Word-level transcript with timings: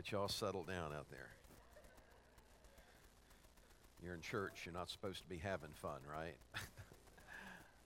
right, 0.00 0.12
y'all 0.12 0.28
settle 0.28 0.62
down 0.62 0.94
out 0.96 1.10
there. 1.10 1.28
You're 4.02 4.14
in 4.14 4.22
church, 4.22 4.62
you're 4.64 4.72
not 4.72 4.88
supposed 4.88 5.20
to 5.20 5.28
be 5.28 5.36
having 5.36 5.68
fun, 5.74 5.98
right? 6.10 6.36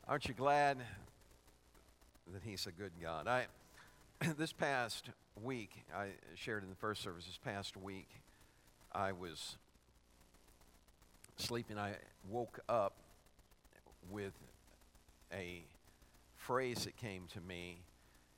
Aren't 0.08 0.28
you 0.28 0.34
glad 0.34 0.78
that 2.32 2.42
He's 2.44 2.68
a 2.68 2.70
good 2.72 2.92
God? 3.02 3.26
I, 3.26 3.46
this 4.38 4.52
past 4.52 5.10
week, 5.42 5.70
I 5.92 6.10
shared 6.36 6.62
in 6.62 6.70
the 6.70 6.76
first 6.76 7.02
service, 7.02 7.24
this 7.26 7.40
past 7.44 7.76
week, 7.76 8.08
I 8.92 9.10
was 9.10 9.56
sleeping. 11.36 11.78
I 11.78 11.96
woke 12.30 12.60
up 12.68 12.94
with 14.08 14.34
a 15.32 15.64
phrase 16.36 16.84
that 16.84 16.96
came 16.96 17.24
to 17.32 17.40
me 17.40 17.78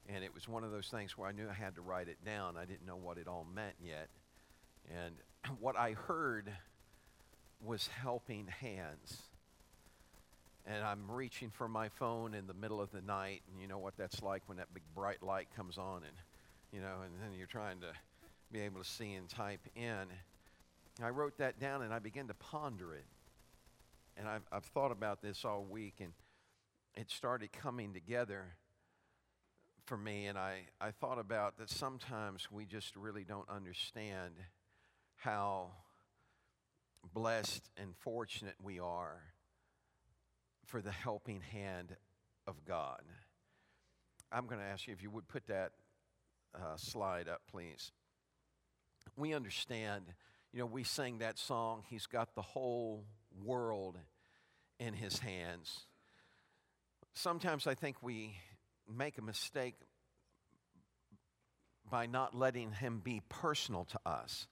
and 0.09 0.25
it 0.25 0.35
was 0.35 0.49
one 0.49 0.65
of 0.65 0.71
those 0.71 0.89
things 0.89 1.17
where 1.17 1.29
I 1.29 1.33
knew 1.33 1.49
I 1.49 1.55
had 1.55 1.75
to 1.77 1.81
write 1.81 2.09
it 2.09 2.25
down. 2.25 2.57
I 2.57 2.65
didn't 2.65 2.87
know 2.87 2.97
what 2.97 3.19
it 3.19 3.27
all 3.27 3.47
meant 3.55 3.75
yet. 3.83 4.09
And 4.91 5.15
what 5.61 5.77
I 5.77 5.93
heard 5.93 6.53
was 7.65 7.89
helping 7.89 8.47
hands. 8.47 9.23
And 10.67 10.85
I'm 10.85 11.11
reaching 11.11 11.51
for 11.51 11.69
my 11.69 11.89
phone 11.89 12.35
in 12.35 12.47
the 12.47 12.55
middle 12.55 12.81
of 12.81 12.91
the 12.91 13.01
night, 13.01 13.43
and 13.51 13.61
you 13.61 13.69
know 13.69 13.79
what 13.79 13.97
that's 13.97 14.23
like 14.23 14.43
when 14.47 14.59
that 14.59 14.73
big 14.75 14.83
bright 14.95 15.23
light 15.23 15.47
comes 15.55 15.79
on, 15.79 16.03
and 16.03 16.17
you 16.73 16.81
know, 16.81 17.03
and 17.05 17.15
then 17.23 17.39
you're 17.39 17.47
trying 17.47 17.81
to 17.81 17.93
be 18.51 18.61
able 18.61 18.83
to 18.83 18.89
see 18.89 19.13
and 19.15 19.29
type 19.29 19.61
in. 19.77 20.07
I 21.03 21.11
wrote 21.11 21.39
that 21.39 21.61
down, 21.61 21.83
and 21.83 21.95
I 21.95 22.01
began 22.01 22.27
to 22.29 22.35
ponder 22.35 22.95
it. 22.95 23.05
And 24.17 24.27
I've, 24.27 24.43
I've 24.51 24.65
thought 24.65 24.91
about 24.91 25.23
this 25.23 25.45
all 25.45 25.63
week, 25.63 25.97
and 26.01 26.13
it 26.97 27.11
started 27.11 27.53
coming 27.53 27.93
together 27.93 28.57
for 29.87 29.97
me, 29.97 30.27
and 30.27 30.37
I, 30.37 30.63
I 30.81 30.91
thought 30.91 31.19
about 31.19 31.59
that 31.59 31.71
sometimes 31.71 32.51
we 32.51 32.67
just 32.67 32.97
really 32.97 33.23
don't 33.23 33.49
understand 33.49 34.35
how 35.15 35.71
blessed 37.15 37.71
and 37.77 37.95
fortunate 37.97 38.57
we 38.63 38.81
are 38.81 39.23
for 40.65 40.83
the 40.83 40.91
helping 40.91 41.41
hand 41.41 41.95
of 42.49 42.65
God. 42.65 43.01
I'm 44.33 44.47
going 44.47 44.61
to 44.61 44.67
ask 44.67 44.89
you 44.89 44.93
if 44.93 45.03
you 45.03 45.11
would 45.11 45.29
put 45.29 45.47
that 45.47 45.71
uh, 46.55 46.77
slide 46.77 47.29
up, 47.29 47.43
please. 47.49 47.93
We 49.17 49.35
understand, 49.35 50.07
you 50.53 50.59
know, 50.59 50.67
we 50.67 50.83
sing 50.83 51.19
that 51.19 51.39
song, 51.39 51.85
He's 51.89 52.07
got 52.07 52.35
the 52.35 52.43
whole 52.43 53.05
world 53.45 53.99
in 54.81 54.95
His 54.95 55.21
hands. 55.21 55.87
Sometimes 57.15 57.69
I 57.69 57.75
think 57.75 58.03
we 58.03 58.37
make 58.95 59.19
a 59.19 59.23
mistake 59.23 59.75
by 61.91 62.07
not 62.07 62.35
letting 62.35 62.73
him 62.73 63.01
be 63.03 63.23
personal 63.29 63.85
to 63.85 64.01
us. 64.05 64.47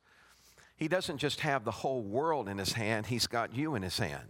He 0.76 0.88
doesn't 0.88 1.18
just 1.18 1.40
have 1.40 1.64
the 1.64 1.70
whole 1.70 2.02
world 2.02 2.48
in 2.48 2.58
his 2.58 2.72
hand, 2.72 3.06
he's 3.06 3.26
got 3.26 3.54
you 3.54 3.74
in 3.74 3.82
his 3.82 3.98
hand. 3.98 4.28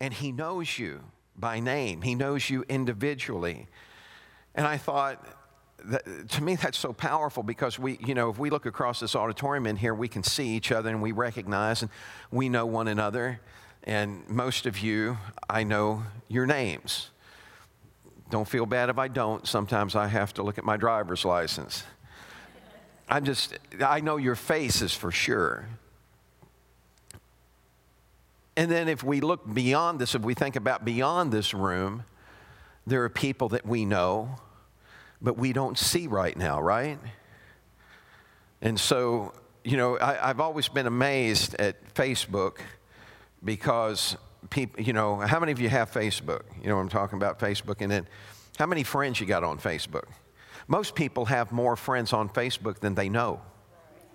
And 0.00 0.14
he 0.14 0.32
knows 0.32 0.78
you 0.78 1.00
by 1.36 1.60
name, 1.60 2.02
he 2.02 2.14
knows 2.14 2.50
you 2.50 2.64
individually. 2.68 3.66
And 4.54 4.66
I 4.66 4.76
thought, 4.76 5.24
that, 5.84 6.28
to 6.30 6.42
me, 6.42 6.56
that's 6.56 6.78
so 6.78 6.92
powerful 6.92 7.42
because 7.42 7.78
we, 7.78 7.98
you 8.04 8.14
know, 8.14 8.30
if 8.30 8.38
we 8.38 8.50
look 8.50 8.66
across 8.66 9.00
this 9.00 9.14
auditorium 9.14 9.66
in 9.66 9.76
here, 9.76 9.94
we 9.94 10.08
can 10.08 10.22
see 10.22 10.48
each 10.48 10.72
other 10.72 10.90
and 10.90 11.00
we 11.00 11.12
recognize 11.12 11.82
and 11.82 11.90
we 12.30 12.48
know 12.48 12.66
one 12.66 12.88
another. 12.88 13.40
And 13.84 14.28
most 14.28 14.66
of 14.66 14.80
you, 14.80 15.18
I 15.48 15.62
know 15.62 16.02
your 16.26 16.46
names. 16.46 17.10
Don't 18.30 18.48
feel 18.48 18.66
bad 18.66 18.90
if 18.90 18.98
I 18.98 19.08
don't. 19.08 19.46
Sometimes 19.46 19.94
I 19.94 20.06
have 20.06 20.34
to 20.34 20.42
look 20.42 20.58
at 20.58 20.64
my 20.64 20.76
driver's 20.76 21.24
license. 21.24 21.84
I'm 23.08 23.24
just, 23.24 23.58
I 23.84 24.00
know 24.00 24.18
your 24.18 24.34
face 24.34 24.82
is 24.82 24.92
for 24.92 25.10
sure. 25.10 25.66
And 28.56 28.70
then 28.70 28.88
if 28.88 29.02
we 29.02 29.20
look 29.20 29.52
beyond 29.54 29.98
this, 29.98 30.14
if 30.14 30.22
we 30.22 30.34
think 30.34 30.56
about 30.56 30.84
beyond 30.84 31.32
this 31.32 31.54
room, 31.54 32.04
there 32.86 33.04
are 33.04 33.08
people 33.08 33.50
that 33.50 33.64
we 33.64 33.84
know, 33.84 34.36
but 35.22 35.38
we 35.38 35.52
don't 35.52 35.78
see 35.78 36.06
right 36.06 36.36
now, 36.36 36.60
right? 36.60 36.98
And 38.60 38.78
so, 38.78 39.32
you 39.64 39.76
know, 39.76 39.98
I, 40.00 40.26
have 40.26 40.40
always 40.40 40.68
been 40.68 40.86
amazed 40.86 41.54
at 41.54 41.94
Facebook 41.94 42.58
because 43.44 44.16
people, 44.50 44.82
you 44.82 44.92
know, 44.92 45.16
how 45.16 45.40
many 45.40 45.52
of 45.52 45.60
you 45.60 45.68
have 45.68 45.90
Facebook? 45.90 46.42
You 46.60 46.68
know 46.68 46.76
what 46.76 46.82
I'm 46.82 46.88
talking 46.88 47.16
about, 47.16 47.38
Facebook? 47.38 47.80
And 47.80 47.90
then 47.90 48.06
how 48.58 48.66
many 48.66 48.82
friends 48.82 49.20
you 49.20 49.26
got 49.26 49.44
on 49.44 49.58
Facebook? 49.58 50.04
Most 50.66 50.94
people 50.94 51.26
have 51.26 51.52
more 51.52 51.76
friends 51.76 52.12
on 52.12 52.28
Facebook 52.28 52.80
than 52.80 52.94
they 52.94 53.08
know. 53.08 53.40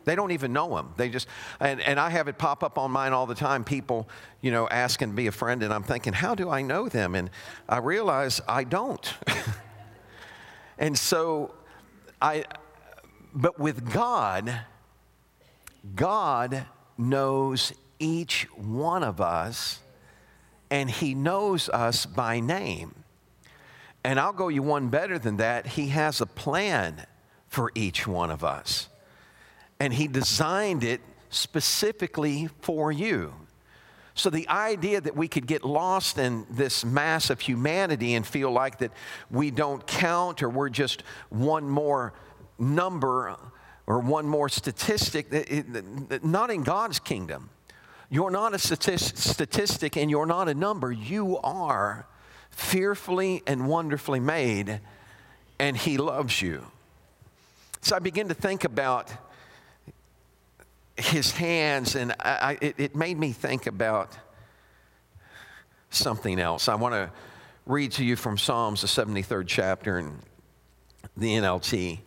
They 0.05 0.15
don't 0.15 0.31
even 0.31 0.51
know 0.51 0.75
them. 0.75 0.93
They 0.97 1.09
just, 1.09 1.27
and, 1.59 1.79
and 1.81 1.99
I 1.99 2.09
have 2.09 2.27
it 2.27 2.37
pop 2.37 2.63
up 2.63 2.77
on 2.77 2.91
mine 2.91 3.13
all 3.13 3.25
the 3.25 3.35
time. 3.35 3.63
People, 3.63 4.09
you 4.41 4.51
know, 4.51 4.67
asking 4.67 5.09
to 5.09 5.15
be 5.15 5.27
a 5.27 5.31
friend, 5.31 5.63
and 5.63 5.73
I'm 5.73 5.83
thinking, 5.83 6.13
how 6.13 6.35
do 6.35 6.49
I 6.49 6.61
know 6.61 6.89
them? 6.89 7.15
And 7.15 7.29
I 7.69 7.77
realize 7.77 8.41
I 8.47 8.65
don't. 8.65 9.13
and 10.77 10.97
so 10.97 11.53
I, 12.21 12.43
but 13.33 13.59
with 13.59 13.91
God, 13.91 14.61
God 15.95 16.65
knows 16.97 17.73
each 17.97 18.47
one 18.55 19.03
of 19.03 19.21
us 19.21 19.79
and 20.73 20.89
He 20.89 21.13
knows 21.13 21.69
us 21.69 22.07
by 22.07 22.39
name. 22.39 22.95
And 24.03 24.19
I'll 24.19 24.33
go 24.33 24.47
you 24.47 24.63
one 24.63 24.89
better 24.89 25.19
than 25.19 25.37
that. 25.37 25.67
He 25.67 25.89
has 25.89 26.19
a 26.19 26.25
plan 26.25 27.05
for 27.47 27.71
each 27.75 28.07
one 28.07 28.31
of 28.31 28.43
us. 28.43 28.89
And 29.79 29.93
He 29.93 30.07
designed 30.07 30.83
it 30.83 30.99
specifically 31.29 32.49
for 32.61 32.91
you. 32.91 33.35
So 34.15 34.31
the 34.31 34.49
idea 34.49 34.99
that 34.99 35.15
we 35.15 35.27
could 35.27 35.45
get 35.45 35.63
lost 35.63 36.17
in 36.17 36.47
this 36.49 36.83
mass 36.83 37.29
of 37.29 37.39
humanity 37.39 38.15
and 38.15 38.25
feel 38.25 38.49
like 38.49 38.79
that 38.79 38.91
we 39.29 39.51
don't 39.51 39.85
count 39.85 40.41
or 40.41 40.49
we're 40.49 40.69
just 40.69 41.03
one 41.29 41.69
more 41.69 42.13
number 42.57 43.37
or 43.85 43.99
one 43.99 44.25
more 44.25 44.49
statistic, 44.49 45.31
not 46.23 46.49
in 46.49 46.63
God's 46.63 46.97
kingdom. 46.97 47.51
You're 48.13 48.29
not 48.29 48.53
a 48.53 48.59
statistic 48.59 49.97
and 49.97 50.07
you're 50.07 50.27
not 50.27 50.47
a 50.47 50.53
number. 50.53 50.91
You 50.91 51.39
are 51.39 52.05
fearfully 52.51 53.41
and 53.47 53.67
wonderfully 53.67 54.19
made, 54.19 54.81
and 55.57 55.75
He 55.75 55.97
loves 55.97 56.39
you. 56.39 56.63
So 57.81 57.95
I 57.95 57.99
begin 57.99 58.27
to 58.27 58.35
think 58.35 58.65
about 58.65 59.11
His 60.95 61.31
hands, 61.31 61.95
and 61.95 62.13
I, 62.19 62.55
it, 62.61 62.75
it 62.77 62.95
made 62.95 63.17
me 63.17 63.31
think 63.31 63.65
about 63.65 64.15
something 65.89 66.39
else. 66.39 66.67
I 66.67 66.75
want 66.75 66.93
to 66.93 67.09
read 67.65 67.93
to 67.93 68.05
you 68.05 68.15
from 68.15 68.37
Psalms, 68.37 68.81
the 68.81 68.87
73rd 68.87 69.45
chapter, 69.47 69.97
in 69.97 70.19
the 71.17 71.29
NLT. 71.31 71.97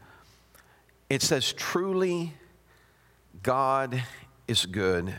It 1.11 1.23
says, 1.23 1.53
Truly, 1.53 2.33
God 3.43 4.05
is 4.47 4.67
good 4.67 5.13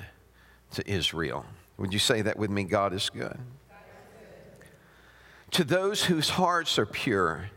to 0.71 0.89
Israel. 0.89 1.45
Would 1.77 1.93
you 1.93 1.99
say 1.99 2.21
that 2.21 2.37
with 2.37 2.49
me? 2.49 2.63
God 2.63 2.93
is 2.93 3.09
good. 3.09 3.37
To 5.51 5.63
those 5.63 6.05
whose 6.05 6.29
hearts 6.29 6.77
are 6.77 6.85
pure. 6.85 7.49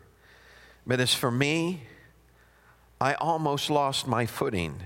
But 0.87 1.01
as 1.01 1.15
for 1.15 1.31
me, 1.31 1.83
I 3.01 3.15
almost 3.15 3.71
lost 3.71 4.07
my 4.07 4.27
footing. 4.27 4.81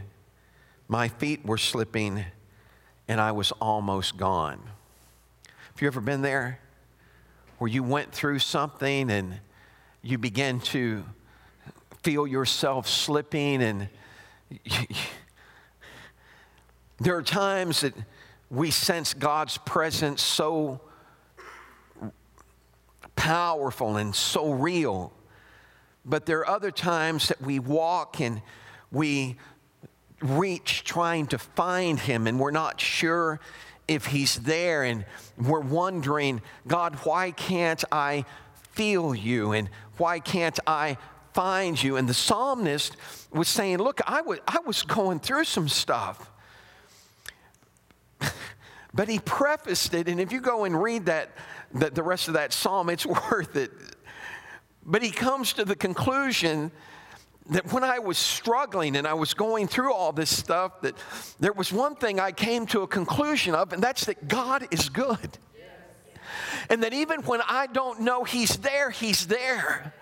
My 0.88 1.08
feet 1.08 1.44
were 1.44 1.58
slipping, 1.58 2.24
and 3.08 3.20
I 3.20 3.32
was 3.32 3.52
almost 3.52 4.16
gone. 4.16 4.60
Have 5.46 5.82
you 5.82 5.88
ever 5.88 6.00
been 6.00 6.22
there 6.22 6.60
where 7.58 7.68
you 7.68 7.82
went 7.82 8.12
through 8.12 8.38
something 8.38 9.10
and 9.10 9.40
you 10.02 10.18
began 10.18 10.60
to 10.60 11.04
feel 12.02 12.26
yourself 12.26 12.86
slipping 12.86 13.62
and 13.62 13.88
there 17.00 17.16
are 17.16 17.22
times 17.22 17.80
that 17.80 17.94
we 18.54 18.70
sense 18.70 19.14
God's 19.14 19.58
presence 19.58 20.22
so 20.22 20.80
powerful 23.16 23.96
and 23.96 24.14
so 24.14 24.52
real. 24.52 25.12
But 26.04 26.26
there 26.26 26.40
are 26.40 26.48
other 26.48 26.70
times 26.70 27.28
that 27.28 27.40
we 27.40 27.58
walk 27.58 28.20
and 28.20 28.42
we 28.92 29.36
reach 30.20 30.84
trying 30.84 31.26
to 31.28 31.38
find 31.38 31.98
Him 31.98 32.26
and 32.26 32.38
we're 32.38 32.50
not 32.50 32.80
sure 32.80 33.40
if 33.88 34.06
He's 34.06 34.36
there 34.36 34.84
and 34.84 35.04
we're 35.38 35.60
wondering, 35.60 36.40
God, 36.66 36.94
why 37.04 37.30
can't 37.30 37.82
I 37.90 38.24
feel 38.72 39.14
you 39.14 39.52
and 39.52 39.68
why 39.96 40.20
can't 40.20 40.58
I 40.66 40.96
find 41.32 41.82
you? 41.82 41.96
And 41.96 42.08
the 42.08 42.14
psalmist 42.14 42.96
was 43.32 43.48
saying, 43.48 43.78
Look, 43.78 44.00
I 44.06 44.22
was, 44.22 44.38
I 44.46 44.58
was 44.66 44.82
going 44.82 45.20
through 45.20 45.44
some 45.44 45.68
stuff. 45.68 46.30
But 48.96 49.08
he 49.08 49.18
prefaced 49.18 49.92
it, 49.92 50.08
and 50.08 50.20
if 50.20 50.30
you 50.30 50.40
go 50.40 50.64
and 50.64 50.80
read 50.80 51.06
that, 51.06 51.30
the, 51.74 51.90
the 51.90 52.04
rest 52.04 52.28
of 52.28 52.34
that 52.34 52.52
psalm, 52.52 52.88
it's 52.88 53.04
worth 53.30 53.56
it. 53.56 53.72
But 54.86 55.02
he 55.02 55.10
comes 55.10 55.52
to 55.54 55.64
the 55.64 55.74
conclusion 55.74 56.70
that 57.50 57.72
when 57.72 57.84
I 57.84 57.98
was 57.98 58.16
struggling 58.16 58.96
and 58.96 59.06
I 59.06 59.14
was 59.14 59.34
going 59.34 59.66
through 59.66 59.92
all 59.92 60.12
this 60.12 60.34
stuff, 60.34 60.80
that 60.82 60.94
there 61.40 61.52
was 61.52 61.72
one 61.72 61.96
thing 61.96 62.20
I 62.20 62.32
came 62.32 62.66
to 62.66 62.82
a 62.82 62.86
conclusion 62.86 63.54
of, 63.54 63.72
and 63.72 63.82
that's 63.82 64.04
that 64.06 64.28
God 64.28 64.68
is 64.70 64.88
good. 64.88 65.38
And 66.70 66.82
that 66.82 66.94
even 66.94 67.22
when 67.22 67.40
I 67.46 67.66
don't 67.66 68.00
know 68.00 68.24
He's 68.24 68.56
there, 68.58 68.90
He's 68.90 69.26
there. 69.26 69.92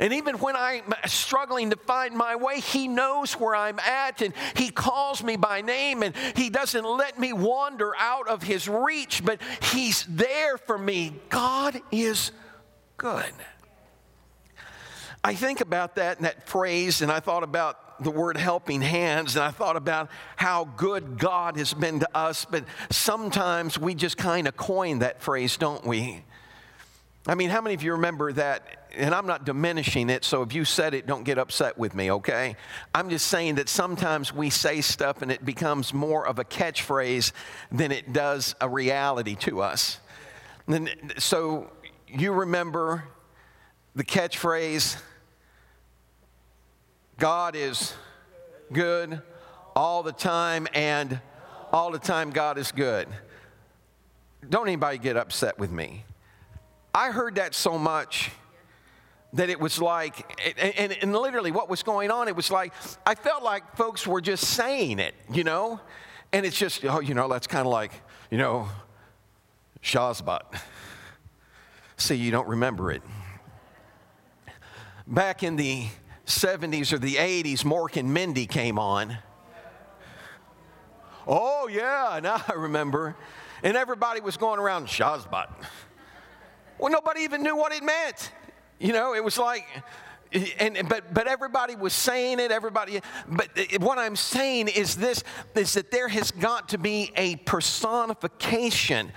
And 0.00 0.14
even 0.14 0.38
when 0.38 0.56
I'm 0.56 0.94
struggling 1.06 1.70
to 1.70 1.76
find 1.76 2.16
my 2.16 2.34
way, 2.34 2.58
He 2.58 2.88
knows 2.88 3.34
where 3.34 3.54
I'm 3.54 3.78
at 3.78 4.22
and 4.22 4.32
He 4.56 4.70
calls 4.70 5.22
me 5.22 5.36
by 5.36 5.60
name 5.60 6.02
and 6.02 6.16
He 6.34 6.48
doesn't 6.48 6.84
let 6.84 7.18
me 7.18 7.34
wander 7.34 7.92
out 7.98 8.26
of 8.26 8.42
His 8.42 8.66
reach, 8.66 9.22
but 9.22 9.40
He's 9.62 10.06
there 10.08 10.56
for 10.56 10.78
me. 10.78 11.20
God 11.28 11.82
is 11.92 12.32
good. 12.96 13.32
I 15.22 15.34
think 15.34 15.60
about 15.60 15.96
that 15.96 16.16
and 16.16 16.24
that 16.24 16.48
phrase, 16.48 17.02
and 17.02 17.12
I 17.12 17.20
thought 17.20 17.42
about 17.42 18.02
the 18.02 18.10
word 18.10 18.38
helping 18.38 18.80
hands, 18.80 19.36
and 19.36 19.44
I 19.44 19.50
thought 19.50 19.76
about 19.76 20.08
how 20.36 20.64
good 20.64 21.18
God 21.18 21.58
has 21.58 21.74
been 21.74 22.00
to 22.00 22.08
us, 22.16 22.46
but 22.46 22.64
sometimes 22.88 23.78
we 23.78 23.94
just 23.94 24.16
kind 24.16 24.48
of 24.48 24.56
coin 24.56 25.00
that 25.00 25.20
phrase, 25.20 25.58
don't 25.58 25.84
we? 25.84 26.22
I 27.26 27.34
mean, 27.34 27.50
how 27.50 27.60
many 27.60 27.74
of 27.74 27.82
you 27.82 27.92
remember 27.92 28.32
that? 28.32 28.79
And 28.96 29.14
I'm 29.14 29.26
not 29.26 29.44
diminishing 29.44 30.10
it, 30.10 30.24
so 30.24 30.42
if 30.42 30.52
you 30.52 30.64
said 30.64 30.94
it, 30.94 31.06
don't 31.06 31.22
get 31.22 31.38
upset 31.38 31.78
with 31.78 31.94
me, 31.94 32.10
okay? 32.10 32.56
I'm 32.94 33.08
just 33.08 33.28
saying 33.28 33.54
that 33.56 33.68
sometimes 33.68 34.34
we 34.34 34.50
say 34.50 34.80
stuff 34.80 35.22
and 35.22 35.30
it 35.30 35.44
becomes 35.44 35.94
more 35.94 36.26
of 36.26 36.38
a 36.38 36.44
catchphrase 36.44 37.32
than 37.70 37.92
it 37.92 38.12
does 38.12 38.54
a 38.60 38.68
reality 38.68 39.36
to 39.36 39.62
us. 39.62 40.00
And 40.66 40.90
so 41.18 41.70
you 42.08 42.32
remember 42.32 43.04
the 43.94 44.04
catchphrase, 44.04 45.00
God 47.18 47.54
is 47.54 47.94
good 48.72 49.22
all 49.76 50.02
the 50.02 50.12
time, 50.12 50.66
and 50.74 51.20
all 51.72 51.92
the 51.92 51.98
time 51.98 52.30
God 52.30 52.58
is 52.58 52.72
good. 52.72 53.08
Don't 54.48 54.66
anybody 54.66 54.98
get 54.98 55.16
upset 55.16 55.58
with 55.58 55.70
me. 55.70 56.04
I 56.92 57.10
heard 57.10 57.36
that 57.36 57.54
so 57.54 57.78
much 57.78 58.30
that 59.34 59.48
it 59.48 59.60
was 59.60 59.80
like, 59.80 60.40
and, 60.58 60.74
and, 60.76 60.92
and, 61.02 61.12
literally 61.16 61.52
what 61.52 61.68
was 61.68 61.82
going 61.82 62.10
on, 62.10 62.26
it 62.26 62.34
was 62.34 62.50
like, 62.50 62.72
I 63.06 63.14
felt 63.14 63.42
like 63.42 63.76
folks 63.76 64.06
were 64.06 64.20
just 64.20 64.44
saying 64.44 64.98
it, 64.98 65.14
you 65.32 65.44
know? 65.44 65.80
And 66.32 66.44
it's 66.44 66.58
just, 66.58 66.84
oh, 66.84 67.00
you 67.00 67.14
know, 67.14 67.28
that's 67.28 67.46
kind 67.46 67.66
of 67.66 67.72
like, 67.72 67.92
you 68.30 68.38
know, 68.38 68.68
Shazbot. 69.82 70.42
See, 71.96 72.16
you 72.16 72.30
don't 72.30 72.48
remember 72.48 72.90
it. 72.90 73.02
Back 75.06 75.42
in 75.42 75.56
the 75.56 75.86
70s 76.26 76.92
or 76.92 76.98
the 76.98 77.16
80s, 77.16 77.64
Mork 77.64 77.96
and 77.96 78.12
Mindy 78.12 78.46
came 78.46 78.78
on. 78.78 79.18
Oh, 81.26 81.68
yeah, 81.68 82.18
now 82.22 82.42
I 82.48 82.54
remember. 82.54 83.16
And 83.62 83.76
everybody 83.76 84.20
was 84.20 84.36
going 84.36 84.58
around 84.58 84.86
Shazbot. 84.86 85.48
Well, 86.78 86.90
nobody 86.90 87.20
even 87.20 87.42
knew 87.42 87.56
what 87.56 87.72
it 87.72 87.82
meant. 87.82 88.32
You 88.80 88.92
know, 88.94 89.14
it 89.14 89.22
was 89.22 89.38
like, 89.38 89.66
and 90.58 90.88
but 90.88 91.12
but 91.12 91.26
everybody 91.26 91.74
was 91.74 91.92
saying 91.92 92.38
it 92.38 92.52
everybody 92.52 93.00
but 93.26 93.48
what 93.80 93.98
i'm 93.98 94.14
saying 94.14 94.68
is 94.68 94.94
this 94.94 95.24
is 95.56 95.74
that 95.74 95.90
there 95.90 96.06
has 96.06 96.30
got 96.30 96.68
to 96.68 96.78
be 96.78 97.10
a 97.16 97.34
personification 97.34 99.10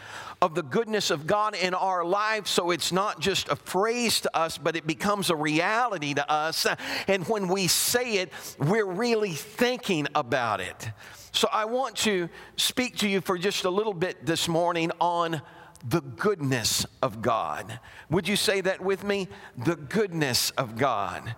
of 0.44 0.56
the 0.56 0.64
goodness 0.64 1.10
of 1.10 1.26
God 1.26 1.56
in 1.56 1.74
our 1.74 2.04
lives 2.04 2.50
so 2.50 2.72
it's 2.72 2.92
not 2.92 3.22
just 3.22 3.48
a 3.48 3.56
phrase 3.56 4.20
to 4.22 4.38
us, 4.38 4.58
but 4.58 4.76
it 4.76 4.86
becomes 4.86 5.30
a 5.30 5.36
reality 5.38 6.14
to 6.16 6.30
us. 6.30 6.68
And 7.08 7.26
when 7.30 7.48
we 7.48 7.68
say 7.68 8.16
it, 8.16 8.34
we're 8.60 8.86
really 8.86 9.32
thinking 9.32 10.06
about 10.16 10.60
it. 10.60 10.92
So 11.32 11.48
I 11.50 11.64
want 11.64 11.96
to 12.00 12.28
speak 12.58 12.98
to 12.98 13.08
you 13.08 13.22
for 13.22 13.38
just 13.38 13.64
a 13.64 13.70
little 13.70 13.94
bit 13.94 14.26
this 14.26 14.50
morning 14.50 14.92
on 15.00 15.42
the 15.84 16.02
goodness 16.02 16.86
of 17.02 17.22
God. 17.22 17.80
Would 18.10 18.28
you 18.28 18.36
say 18.36 18.62
that 18.62 18.82
with 18.82 19.04
me? 19.04 19.28
The 19.58 19.76
goodness 19.76 20.52
of 20.52 20.78
God. 20.78 21.36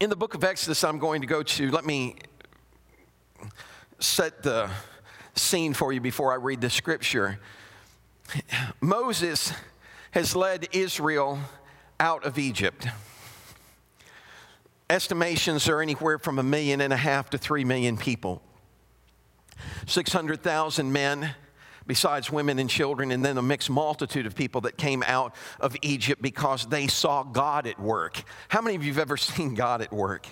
In 0.00 0.10
the 0.10 0.16
book 0.16 0.34
of 0.34 0.42
Exodus, 0.42 0.82
I'm 0.84 0.98
going 0.98 1.20
to 1.20 1.26
go 1.26 1.42
to, 1.42 1.70
let 1.70 1.84
me 1.84 2.16
set 4.00 4.42
the 4.42 4.70
scene 5.34 5.74
for 5.74 5.92
you 5.92 6.00
before 6.00 6.32
I 6.32 6.36
read 6.36 6.60
the 6.60 6.70
scripture. 6.70 7.38
Moses 8.80 9.52
has 10.12 10.34
led 10.34 10.68
Israel 10.72 11.38
out 12.00 12.24
of 12.24 12.38
Egypt. 12.38 12.86
Estimations 14.90 15.68
are 15.68 15.80
anywhere 15.80 16.18
from 16.18 16.38
a 16.38 16.42
million 16.42 16.80
and 16.80 16.92
a 16.92 16.96
half 16.96 17.30
to 17.30 17.38
three 17.38 17.64
million 17.64 17.96
people. 17.96 18.42
600,000 19.86 20.92
men, 20.92 21.34
besides 21.86 22.30
women 22.30 22.58
and 22.58 22.68
children, 22.68 23.10
and 23.10 23.24
then 23.24 23.38
a 23.38 23.42
mixed 23.42 23.70
multitude 23.70 24.26
of 24.26 24.34
people 24.34 24.62
that 24.62 24.76
came 24.76 25.02
out 25.06 25.34
of 25.60 25.76
Egypt 25.82 26.22
because 26.22 26.66
they 26.66 26.86
saw 26.86 27.22
God 27.22 27.66
at 27.66 27.78
work. 27.78 28.22
How 28.48 28.60
many 28.60 28.76
of 28.76 28.84
you 28.84 28.92
have 28.92 29.00
ever 29.00 29.16
seen 29.18 29.54
God 29.54 29.82
at 29.82 29.92
work? 29.92 30.26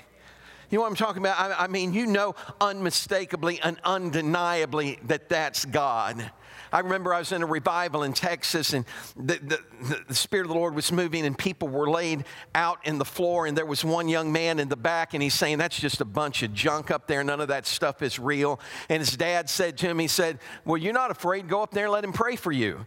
You 0.72 0.78
know 0.78 0.84
what 0.84 0.88
I'm 0.88 0.96
talking 0.96 1.20
about? 1.20 1.38
I, 1.38 1.64
I 1.64 1.66
mean, 1.66 1.92
you 1.92 2.06
know 2.06 2.34
unmistakably 2.58 3.60
and 3.60 3.78
undeniably 3.84 4.98
that 5.04 5.28
that's 5.28 5.66
God. 5.66 6.30
I 6.72 6.80
remember 6.80 7.12
I 7.12 7.18
was 7.18 7.30
in 7.30 7.42
a 7.42 7.46
revival 7.46 8.04
in 8.04 8.14
Texas 8.14 8.72
and 8.72 8.86
the, 9.14 9.34
the, 9.34 10.00
the, 10.08 10.14
Spirit 10.14 10.44
of 10.44 10.48
the 10.48 10.54
Lord 10.54 10.74
was 10.74 10.90
moving 10.90 11.26
and 11.26 11.36
people 11.36 11.68
were 11.68 11.90
laid 11.90 12.24
out 12.54 12.86
in 12.86 12.96
the 12.96 13.04
floor 13.04 13.46
and 13.46 13.54
there 13.54 13.66
was 13.66 13.84
one 13.84 14.08
young 14.08 14.32
man 14.32 14.58
in 14.58 14.70
the 14.70 14.76
back 14.76 15.12
and 15.12 15.22
he's 15.22 15.34
saying, 15.34 15.58
That's 15.58 15.78
just 15.78 16.00
a 16.00 16.06
bunch 16.06 16.42
of 16.42 16.54
junk 16.54 16.90
up 16.90 17.06
there. 17.06 17.22
None 17.22 17.42
of 17.42 17.48
that 17.48 17.66
stuff 17.66 18.00
is 18.00 18.18
real. 18.18 18.58
And 18.88 19.00
his 19.00 19.14
dad 19.14 19.50
said 19.50 19.76
to 19.78 19.88
him, 19.88 19.98
He 19.98 20.08
said, 20.08 20.38
Well, 20.64 20.78
you're 20.78 20.94
not 20.94 21.10
afraid. 21.10 21.48
Go 21.48 21.62
up 21.62 21.72
there 21.72 21.84
and 21.84 21.92
let 21.92 22.02
him 22.02 22.14
pray 22.14 22.36
for 22.36 22.50
you. 22.50 22.86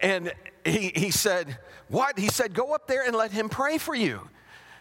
And 0.00 0.32
he, 0.64 0.90
he 0.96 1.10
said, 1.10 1.58
What? 1.88 2.18
He 2.18 2.28
said, 2.28 2.54
Go 2.54 2.72
up 2.72 2.88
there 2.88 3.04
and 3.04 3.14
let 3.14 3.30
him 3.30 3.50
pray 3.50 3.76
for 3.76 3.94
you. 3.94 4.26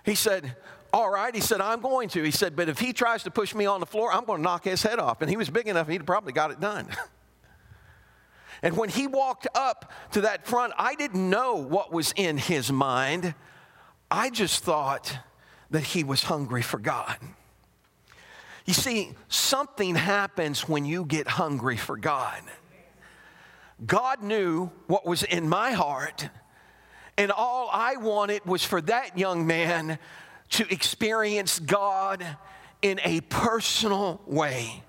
He 0.06 0.16
said, 0.16 0.56
all 0.92 1.10
right, 1.10 1.34
he 1.34 1.42
said, 1.42 1.62
I'm 1.62 1.82
going 1.82 2.10
to. 2.10 2.24
He 2.24 2.32
said, 2.32 2.56
but 2.56 2.68
if 2.70 2.80
he 2.80 2.94
tries 2.94 3.24
to 3.24 3.32
push 3.32 3.54
me 3.54 3.66
on 3.66 3.80
the 3.80 3.86
floor, 3.86 4.12
I'm 4.12 4.26
going 4.26 4.40
to 4.40 4.44
knock 4.44 4.64
his 4.64 4.82
head 4.82 5.00
off. 5.00 5.22
And 5.22 5.30
he 5.30 5.38
was 5.38 5.50
big 5.50 5.68
enough, 5.68 5.88
he'd 5.88 6.06
probably 6.06 6.34
got 6.34 6.52
it 6.52 6.60
done. 6.60 6.88
and 8.64 8.76
when 8.76 8.90
he 8.90 9.06
walked 9.06 9.48
up 9.54 9.92
to 10.14 10.22
that 10.22 10.48
front, 10.48 10.74
I 10.78 10.96
didn't 10.96 11.30
know 11.30 11.56
what 11.56 11.92
was 11.92 12.14
in 12.16 12.38
his 12.38 12.72
mind. 12.72 13.36
I 14.10 14.30
just 14.32 14.64
thought 14.64 15.18
that 15.70 15.84
he 15.84 16.04
was 16.04 16.24
hungry 16.24 16.64
for 16.64 16.80
God. 16.80 17.18
You 18.66 18.74
see, 18.74 19.12
something 19.28 19.96
happens 19.96 20.68
when 20.68 20.86
you 20.86 21.06
get 21.06 21.28
hungry 21.28 21.78
for 21.78 21.98
God. 21.98 22.42
God 23.86 24.22
knew 24.22 24.72
what 24.88 25.06
was 25.06 25.24
in 25.24 25.48
my 25.48 25.72
heart, 25.72 26.30
and 27.18 27.32
all 27.32 27.70
I 27.72 27.96
wanted 27.96 28.46
was 28.46 28.64
for 28.64 28.82
that 28.82 29.18
young 29.18 29.48
man 29.48 30.00
to 30.52 30.72
experience 30.74 31.60
God 31.60 32.26
in 32.82 33.00
a 33.04 33.22
personal 33.22 34.22
way. 34.26 34.84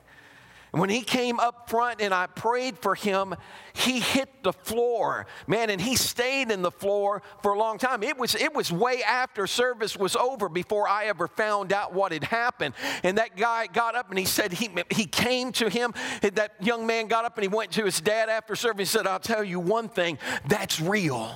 When 0.72 0.88
he 0.88 1.00
came 1.00 1.40
up 1.40 1.68
front 1.68 2.00
and 2.00 2.14
I 2.14 2.26
prayed 2.26 2.78
for 2.78 2.94
him, 2.94 3.34
he 3.72 3.98
hit 3.98 4.44
the 4.44 4.52
floor, 4.52 5.26
man, 5.48 5.68
and 5.68 5.80
he 5.80 5.96
stayed 5.96 6.52
in 6.52 6.62
the 6.62 6.70
floor 6.70 7.22
for 7.42 7.52
a 7.52 7.58
long 7.58 7.78
time. 7.78 8.04
It 8.04 8.16
was, 8.16 8.36
it 8.36 8.54
was 8.54 8.70
way 8.70 9.02
after 9.02 9.48
service 9.48 9.96
was 9.96 10.14
over 10.14 10.48
before 10.48 10.88
I 10.88 11.06
ever 11.06 11.26
found 11.26 11.72
out 11.72 11.92
what 11.92 12.12
had 12.12 12.22
happened. 12.22 12.74
And 13.02 13.18
that 13.18 13.36
guy 13.36 13.66
got 13.66 13.96
up 13.96 14.10
and 14.10 14.18
he 14.18 14.24
said 14.24 14.52
he, 14.52 14.70
he 14.90 15.06
came 15.06 15.50
to 15.52 15.68
him. 15.68 15.92
That 16.22 16.52
young 16.60 16.86
man 16.86 17.08
got 17.08 17.24
up 17.24 17.36
and 17.36 17.42
he 17.42 17.48
went 17.48 17.72
to 17.72 17.84
his 17.84 18.00
dad 18.00 18.28
after 18.28 18.54
service. 18.54 18.94
and 18.94 19.00
said, 19.00 19.06
I'll 19.08 19.18
tell 19.18 19.42
you 19.42 19.58
one 19.58 19.88
thing, 19.88 20.18
that's 20.46 20.80
real. 20.80 21.34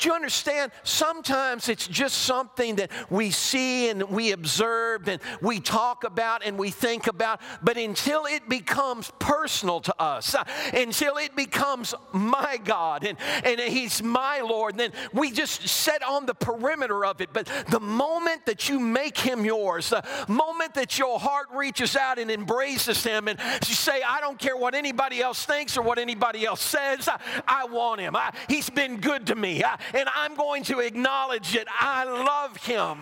Do 0.00 0.08
you 0.08 0.14
understand? 0.14 0.72
Sometimes 0.82 1.68
it's 1.68 1.86
just 1.86 2.22
something 2.22 2.76
that 2.76 2.90
we 3.10 3.30
see 3.30 3.90
and 3.90 4.04
we 4.04 4.32
observe 4.32 5.08
and 5.08 5.20
we 5.42 5.60
talk 5.60 6.04
about 6.04 6.42
and 6.42 6.58
we 6.58 6.70
think 6.70 7.06
about, 7.06 7.42
but 7.62 7.76
until 7.76 8.24
it 8.24 8.48
becomes 8.48 9.12
personal 9.18 9.78
to 9.80 9.94
us, 10.00 10.34
uh, 10.34 10.44
until 10.72 11.18
it 11.18 11.36
becomes 11.36 11.94
my 12.14 12.58
God 12.64 13.04
and, 13.04 13.18
and 13.44 13.60
He's 13.60 14.02
my 14.02 14.40
Lord, 14.40 14.78
then 14.78 14.92
we 15.12 15.30
just 15.30 15.68
set 15.68 16.02
on 16.02 16.24
the 16.24 16.34
perimeter 16.34 17.04
of 17.04 17.20
it. 17.20 17.28
But 17.34 17.46
the 17.68 17.80
moment 17.80 18.46
that 18.46 18.70
you 18.70 18.80
make 18.80 19.18
Him 19.18 19.44
yours, 19.44 19.90
the 19.90 20.02
moment 20.28 20.72
that 20.74 20.98
your 20.98 21.20
heart 21.20 21.48
reaches 21.52 21.94
out 21.94 22.18
and 22.18 22.30
embraces 22.30 23.04
Him 23.04 23.28
and 23.28 23.38
you 23.68 23.74
say, 23.74 24.00
I 24.00 24.22
don't 24.22 24.38
care 24.38 24.56
what 24.56 24.74
anybody 24.74 25.20
else 25.20 25.44
thinks 25.44 25.76
or 25.76 25.82
what 25.82 25.98
anybody 25.98 26.46
else 26.46 26.62
says, 26.62 27.06
I, 27.06 27.20
I 27.46 27.64
want 27.66 28.00
Him. 28.00 28.16
I, 28.16 28.32
he's 28.48 28.70
been 28.70 28.98
good 28.98 29.26
to 29.26 29.34
me. 29.34 29.62
I, 29.62 29.78
and 29.94 30.08
I'm 30.14 30.34
going 30.34 30.62
to 30.64 30.80
acknowledge 30.80 31.54
it. 31.54 31.66
I 31.68 32.04
love 32.04 32.56
him. 32.58 32.98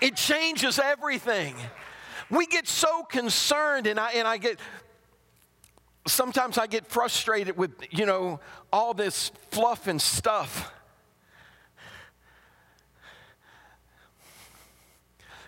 It 0.00 0.16
changes 0.16 0.78
everything. 0.78 1.54
We 2.30 2.46
get 2.46 2.66
so 2.66 3.02
concerned, 3.04 3.86
and 3.86 4.00
I, 4.00 4.12
and 4.12 4.26
I 4.26 4.38
get 4.38 4.58
sometimes 6.06 6.58
I 6.58 6.66
get 6.66 6.86
frustrated 6.86 7.56
with, 7.56 7.72
you 7.90 8.06
know, 8.06 8.40
all 8.72 8.94
this 8.94 9.30
fluff 9.50 9.86
and 9.86 10.00
stuff. 10.00 10.72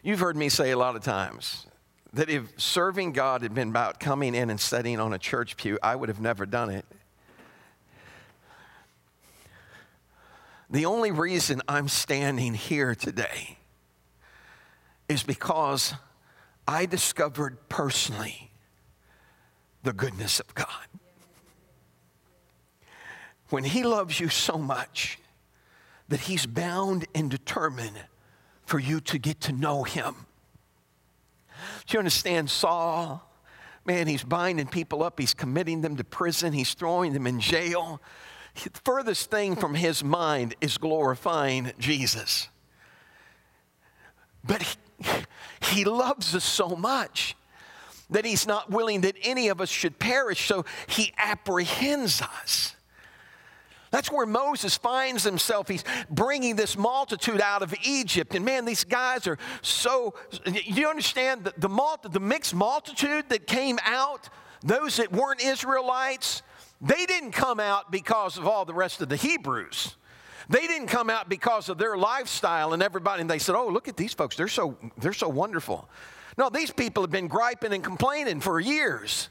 You've 0.02 0.21
heard 0.21 0.37
me 0.37 0.49
say 0.50 0.71
a 0.71 0.76
lot 0.76 0.97
of 0.97 1.02
times 1.02 1.66
that 2.12 2.28
if 2.28 2.61
serving 2.61 3.12
God 3.12 3.42
had 3.42 3.54
been 3.54 3.71
about 3.71 3.99
coming 3.99 4.35
in 4.35 4.50
and 4.50 4.61
sitting 4.61 5.00
on 5.00 5.14
a 5.14 5.18
church 5.18 5.56
pew, 5.56 5.78
I 5.83 5.97
would 5.97 6.09
have 6.09 6.21
never 6.21 6.47
done 6.47 6.71
it. 6.71 6.85
The 10.71 10.87
only 10.87 11.11
reason 11.11 11.62
I'm 11.68 11.88
standing 11.88 12.54
here 12.54 12.94
today 12.94 13.59
is 15.09 15.23
because 15.23 15.94
I 16.66 16.87
discovered 16.87 17.68
personally 17.68 18.50
the 19.83 19.92
goodness 19.92 20.40
of 20.40 20.54
God. 20.54 20.88
When 23.50 23.64
He 23.64 23.83
loves 23.83 24.18
you 24.18 24.28
so 24.28 24.56
much 24.56 25.18
that 26.09 26.21
He's 26.21 26.47
bound 26.47 27.06
and 27.14 27.30
determined 27.30 27.99
for 28.64 28.78
you 28.78 29.00
to 29.00 29.18
get 29.18 29.40
to 29.42 29.52
know 29.52 29.83
Him. 29.83 30.14
Do 31.87 31.94
you 31.94 31.99
understand 31.99 32.49
Saul? 32.49 33.30
Man, 33.85 34.06
he's 34.06 34.25
binding 34.25 34.66
people 34.66 35.02
up, 35.02 35.21
he's 35.21 35.35
committing 35.35 35.83
them 35.83 35.97
to 35.97 36.04
prison, 36.04 36.54
he's 36.54 36.73
throwing 36.73 37.12
them 37.12 37.26
in 37.26 37.38
jail. 37.38 38.00
The 38.54 38.70
furthest 38.84 39.30
thing 39.30 39.56
from 39.56 39.75
his 39.75 40.04
mind 40.04 40.54
is 40.61 40.78
glorifying 40.78 41.73
Jesus. 41.78 42.49
But 44.44 44.62
he, 44.62 44.76
he 45.75 45.84
loves 45.84 46.34
us 46.34 46.44
so 46.44 46.68
much 46.70 47.37
that 48.11 48.25
he's 48.25 48.46
not 48.46 48.70
willing 48.70 49.00
that 49.02 49.16
any 49.23 49.49
of 49.49 49.61
us 49.61 49.68
should 49.68 49.99
perish, 49.99 50.46
so 50.46 50.64
he 50.87 51.12
apprehends 51.18 52.23
us. 52.23 52.76
That's 53.90 54.11
where 54.11 54.26
Moses 54.26 54.76
finds 54.76 55.23
himself. 55.23 55.68
He's 55.68 55.84
bringing 56.11 56.56
this 56.56 56.76
multitude 56.76 57.40
out 57.40 57.62
of 57.62 57.73
Egypt. 57.84 58.34
And 58.34 58.44
man, 58.44 58.64
these 58.64 58.82
guys 58.82 59.28
are 59.28 59.38
so. 59.62 60.14
You 60.44 60.88
understand 60.88 61.44
the, 61.44 61.54
the, 61.56 62.08
the 62.11 62.18
mixed 62.18 62.56
multitude 62.56 63.28
that 63.28 63.46
came 63.46 63.78
out, 63.84 64.28
those 64.64 64.96
that 64.96 65.12
weren't 65.12 65.40
Israelites, 65.40 66.42
they 66.81 67.07
didn't 67.07 67.33
come 67.33 67.61
out 67.61 67.90
because 67.90 68.38
of 68.38 68.47
all 68.47 68.64
the 68.64 68.75
rest 68.75 69.00
of 69.00 69.09
the 69.09 69.16
Hebrews. 69.16 69.97
They 70.49 70.66
didn't 70.66 70.88
come 70.88 71.09
out 71.09 71.28
because 71.28 71.69
of 71.69 71.78
their 71.78 71.97
lifestyle 71.97 72.75
and 72.75 72.83
everybody, 72.83 73.23
and 73.23 73.31
they 73.31 73.38
said, 73.38 73.54
Oh, 73.54 73.69
look 73.69 73.88
at 73.88 73.97
these 73.97 74.12
folks. 74.12 74.37
They're 74.37 74.49
so, 74.49 74.76
they're 74.99 75.12
so 75.12 75.28
wonderful. 75.28 75.88
No, 76.37 76.50
these 76.50 76.71
people 76.71 77.02
have 77.02 77.11
been 77.11 77.28
griping 77.28 77.73
and 77.73 77.83
complaining 77.83 78.40
for 78.40 78.61
years 78.61 79.28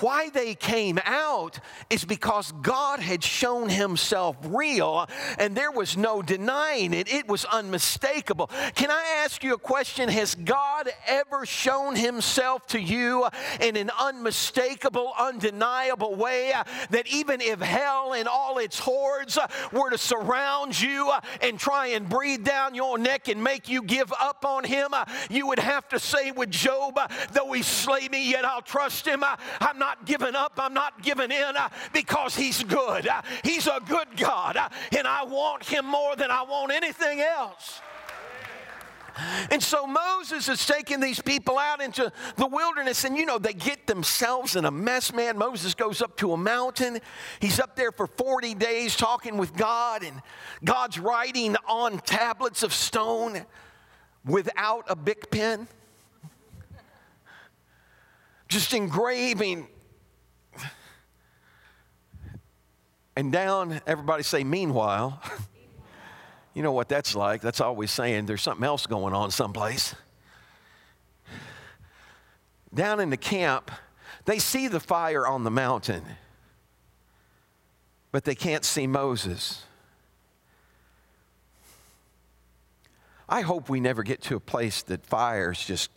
why 0.00 0.28
they 0.30 0.54
came 0.54 0.98
out 1.04 1.58
is 1.88 2.04
because 2.04 2.52
God 2.60 3.00
had 3.00 3.24
shown 3.24 3.68
himself 3.68 4.36
real 4.44 5.08
and 5.38 5.56
there 5.56 5.70
was 5.70 5.96
no 5.96 6.20
denying 6.20 6.92
it. 6.92 7.10
It 7.12 7.28
was 7.28 7.44
unmistakable. 7.46 8.50
Can 8.74 8.90
I 8.90 9.22
ask 9.24 9.42
you 9.42 9.54
a 9.54 9.58
question? 9.58 10.08
Has 10.08 10.34
God 10.34 10.90
ever 11.06 11.46
shown 11.46 11.96
himself 11.96 12.66
to 12.68 12.80
you 12.80 13.26
in 13.60 13.76
an 13.76 13.90
unmistakable, 13.98 15.12
undeniable 15.18 16.14
way 16.14 16.52
that 16.90 17.06
even 17.06 17.40
if 17.40 17.60
hell 17.60 18.12
and 18.12 18.28
all 18.28 18.58
its 18.58 18.78
hordes 18.78 19.38
were 19.72 19.90
to 19.90 19.98
surround 19.98 20.78
you 20.78 21.10
and 21.40 21.58
try 21.58 21.88
and 21.88 22.08
breathe 22.08 22.44
down 22.44 22.74
your 22.74 22.98
neck 22.98 23.28
and 23.28 23.42
make 23.42 23.68
you 23.68 23.82
give 23.82 24.12
up 24.20 24.44
on 24.44 24.64
him, 24.64 24.92
you 25.30 25.46
would 25.46 25.60
have 25.60 25.88
to 25.88 25.98
say 25.98 26.32
with 26.32 26.50
Job, 26.50 26.98
though 27.32 27.52
he 27.52 27.62
slay 27.62 28.08
me, 28.08 28.30
yet 28.30 28.44
I'll 28.44 28.60
trust 28.60 29.06
him. 29.06 29.24
I'm 29.60 29.78
not 29.78 29.85
not 29.86 30.04
giving 30.04 30.34
up. 30.34 30.54
I'm 30.58 30.74
not 30.74 31.00
giving 31.00 31.30
in 31.30 31.56
uh, 31.56 31.68
because 31.92 32.34
He's 32.34 32.62
good. 32.64 33.06
Uh, 33.06 33.22
he's 33.44 33.68
a 33.68 33.80
good 33.88 34.08
God, 34.16 34.56
uh, 34.56 34.68
and 34.96 35.06
I 35.06 35.22
want 35.24 35.64
Him 35.64 35.86
more 35.86 36.16
than 36.16 36.28
I 36.28 36.42
want 36.42 36.72
anything 36.72 37.20
else. 37.20 37.80
And 39.50 39.62
so 39.62 39.86
Moses 39.86 40.48
is 40.48 40.66
taking 40.66 41.00
these 41.00 41.22
people 41.22 41.56
out 41.56 41.80
into 41.80 42.12
the 42.36 42.46
wilderness, 42.46 43.04
and 43.04 43.16
you 43.16 43.24
know, 43.24 43.38
they 43.38 43.54
get 43.54 43.86
themselves 43.86 44.56
in 44.56 44.64
a 44.64 44.70
mess, 44.70 45.12
man. 45.12 45.38
Moses 45.38 45.72
goes 45.74 46.02
up 46.02 46.16
to 46.18 46.32
a 46.32 46.36
mountain. 46.36 46.98
He's 47.40 47.60
up 47.60 47.76
there 47.76 47.92
for 47.92 48.08
40 48.08 48.54
days 48.54 48.96
talking 48.96 49.38
with 49.38 49.56
God, 49.56 50.02
and 50.02 50.20
God's 50.64 50.98
writing 50.98 51.56
on 51.66 52.00
tablets 52.00 52.62
of 52.62 52.74
stone 52.74 53.46
without 54.24 54.84
a 54.88 54.96
Bic 54.96 55.30
pen, 55.30 55.68
just 58.48 58.74
engraving 58.74 59.68
And 63.16 63.32
down, 63.32 63.80
everybody 63.86 64.22
say, 64.22 64.44
meanwhile. 64.44 65.22
you 66.54 66.62
know 66.62 66.72
what 66.72 66.88
that's 66.88 67.14
like. 67.14 67.40
That's 67.40 67.60
always 67.60 67.90
saying 67.90 68.26
there's 68.26 68.42
something 68.42 68.64
else 68.64 68.86
going 68.86 69.14
on 69.14 69.30
someplace. 69.30 69.94
Down 72.74 73.00
in 73.00 73.08
the 73.08 73.16
camp, 73.16 73.70
they 74.26 74.38
see 74.38 74.68
the 74.68 74.80
fire 74.80 75.26
on 75.26 75.44
the 75.44 75.50
mountain, 75.50 76.02
but 78.12 78.24
they 78.24 78.34
can't 78.34 78.64
see 78.64 78.86
Moses. 78.86 79.62
I 83.28 83.40
hope 83.40 83.68
we 83.68 83.80
never 83.80 84.02
get 84.02 84.20
to 84.22 84.36
a 84.36 84.40
place 84.40 84.82
that 84.82 85.06
fire's 85.06 85.64
just 85.64 85.90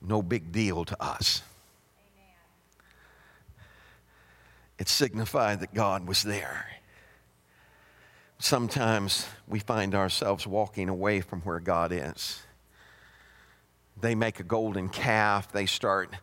no 0.00 0.22
big 0.22 0.52
deal 0.52 0.84
to 0.84 1.02
us. 1.02 1.42
It 4.78 4.88
signified 4.88 5.60
that 5.60 5.74
God 5.74 6.06
was 6.06 6.22
there. 6.22 6.66
Sometimes 8.38 9.26
we 9.48 9.58
find 9.58 9.94
ourselves 9.94 10.46
walking 10.46 10.88
away 10.88 11.20
from 11.20 11.40
where 11.40 11.58
God 11.58 11.90
is. 11.92 12.40
They 14.00 14.14
make 14.14 14.38
a 14.38 14.44
golden 14.44 14.88
calf, 14.88 15.50
they 15.50 15.66
start 15.66 16.14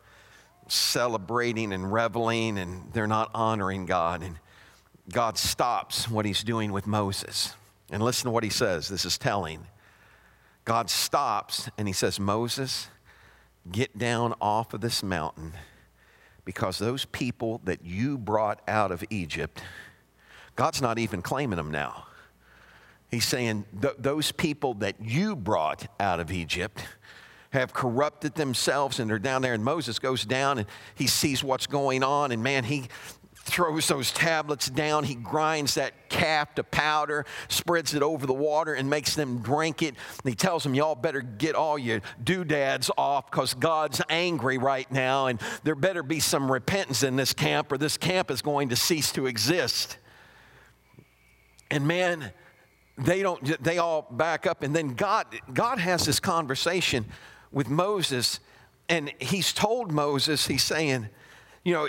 celebrating 0.68 1.72
and 1.72 1.92
reveling, 1.92 2.58
and 2.58 2.90
they're 2.92 3.06
not 3.06 3.30
honoring 3.34 3.84
God. 3.84 4.22
And 4.22 4.38
God 5.12 5.36
stops 5.36 6.08
what 6.08 6.24
he's 6.24 6.42
doing 6.42 6.72
with 6.72 6.86
Moses. 6.86 7.54
And 7.90 8.02
listen 8.02 8.24
to 8.24 8.30
what 8.30 8.44
he 8.44 8.50
says. 8.50 8.88
This 8.88 9.04
is 9.04 9.18
telling. 9.18 9.66
God 10.64 10.90
stops 10.90 11.70
and 11.78 11.86
he 11.86 11.92
says, 11.92 12.18
Moses, 12.18 12.88
get 13.70 13.96
down 13.96 14.34
off 14.40 14.74
of 14.74 14.80
this 14.80 15.02
mountain 15.02 15.52
because 16.46 16.78
those 16.78 17.04
people 17.04 17.60
that 17.64 17.84
you 17.84 18.16
brought 18.16 18.62
out 18.66 18.90
of 18.90 19.04
Egypt, 19.10 19.60
God's 20.54 20.80
not 20.80 20.98
even 20.98 21.20
claiming 21.20 21.56
them 21.58 21.70
now. 21.70 22.06
He's 23.10 23.26
saying, 23.26 23.66
those 23.98 24.32
people 24.32 24.74
that 24.74 24.96
you 25.00 25.36
brought 25.36 25.86
out 26.00 26.18
of 26.18 26.32
Egypt 26.32 26.82
have 27.50 27.72
corrupted 27.72 28.34
themselves 28.34 28.98
and 29.00 29.10
they're 29.10 29.18
down 29.18 29.42
there. 29.42 29.54
And 29.54 29.64
Moses 29.64 29.98
goes 29.98 30.24
down 30.24 30.58
and 30.58 30.66
he 30.94 31.06
sees 31.06 31.44
what's 31.44 31.66
going 31.66 32.02
on. 32.02 32.32
And 32.32 32.42
man, 32.42 32.64
he 32.64 32.86
throws 33.46 33.88
those 33.88 34.10
tablets 34.10 34.68
down. 34.68 35.04
He 35.04 35.14
grinds 35.14 35.74
that 35.74 36.08
calf 36.08 36.54
to 36.56 36.64
powder, 36.64 37.24
spreads 37.48 37.94
it 37.94 38.02
over 38.02 38.26
the 38.26 38.34
water, 38.34 38.74
and 38.74 38.90
makes 38.90 39.14
them 39.14 39.38
drink 39.38 39.82
it. 39.82 39.94
And 40.22 40.28
he 40.28 40.34
tells 40.34 40.62
them, 40.62 40.74
Y'all 40.74 40.94
better 40.94 41.22
get 41.22 41.54
all 41.54 41.78
your 41.78 42.02
doodads 42.22 42.90
off 42.98 43.30
because 43.30 43.54
God's 43.54 44.02
angry 44.10 44.58
right 44.58 44.90
now, 44.90 45.26
and 45.26 45.40
there 45.62 45.74
better 45.74 46.02
be 46.02 46.20
some 46.20 46.50
repentance 46.50 47.02
in 47.02 47.16
this 47.16 47.32
camp, 47.32 47.72
or 47.72 47.78
this 47.78 47.96
camp 47.96 48.30
is 48.30 48.42
going 48.42 48.68
to 48.70 48.76
cease 48.76 49.12
to 49.12 49.26
exist. 49.26 49.98
And 51.70 51.86
man, 51.86 52.32
they 52.98 53.22
don't 53.22 53.62
they 53.62 53.78
all 53.78 54.06
back 54.10 54.46
up 54.46 54.62
and 54.62 54.74
then 54.74 54.94
god 54.94 55.26
god 55.52 55.78
has 55.78 56.06
this 56.06 56.18
conversation 56.18 57.04
with 57.52 57.68
moses 57.68 58.40
and 58.88 59.12
he's 59.18 59.52
told 59.52 59.92
moses 59.92 60.46
he's 60.46 60.62
saying 60.62 61.06
you 61.62 61.74
know 61.74 61.88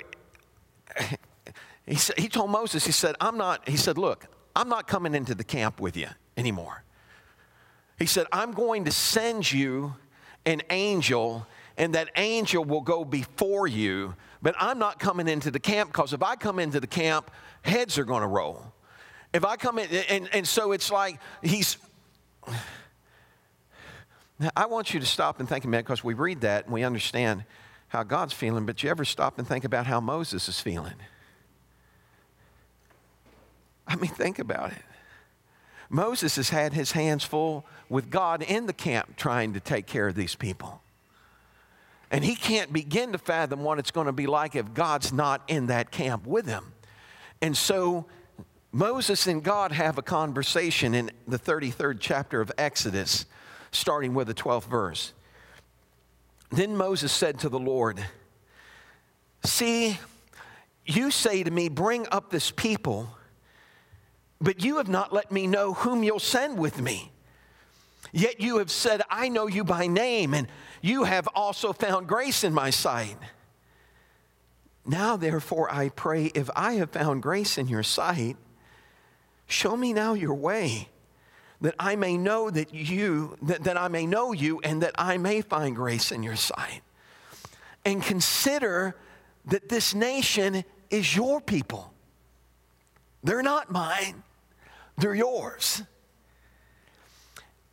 he, 1.88 1.96
said, 1.96 2.20
he 2.20 2.27
told 2.27 2.51
Moses, 2.51 2.86
he 2.86 2.91
said, 2.91 3.15
I'm 3.22 3.38
not, 3.38 3.67
he 3.67 3.77
said, 3.77 3.98
look, 3.98 4.27
I'm 4.56 4.70
not 4.70 4.88
coming 4.88 5.15
into 5.15 5.34
the 5.34 5.44
camp 5.44 5.79
with 5.79 5.96
you 5.96 6.08
anymore. 6.36 6.84
He 7.98 8.06
said, 8.06 8.27
I'm 8.32 8.51
going 8.51 8.86
to 8.86 8.91
send 8.91 9.51
you 9.51 9.96
an 10.46 10.62
angel, 10.70 11.48
and 11.77 11.96
that 11.96 12.10
angel 12.15 12.63
will 12.63 12.82
go 12.82 13.06
before 13.06 13.67
you, 13.67 14.15
but 14.41 14.56
I'm 14.60 14.79
not 14.79 15.00
coming 15.00 15.27
into 15.27 15.50
the 15.50 15.60
camp 15.60 15.91
because 15.91 16.13
if 16.13 16.22
I 16.22 16.36
come 16.36 16.60
into 16.60 16.79
the 16.79 16.88
camp, 16.88 17.32
heads 17.62 17.98
are 17.98 18.03
going 18.03 18.22
to 18.22 18.27
roll. 18.27 18.74
If 19.34 19.46
I 19.46 19.56
come 19.56 19.79
in, 19.79 19.89
and, 20.10 20.29
and 20.34 20.48
so 20.48 20.72
it's 20.72 20.91
like 20.91 21.20
he's. 21.41 21.77
Now, 24.39 24.51
I 24.56 24.67
want 24.67 24.94
you 24.94 25.00
to 25.00 25.06
stop 25.06 25.39
and 25.39 25.50
think 25.50 25.65
a 25.65 25.67
minute 25.67 25.86
because 25.86 26.03
we 26.03 26.13
read 26.13 26.41
that 26.41 26.65
and 26.65 26.74
we 26.74 26.84
understand 26.84 27.44
how 27.88 28.03
God's 28.03 28.34
feeling, 28.34 28.65
but 28.65 28.84
you 28.84 28.89
ever 28.89 29.03
stop 29.03 29.39
and 29.39 29.48
think 29.48 29.63
about 29.65 29.88
how 29.88 30.00
Moses 30.00 30.48
is 30.48 30.60
feeling? 30.60 30.94
I 33.88 33.96
mean, 33.96 34.12
think 34.12 34.39
about 34.39 34.72
it. 34.72 34.82
Moses 35.89 36.36
has 36.36 36.50
had 36.50 36.74
his 36.74 36.91
hands 36.91 37.24
full 37.24 37.65
with 37.89 38.10
God 38.10 38.44
in 38.44 38.65
the 38.65 38.74
camp 38.74 39.15
trying 39.15 39.53
to 39.53 39.60
take 39.60 39.88
care 39.88 40.08
of 40.08 40.15
these 40.15 40.36
people. 40.36 40.82
And 42.12 42.24
he 42.24 42.36
can't 42.36 42.72
begin 42.72 43.12
to 43.13 43.17
fathom 43.17 43.63
what 43.63 43.79
it's 43.79 43.91
going 43.91 44.08
to 44.08 44.13
be 44.13 44.27
like 44.27 44.56
if 44.56 44.74
God's 44.74 45.12
not 45.12 45.41
in 45.48 45.67
that 45.67 45.91
camp 45.91 46.25
with 46.25 46.46
him. 46.46 46.74
And 47.41 47.56
so 47.56 48.06
Moses 48.72 49.27
and 49.27 49.44
God 49.44 49.72
have 49.72 49.98
a 49.98 50.01
conversation 50.01 50.94
in 50.94 51.12
the 51.27 51.39
33rd 51.39 51.98
chapter 52.00 52.41
of 52.41 52.51
Exodus 52.58 53.25
starting 53.72 54.13
with 54.13 54.27
the 54.27 54.34
12th 54.34 54.65
verse. 54.65 55.13
Then 56.50 56.77
Moses 56.77 57.12
said 57.12 57.39
to 57.39 57.50
the 57.50 57.60
Lord, 57.60 58.03
See, 59.44 60.00
you 60.86 61.12
say 61.12 61.44
to 61.44 61.51
me, 61.51 61.70
Bring 61.70 62.08
up 62.12 62.29
this 62.29 62.51
people, 62.51 63.10
but 64.39 64.63
you 64.63 64.77
have 64.77 64.88
not 64.88 65.13
let 65.13 65.32
me 65.32 65.48
know 65.48 65.74
whom 65.74 66.03
you'll 66.03 66.20
send 66.20 66.58
with 66.58 66.82
me. 66.82 67.12
Yet 68.12 68.39
you 68.39 68.60
have 68.60 68.72
said, 68.72 69.01
I 69.10 69.29
know 69.29 69.48
you 69.48 69.63
by 69.63 69.88
name, 69.88 70.34
and 70.34 70.48
you 70.82 71.03
have 71.03 71.27
also 71.36 71.74
found 71.74 72.08
grace 72.08 72.44
in 72.44 72.53
my 72.53 72.70
sight. 72.70 73.17
Now, 74.86 75.17
therefore, 75.17 75.72
I 75.72 75.89
pray, 75.89 76.25
if 76.34 76.50
I 76.56 76.74
have 76.74 76.91
found 76.91 77.22
grace 77.22 77.58
in 77.58 77.67
your 77.67 77.84
sight, 77.84 78.38
show 79.48 79.75
me 79.75 79.91
now 79.91 80.13
your 80.13 80.36
way, 80.36 80.88
that 81.60 81.75
I 81.79 81.96
may 81.96 82.17
know 82.17 82.50
that 82.50 82.74
you, 82.74 83.36
that, 83.41 83.63
that 83.65 83.77
I 83.77 83.88
may 83.89 84.06
know 84.06 84.32
you, 84.32 84.62
and 84.62 84.82
that 84.84 84.94
I 84.96 85.17
may 85.17 85.41
find 85.41 85.75
grace 85.75 86.12
in 86.12 86.24
your 86.24 86.36
sight. 86.36 86.82
And 87.84 88.01
consider 88.01 88.96
that 89.46 89.67
this 89.67 89.94
nation 89.94 90.63
is 90.89 91.15
your 91.15 91.41
people. 91.41 91.94
They're 93.24 93.44
not 93.44 93.72
mine, 93.72 94.24
they're 94.98 95.16
yours. 95.16 95.84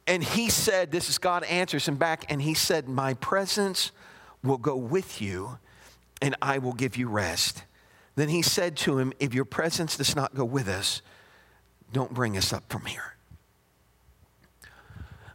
And 0.07 0.23
he 0.23 0.51
said, 0.51 0.91
This 0.91 1.09
is 1.09 1.19
God 1.19 1.45
answers 1.45 1.89
him 1.89 1.97
back, 1.97 2.27
and 2.29 2.43
he 2.43 2.55
said, 2.55 2.89
My 2.89 3.15
presence 3.15 3.91
will 4.43 4.59
go 4.59 4.77
with 4.77 5.23
you, 5.23 5.59
and 6.21 6.37
I 6.43 6.59
will 6.59 6.75
give 6.75 6.97
you 6.97 7.09
rest. 7.09 7.65
Then 8.17 8.29
he 8.29 8.43
said 8.43 8.77
to 8.79 8.99
him, 8.99 9.13
If 9.19 9.33
your 9.33 9.47
presence 9.47 9.97
does 9.97 10.15
not 10.15 10.35
go 10.35 10.45
with 10.45 10.69
us, 10.69 11.01
don't 11.93 12.13
bring 12.13 12.37
us 12.37 12.53
up 12.53 12.65
from 12.69 12.85
here. 12.85 13.15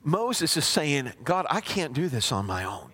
Moses 0.04 0.56
is 0.56 0.66
saying, 0.66 1.13
God, 1.24 1.46
I 1.50 1.62
can't 1.62 1.94
do 1.94 2.08
this 2.08 2.32
on 2.32 2.46
my 2.46 2.63
own. 2.63 2.92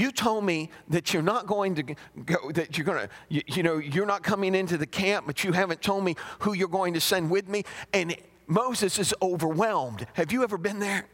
You 0.00 0.10
told 0.10 0.44
me 0.44 0.70
that 0.88 1.12
you're 1.12 1.22
not 1.22 1.46
going 1.46 1.74
to 1.74 1.82
go, 2.24 2.50
that 2.52 2.78
you're 2.78 2.86
going 2.86 3.06
to, 3.06 3.08
you, 3.28 3.42
you, 3.48 3.62
know, 3.62 3.76
you're 3.76 4.06
not 4.06 4.22
coming 4.22 4.54
into 4.54 4.78
the 4.78 4.86
camp, 4.86 5.26
but 5.26 5.44
you 5.44 5.52
haven't 5.52 5.82
told 5.82 6.04
me 6.04 6.16
who 6.38 6.54
you're 6.54 6.68
going 6.68 6.94
to 6.94 7.00
send 7.02 7.30
with 7.30 7.48
me. 7.48 7.64
And 7.92 8.16
Moses 8.46 8.98
is 8.98 9.12
overwhelmed. 9.20 10.06
Have 10.14 10.32
you 10.32 10.42
ever 10.42 10.56
been 10.56 10.78
there? 10.78 11.06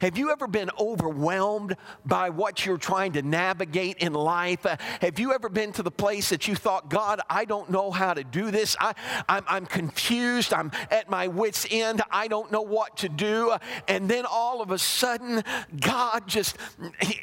Have 0.00 0.18
you 0.18 0.30
ever 0.30 0.46
been 0.46 0.70
overwhelmed 0.78 1.76
by 2.04 2.30
what 2.30 2.66
you're 2.66 2.76
trying 2.76 3.12
to 3.12 3.22
navigate 3.22 3.98
in 3.98 4.12
life? 4.12 4.66
Uh, 4.66 4.76
have 5.00 5.18
you 5.18 5.32
ever 5.32 5.48
been 5.48 5.72
to 5.72 5.82
the 5.82 5.90
place 5.90 6.28
that 6.30 6.46
you 6.46 6.54
thought, 6.54 6.90
God, 6.90 7.20
I 7.30 7.44
don't 7.44 7.70
know 7.70 7.90
how 7.90 8.12
to 8.12 8.22
do 8.22 8.50
this? 8.50 8.76
I, 8.78 8.94
I'm, 9.28 9.44
I'm 9.48 9.66
confused. 9.66 10.52
I'm 10.52 10.70
at 10.90 11.08
my 11.08 11.28
wits' 11.28 11.66
end. 11.70 12.02
I 12.10 12.28
don't 12.28 12.52
know 12.52 12.62
what 12.62 12.98
to 12.98 13.08
do. 13.08 13.54
And 13.88 14.08
then 14.08 14.24
all 14.30 14.60
of 14.60 14.70
a 14.70 14.78
sudden, 14.78 15.42
God 15.80 16.26
just, 16.26 16.56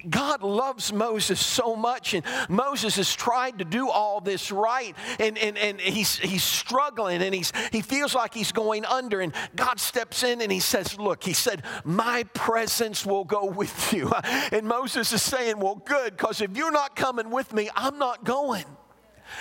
God 0.09 0.41
loves 0.41 0.91
Moses 0.91 1.39
so 1.39 1.75
much. 1.75 2.13
And 2.13 2.25
Moses 2.49 2.95
has 2.95 3.13
tried 3.13 3.59
to 3.59 3.65
do 3.65 3.89
all 3.89 4.19
this 4.19 4.51
right. 4.51 4.95
And, 5.19 5.37
and, 5.37 5.57
and 5.57 5.79
he's, 5.79 6.17
he's 6.17 6.43
struggling 6.43 7.21
and 7.21 7.35
he's, 7.35 7.53
he 7.71 7.81
feels 7.81 8.15
like 8.15 8.33
he's 8.33 8.51
going 8.51 8.85
under. 8.85 9.21
And 9.21 9.33
God 9.55 9.79
steps 9.79 10.23
in 10.23 10.41
and 10.41 10.51
he 10.51 10.59
says, 10.59 10.97
Look, 10.97 11.23
he 11.23 11.33
said, 11.33 11.63
My 11.83 12.23
presence 12.33 12.62
presence 12.63 13.05
will 13.05 13.25
go 13.25 13.45
with 13.45 13.93
you. 13.93 14.09
And 14.51 14.65
Moses 14.65 15.11
is 15.11 15.21
saying, 15.21 15.59
Well, 15.59 15.75
good, 15.75 16.15
because 16.15 16.39
if 16.41 16.55
you're 16.55 16.71
not 16.71 16.95
coming 16.95 17.29
with 17.29 17.53
me, 17.53 17.69
I'm 17.75 17.97
not 17.97 18.23
going. 18.23 18.65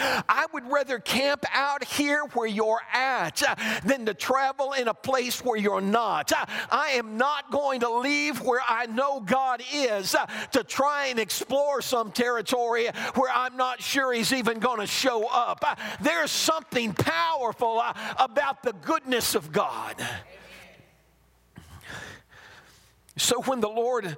I 0.01 0.47
would 0.55 0.65
rather 0.71 0.99
camp 0.99 1.45
out 1.53 1.85
here 1.85 2.25
where 2.33 2.47
you're 2.47 2.81
at 2.95 3.43
than 3.85 4.07
to 4.07 4.15
travel 4.15 4.73
in 4.73 4.89
a 4.89 4.95
place 4.95 5.45
where 5.45 5.59
you're 5.59 5.83
not. 5.83 6.33
I 6.71 6.93
am 6.95 7.19
not 7.19 7.51
going 7.51 7.81
to 7.81 7.99
leave 7.99 8.41
where 8.41 8.63
I 8.67 8.87
know 8.87 9.21
God 9.21 9.63
is 9.73 10.17
to 10.53 10.65
try 10.65 11.09
and 11.09 11.19
explore 11.19 11.83
some 11.83 12.11
territory 12.11 12.89
where 13.15 13.31
I'm 13.31 13.57
not 13.57 13.83
sure 13.83 14.15
He's 14.15 14.33
even 14.33 14.61
going 14.61 14.81
to 14.81 14.87
show 14.87 15.29
up. 15.29 15.63
There's 16.01 16.31
something 16.31 16.95
powerful 16.95 17.83
about 18.19 18.63
the 18.63 18.73
goodness 18.73 19.35
of 19.35 19.53
God. 19.53 19.97
So 23.17 23.43
when 23.43 23.61
the 23.61 23.69
Lord 23.69 24.17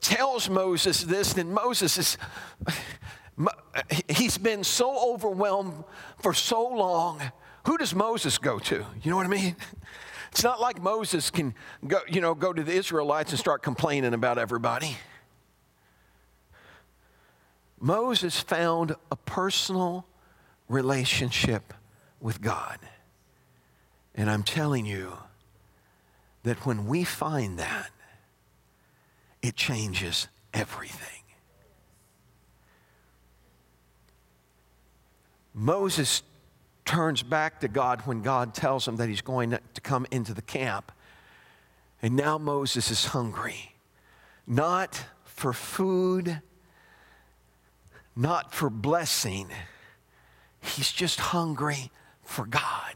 tells 0.00 0.48
Moses 0.48 1.02
this, 1.02 1.34
then 1.34 1.52
Moses 1.52 1.98
is, 1.98 2.18
he's 4.08 4.38
been 4.38 4.64
so 4.64 5.12
overwhelmed 5.12 5.84
for 6.22 6.32
so 6.32 6.66
long. 6.66 7.20
Who 7.66 7.76
does 7.76 7.94
Moses 7.94 8.38
go 8.38 8.58
to? 8.58 8.86
You 9.02 9.10
know 9.10 9.16
what 9.16 9.26
I 9.26 9.30
mean? 9.30 9.56
It's 10.32 10.44
not 10.44 10.60
like 10.60 10.80
Moses 10.80 11.28
can 11.28 11.56
go, 11.84 12.02
you 12.08 12.20
know, 12.20 12.36
go 12.36 12.52
to 12.52 12.62
the 12.62 12.72
Israelites 12.72 13.32
and 13.32 13.38
start 13.40 13.64
complaining 13.64 14.14
about 14.14 14.38
everybody. 14.38 14.96
Moses 17.80 18.38
found 18.38 18.94
a 19.10 19.16
personal 19.16 20.06
relationship 20.68 21.74
with 22.20 22.40
God. 22.40 22.78
And 24.14 24.30
I'm 24.30 24.44
telling 24.44 24.86
you 24.86 25.18
that 26.44 26.64
when 26.64 26.86
we 26.86 27.02
find 27.02 27.58
that, 27.58 27.90
it 29.42 29.56
changes 29.56 30.28
everything. 30.52 31.22
Moses 35.54 36.22
turns 36.84 37.22
back 37.22 37.60
to 37.60 37.68
God 37.68 38.02
when 38.06 38.22
God 38.22 38.54
tells 38.54 38.86
him 38.86 38.96
that 38.96 39.08
he's 39.08 39.20
going 39.20 39.50
to 39.50 39.80
come 39.80 40.06
into 40.10 40.34
the 40.34 40.42
camp. 40.42 40.92
And 42.02 42.16
now 42.16 42.38
Moses 42.38 42.90
is 42.90 43.06
hungry, 43.06 43.74
not 44.46 45.04
for 45.24 45.52
food, 45.52 46.40
not 48.16 48.54
for 48.54 48.70
blessing. 48.70 49.48
He's 50.60 50.90
just 50.90 51.20
hungry 51.20 51.90
for 52.22 52.46
God. 52.46 52.94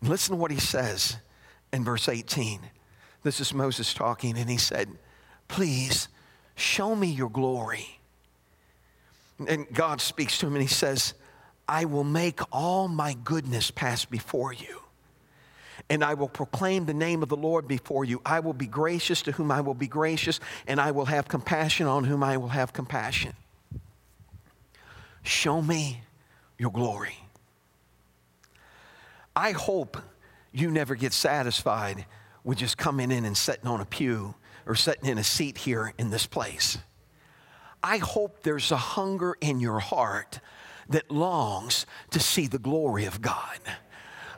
Listen 0.00 0.36
to 0.36 0.40
what 0.40 0.50
he 0.50 0.60
says 0.60 1.16
in 1.72 1.84
verse 1.84 2.08
18. 2.08 2.60
This 3.22 3.40
is 3.40 3.52
Moses 3.52 3.92
talking, 3.92 4.38
and 4.38 4.48
he 4.48 4.56
said, 4.56 4.88
Please 5.48 6.08
show 6.54 6.94
me 6.94 7.08
your 7.08 7.30
glory. 7.30 7.98
And 9.46 9.66
God 9.72 10.00
speaks 10.00 10.38
to 10.38 10.46
him 10.46 10.54
and 10.54 10.62
he 10.62 10.68
says, 10.68 11.14
I 11.68 11.84
will 11.84 12.04
make 12.04 12.40
all 12.50 12.88
my 12.88 13.16
goodness 13.24 13.70
pass 13.70 14.04
before 14.04 14.52
you. 14.52 14.82
And 15.90 16.02
I 16.02 16.14
will 16.14 16.28
proclaim 16.28 16.86
the 16.86 16.94
name 16.94 17.22
of 17.22 17.28
the 17.28 17.36
Lord 17.36 17.68
before 17.68 18.04
you. 18.04 18.20
I 18.26 18.40
will 18.40 18.52
be 18.52 18.66
gracious 18.66 19.22
to 19.22 19.32
whom 19.32 19.50
I 19.50 19.60
will 19.60 19.74
be 19.74 19.86
gracious, 19.86 20.40
and 20.66 20.80
I 20.80 20.90
will 20.90 21.06
have 21.06 21.28
compassion 21.28 21.86
on 21.86 22.04
whom 22.04 22.22
I 22.22 22.36
will 22.36 22.48
have 22.48 22.72
compassion. 22.72 23.34
Show 25.22 25.62
me 25.62 26.02
your 26.58 26.70
glory. 26.70 27.16
I 29.36 29.52
hope 29.52 29.96
you 30.52 30.70
never 30.70 30.94
get 30.94 31.12
satisfied 31.12 32.06
with 32.48 32.56
just 32.56 32.78
coming 32.78 33.10
in 33.10 33.26
and 33.26 33.36
sitting 33.36 33.66
on 33.66 33.78
a 33.78 33.84
pew 33.84 34.34
or 34.64 34.74
sitting 34.74 35.04
in 35.04 35.18
a 35.18 35.22
seat 35.22 35.58
here 35.58 35.92
in 35.98 36.08
this 36.08 36.24
place. 36.24 36.78
I 37.82 37.98
hope 37.98 38.42
there's 38.42 38.72
a 38.72 38.76
hunger 38.78 39.36
in 39.42 39.60
your 39.60 39.80
heart 39.80 40.40
that 40.88 41.10
longs 41.10 41.84
to 42.10 42.18
see 42.18 42.46
the 42.46 42.58
glory 42.58 43.04
of 43.04 43.20
God. 43.20 43.58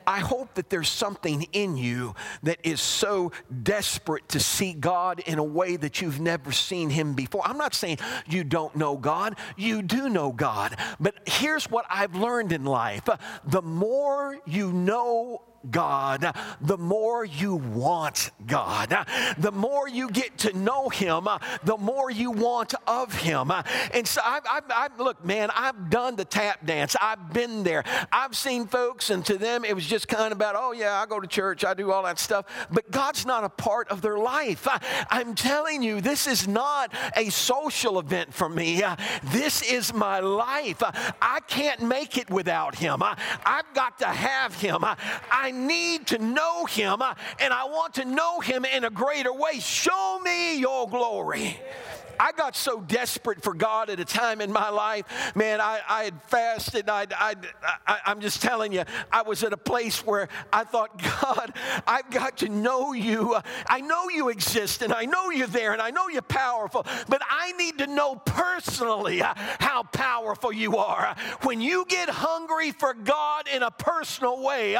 I 0.08 0.18
hope 0.18 0.54
that 0.54 0.70
there's 0.70 0.88
something 0.88 1.46
in 1.52 1.76
you 1.76 2.16
that 2.42 2.58
is 2.64 2.80
so 2.80 3.30
desperate 3.62 4.28
to 4.30 4.40
see 4.40 4.72
God 4.72 5.20
in 5.20 5.38
a 5.38 5.44
way 5.44 5.76
that 5.76 6.02
you've 6.02 6.18
never 6.18 6.50
seen 6.50 6.90
Him 6.90 7.14
before. 7.14 7.42
I'm 7.44 7.58
not 7.58 7.74
saying 7.74 7.98
you 8.26 8.42
don't 8.42 8.74
know 8.74 8.96
God, 8.96 9.36
you 9.56 9.82
do 9.82 10.08
know 10.08 10.32
God. 10.32 10.76
But 10.98 11.14
here's 11.28 11.70
what 11.70 11.84
I've 11.88 12.16
learned 12.16 12.50
in 12.50 12.64
life 12.64 13.08
the 13.44 13.62
more 13.62 14.36
you 14.46 14.72
know 14.72 15.42
God, 15.68 16.34
the 16.60 16.78
more 16.78 17.24
you 17.24 17.56
want 17.56 18.30
God. 18.46 18.96
The 19.36 19.52
more 19.52 19.88
you 19.88 20.08
get 20.08 20.38
to 20.38 20.56
know 20.56 20.88
Him, 20.88 21.28
the 21.64 21.76
more 21.76 22.10
you 22.10 22.30
want 22.30 22.74
of 22.86 23.14
Him. 23.14 23.52
And 23.92 24.06
so, 24.06 24.22
I've, 24.24 24.42
I've, 24.50 24.64
I've, 24.74 25.00
look, 25.00 25.24
man, 25.24 25.50
I've 25.54 25.90
done 25.90 26.16
the 26.16 26.24
tap 26.24 26.64
dance. 26.64 26.96
I've 27.00 27.32
been 27.32 27.62
there. 27.62 27.84
I've 28.10 28.34
seen 28.34 28.66
folks, 28.66 29.10
and 29.10 29.24
to 29.26 29.36
them, 29.36 29.64
it 29.64 29.74
was 29.74 29.86
just 29.86 30.08
kind 30.08 30.26
of 30.26 30.32
about, 30.32 30.54
oh, 30.56 30.72
yeah, 30.72 31.00
I 31.00 31.06
go 31.06 31.20
to 31.20 31.26
church, 31.26 31.64
I 31.64 31.74
do 31.74 31.92
all 31.92 32.04
that 32.04 32.18
stuff. 32.18 32.46
But 32.70 32.90
God's 32.90 33.26
not 33.26 33.44
a 33.44 33.48
part 33.50 33.88
of 33.88 34.00
their 34.00 34.18
life. 34.18 34.66
I, 34.66 35.20
am 35.20 35.34
telling 35.34 35.82
you, 35.82 36.00
this 36.00 36.26
is 36.26 36.48
not 36.48 36.92
a 37.16 37.28
social 37.28 37.98
event 37.98 38.32
for 38.32 38.48
me. 38.48 38.82
This 39.24 39.62
is 39.62 39.92
my 39.92 40.20
life. 40.20 40.82
I 41.20 41.40
can't 41.46 41.82
make 41.82 42.16
it 42.16 42.30
without 42.30 42.76
Him. 42.76 43.02
I, 43.02 43.16
have 43.44 43.74
got 43.74 43.98
to 43.98 44.06
have 44.06 44.54
Him. 44.54 44.84
I 44.84 45.49
I 45.50 45.52
need 45.52 46.06
to 46.08 46.18
know 46.18 46.64
him 46.64 47.02
uh, 47.02 47.14
and 47.40 47.52
I 47.52 47.64
want 47.64 47.94
to 47.94 48.04
know 48.04 48.38
him 48.38 48.64
in 48.64 48.84
a 48.84 48.90
greater 48.90 49.32
way. 49.32 49.58
Show 49.58 50.20
me 50.20 50.60
your 50.60 50.88
glory. 50.88 51.58
I 52.20 52.32
got 52.32 52.54
so 52.54 52.80
desperate 52.80 53.42
for 53.42 53.54
God 53.54 53.88
at 53.88 53.98
a 53.98 54.04
time 54.04 54.42
in 54.42 54.52
my 54.52 54.68
life. 54.68 55.06
Man, 55.34 55.58
I, 55.58 55.80
I 55.88 56.04
had 56.04 56.22
fasted. 56.24 56.90
I, 56.90 57.06
I, 57.16 57.34
I, 57.86 57.98
I'm 58.04 58.20
just 58.20 58.42
telling 58.42 58.74
you, 58.74 58.84
I 59.10 59.22
was 59.22 59.42
at 59.42 59.54
a 59.54 59.56
place 59.56 60.04
where 60.04 60.28
I 60.52 60.64
thought, 60.64 61.02
God, 61.22 61.54
I've 61.86 62.10
got 62.10 62.36
to 62.38 62.50
know 62.50 62.92
you. 62.92 63.38
I 63.66 63.80
know 63.80 64.10
you 64.10 64.28
exist 64.28 64.82
and 64.82 64.92
I 64.92 65.06
know 65.06 65.30
you're 65.30 65.46
there 65.46 65.72
and 65.72 65.80
I 65.80 65.90
know 65.92 66.08
you're 66.08 66.20
powerful, 66.20 66.84
but 67.08 67.22
I 67.30 67.52
need 67.52 67.78
to 67.78 67.86
know 67.86 68.16
personally 68.16 69.20
how 69.20 69.84
powerful 69.84 70.52
you 70.52 70.76
are. 70.76 71.16
When 71.44 71.62
you 71.62 71.86
get 71.88 72.10
hungry 72.10 72.72
for 72.72 72.92
God 72.92 73.48
in 73.48 73.62
a 73.62 73.70
personal 73.70 74.42
way, 74.42 74.74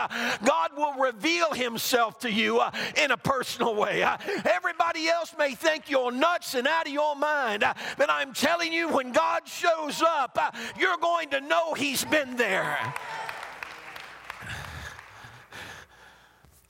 God 0.45 0.60
will 0.77 0.95
reveal 0.95 1.53
himself 1.53 2.19
to 2.21 2.31
you 2.31 2.59
uh, 2.59 2.71
in 2.97 3.11
a 3.11 3.17
personal 3.17 3.75
way. 3.75 4.03
Uh, 4.03 4.17
everybody 4.45 5.09
else 5.09 5.35
may 5.39 5.55
think 5.55 5.91
you're 5.91 6.13
nuts 6.13 6.55
and 6.55 6.67
out 6.67 6.87
of 6.87 6.93
your 6.93 7.17
mind, 7.17 7.63
uh, 7.63 7.75
but 7.97 8.11
I'm 8.11 8.33
telling 8.33 8.73
you, 8.73 8.89
when 8.89 9.13
God 9.13 9.47
shows 9.47 10.03
up, 10.03 10.39
you're 10.79 10.99
going 10.99 11.31
to 11.31 11.41
know 11.41 11.75
He's 11.75 12.05
been 12.05 12.37
there. 12.37 12.79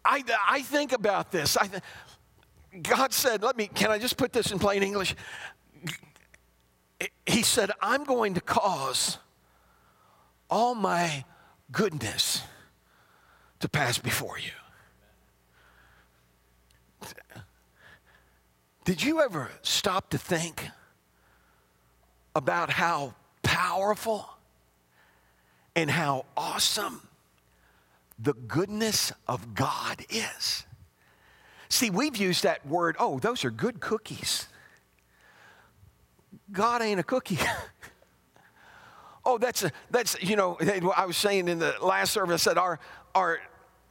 I, 0.04 0.24
I 0.48 0.62
think 0.62 0.92
about 0.92 1.30
this. 1.30 1.56
I, 1.56 1.68
God 2.82 3.12
said, 3.12 3.42
let 3.42 3.56
me, 3.56 3.66
can 3.66 3.90
I 3.90 3.98
just 3.98 4.16
put 4.16 4.32
this 4.32 4.50
in 4.50 4.58
plain 4.58 4.82
English? 4.82 5.14
He 7.26 7.42
said, 7.42 7.70
I'm 7.80 8.04
going 8.04 8.34
to 8.34 8.40
cause 8.40 9.18
all 10.48 10.74
my 10.74 11.24
goodness 11.70 12.42
to 13.60 13.68
pass 13.68 13.98
before 13.98 14.38
you. 14.38 14.50
Did 18.84 19.02
you 19.02 19.20
ever 19.20 19.50
stop 19.62 20.10
to 20.10 20.18
think 20.18 20.66
about 22.34 22.70
how 22.70 23.14
powerful 23.42 24.28
and 25.76 25.90
how 25.90 26.24
awesome 26.36 27.06
the 28.18 28.32
goodness 28.32 29.12
of 29.28 29.54
God 29.54 30.04
is? 30.08 30.64
See, 31.68 31.90
we've 31.90 32.16
used 32.16 32.42
that 32.42 32.66
word, 32.66 32.96
oh, 32.98 33.18
those 33.20 33.44
are 33.44 33.50
good 33.50 33.80
cookies. 33.80 34.48
God 36.50 36.82
ain't 36.82 36.98
a 36.98 37.04
cookie. 37.04 37.38
oh, 39.24 39.38
that's 39.38 39.62
a, 39.62 39.70
that's, 39.90 40.20
you 40.20 40.34
know, 40.34 40.58
I 40.96 41.04
was 41.04 41.16
saying 41.16 41.48
in 41.48 41.60
the 41.60 41.76
last 41.80 42.12
service 42.12 42.44
that 42.44 42.58
our, 42.58 42.80
our 43.14 43.38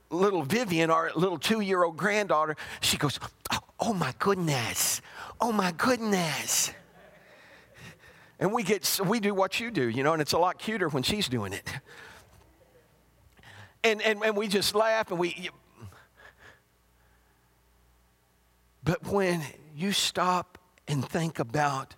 little 0.10 0.43
Vivian, 0.43 0.89
our 0.89 1.12
little 1.15 1.38
two 1.38 1.62
year 1.62 1.84
old 1.84 1.98
granddaughter, 1.98 2.56
she 2.82 2.98
goes, 2.98 3.19
oh, 3.52 3.60
oh 3.80 3.93
my 3.93 4.13
goodness, 4.19 5.02
oh 5.39 5.52
my 5.52 5.72
goodness. 5.72 6.72
And 8.39 8.54
we 8.54 8.63
get, 8.63 9.00
we 9.06 9.19
do 9.19 9.34
what 9.34 9.60
you 9.60 9.69
do, 9.69 9.88
you 9.88 10.02
know, 10.02 10.13
and 10.13 10.22
it's 10.22 10.32
a 10.32 10.38
lot 10.38 10.60
cuter 10.60 10.88
when 10.89 11.04
she's 11.04 11.28
doing 11.28 11.54
it. 11.54 11.69
And, 13.84 14.02
and, 14.02 14.22
and 14.24 14.36
we 14.36 14.48
just 14.48 14.76
laugh 14.76 15.10
and 15.12 15.19
we, 15.19 15.50
but 18.84 19.06
when 19.08 19.41
you 19.76 19.91
stop 19.91 20.58
and 20.88 21.08
think 21.08 21.39
about 21.39 21.95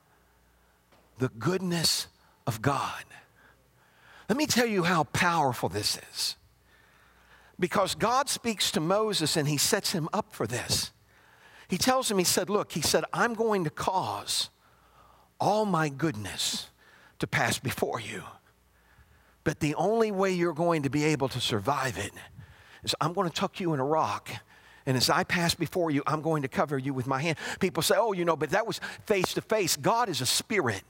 the 1.19 1.29
goodness 1.29 2.07
of 2.45 2.61
God, 2.61 3.03
let 4.29 4.37
me 4.37 4.45
tell 4.45 4.65
you 4.65 4.83
how 4.83 5.03
powerful 5.05 5.69
this 5.69 5.99
is. 6.11 6.35
Because 7.61 7.93
God 7.93 8.27
speaks 8.27 8.71
to 8.71 8.79
Moses 8.79 9.37
and 9.37 9.47
he 9.47 9.57
sets 9.57 9.91
him 9.91 10.09
up 10.11 10.33
for 10.33 10.47
this. 10.47 10.91
He 11.69 11.77
tells 11.77 12.09
him, 12.09 12.17
He 12.17 12.23
said, 12.23 12.49
Look, 12.49 12.71
he 12.71 12.81
said, 12.81 13.05
I'm 13.13 13.35
going 13.35 13.63
to 13.63 13.69
cause 13.69 14.49
all 15.39 15.65
my 15.65 15.87
goodness 15.87 16.69
to 17.19 17.27
pass 17.27 17.59
before 17.59 18.01
you. 18.01 18.23
But 19.43 19.59
the 19.59 19.75
only 19.75 20.11
way 20.11 20.31
you're 20.33 20.53
going 20.53 20.83
to 20.83 20.89
be 20.89 21.03
able 21.05 21.29
to 21.29 21.39
survive 21.39 21.97
it 21.99 22.11
is 22.83 22.95
I'm 22.99 23.13
going 23.13 23.29
to 23.29 23.33
tuck 23.33 23.59
you 23.59 23.73
in 23.73 23.79
a 23.79 23.85
rock. 23.85 24.29
And 24.87 24.97
as 24.97 25.11
I 25.11 25.23
pass 25.23 25.53
before 25.53 25.91
you, 25.91 26.01
I'm 26.07 26.21
going 26.21 26.41
to 26.41 26.47
cover 26.47 26.79
you 26.79 26.95
with 26.95 27.05
my 27.05 27.21
hand. 27.21 27.37
People 27.59 27.83
say, 27.83 27.95
oh, 27.95 28.13
you 28.13 28.25
know, 28.25 28.35
but 28.35 28.49
that 28.49 28.65
was 28.65 28.81
face 29.05 29.35
to 29.35 29.41
face. 29.41 29.77
God 29.77 30.09
is 30.09 30.21
a 30.21 30.25
spirit. 30.25 30.83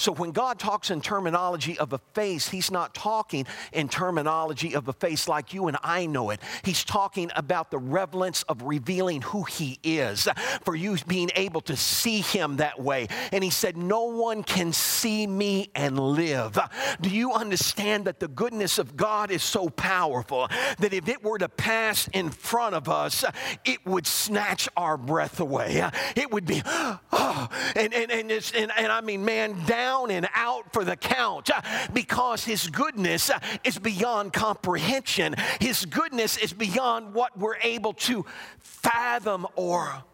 So 0.00 0.12
when 0.12 0.30
God 0.30 0.58
talks 0.58 0.90
in 0.90 1.02
terminology 1.02 1.78
of 1.78 1.92
a 1.92 1.98
face, 2.14 2.48
He's 2.48 2.70
not 2.70 2.94
talking 2.94 3.44
in 3.70 3.90
terminology 3.90 4.74
of 4.74 4.88
a 4.88 4.94
face 4.94 5.28
like 5.28 5.52
you 5.52 5.68
and 5.68 5.76
I 5.82 6.06
know 6.06 6.30
it. 6.30 6.40
He's 6.64 6.84
talking 6.84 7.30
about 7.36 7.70
the 7.70 7.76
relevance 7.76 8.42
of 8.44 8.62
revealing 8.62 9.20
who 9.20 9.42
He 9.42 9.78
is, 9.84 10.26
for 10.64 10.74
you 10.74 10.96
being 11.06 11.28
able 11.36 11.60
to 11.62 11.76
see 11.76 12.22
Him 12.22 12.56
that 12.56 12.80
way. 12.80 13.08
And 13.30 13.44
He 13.44 13.50
said, 13.50 13.76
No 13.76 14.04
one 14.04 14.42
can 14.42 14.72
see 14.72 15.26
me 15.26 15.70
and 15.74 15.98
live. 15.98 16.58
Do 17.02 17.10
you 17.10 17.34
understand 17.34 18.06
that 18.06 18.20
the 18.20 18.28
goodness 18.28 18.78
of 18.78 18.96
God 18.96 19.30
is 19.30 19.42
so 19.42 19.68
powerful 19.68 20.48
that 20.78 20.94
if 20.94 21.10
it 21.10 21.22
were 21.22 21.36
to 21.36 21.48
pass 21.50 22.08
in 22.14 22.30
front 22.30 22.74
of 22.74 22.88
us, 22.88 23.22
it 23.66 23.84
would 23.84 24.06
snatch 24.06 24.66
our 24.78 24.96
breath 24.96 25.40
away? 25.40 25.86
It 26.16 26.32
would 26.32 26.46
be, 26.46 26.62
oh, 26.64 27.48
and, 27.76 27.92
and, 27.92 28.10
and, 28.10 28.30
and, 28.30 28.72
and 28.78 28.90
I 28.90 29.02
mean, 29.02 29.26
man, 29.26 29.62
down 29.66 29.89
down 29.90 30.10
and 30.10 30.28
out 30.34 30.72
for 30.72 30.84
the 30.84 30.96
count 30.96 31.50
uh, 31.50 31.60
because 31.92 32.44
His 32.44 32.68
goodness 32.68 33.30
uh, 33.30 33.38
is 33.64 33.78
beyond 33.78 34.32
comprehension. 34.32 35.34
His 35.60 35.84
goodness 35.84 36.36
is 36.36 36.52
beyond 36.52 37.14
what 37.14 37.36
we're 37.36 37.56
able 37.62 37.92
to 37.94 38.24
fathom 38.58 39.46
or 39.56 40.04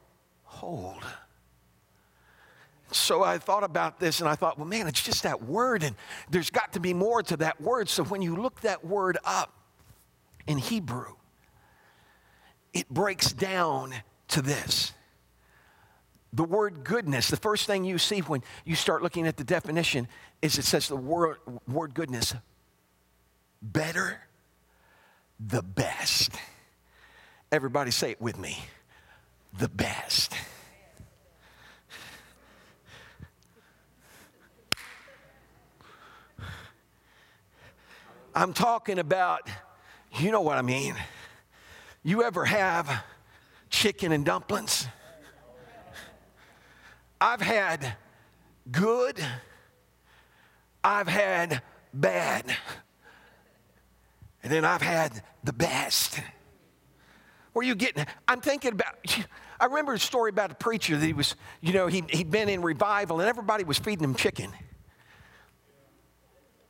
hold. 0.44 1.02
So 2.90 3.22
I 3.22 3.38
thought 3.38 3.64
about 3.64 3.98
this 4.00 4.20
and 4.20 4.28
I 4.28 4.34
thought, 4.36 4.58
well, 4.58 4.66
man, 4.66 4.86
it's 4.86 5.02
just 5.02 5.24
that 5.24 5.42
word, 5.42 5.82
and 5.82 5.94
there's 6.30 6.50
got 6.50 6.72
to 6.74 6.80
be 6.80 6.94
more 6.94 7.22
to 7.24 7.36
that 7.38 7.60
word. 7.60 7.88
So 7.88 8.04
when 8.04 8.22
you 8.22 8.36
look 8.36 8.60
that 8.60 8.84
word 8.84 9.18
up 9.24 9.52
in 10.46 10.56
Hebrew, 10.56 11.14
it 12.72 12.88
breaks 12.88 13.32
down 13.32 13.92
to 14.28 14.40
this 14.40 14.92
the 16.36 16.44
word 16.44 16.84
goodness, 16.84 17.28
the 17.28 17.36
first 17.38 17.66
thing 17.66 17.82
you 17.84 17.96
see 17.96 18.20
when 18.20 18.42
you 18.66 18.74
start 18.74 19.02
looking 19.02 19.26
at 19.26 19.38
the 19.38 19.44
definition 19.44 20.06
is 20.42 20.58
it 20.58 20.66
says 20.66 20.86
the 20.86 20.94
word, 20.94 21.38
word 21.66 21.94
goodness 21.94 22.34
better, 23.62 24.20
the 25.40 25.62
best. 25.62 26.32
Everybody 27.50 27.90
say 27.90 28.10
it 28.10 28.20
with 28.20 28.38
me 28.38 28.58
the 29.58 29.68
best. 29.70 30.34
I'm 38.34 38.52
talking 38.52 38.98
about, 38.98 39.48
you 40.18 40.30
know 40.30 40.42
what 40.42 40.58
I 40.58 40.62
mean. 40.62 40.94
You 42.02 42.22
ever 42.22 42.44
have 42.44 43.04
chicken 43.70 44.12
and 44.12 44.26
dumplings? 44.26 44.86
I've 47.20 47.40
had 47.40 47.96
good, 48.70 49.24
I've 50.84 51.08
had 51.08 51.62
bad, 51.92 52.44
and 54.42 54.52
then 54.52 54.64
I've 54.64 54.82
had 54.82 55.22
the 55.44 55.52
best. 55.52 56.20
Where 57.52 57.64
you 57.64 57.74
getting? 57.74 58.04
I'm 58.28 58.40
thinking 58.40 58.72
about. 58.72 58.94
I 59.58 59.64
remember 59.64 59.94
a 59.94 59.98
story 59.98 60.28
about 60.28 60.52
a 60.52 60.54
preacher 60.54 60.98
that 60.98 61.06
he 61.06 61.14
was, 61.14 61.34
you 61.62 61.72
know, 61.72 61.86
he, 61.86 62.04
he'd 62.10 62.30
been 62.30 62.50
in 62.50 62.60
revival 62.60 63.20
and 63.20 63.28
everybody 63.28 63.64
was 63.64 63.78
feeding 63.78 64.04
him 64.04 64.14
chicken. 64.14 64.52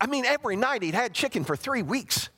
I 0.00 0.06
mean, 0.06 0.24
every 0.24 0.54
night 0.54 0.82
he'd 0.82 0.94
had 0.94 1.12
chicken 1.12 1.42
for 1.42 1.56
three 1.56 1.82
weeks. 1.82 2.28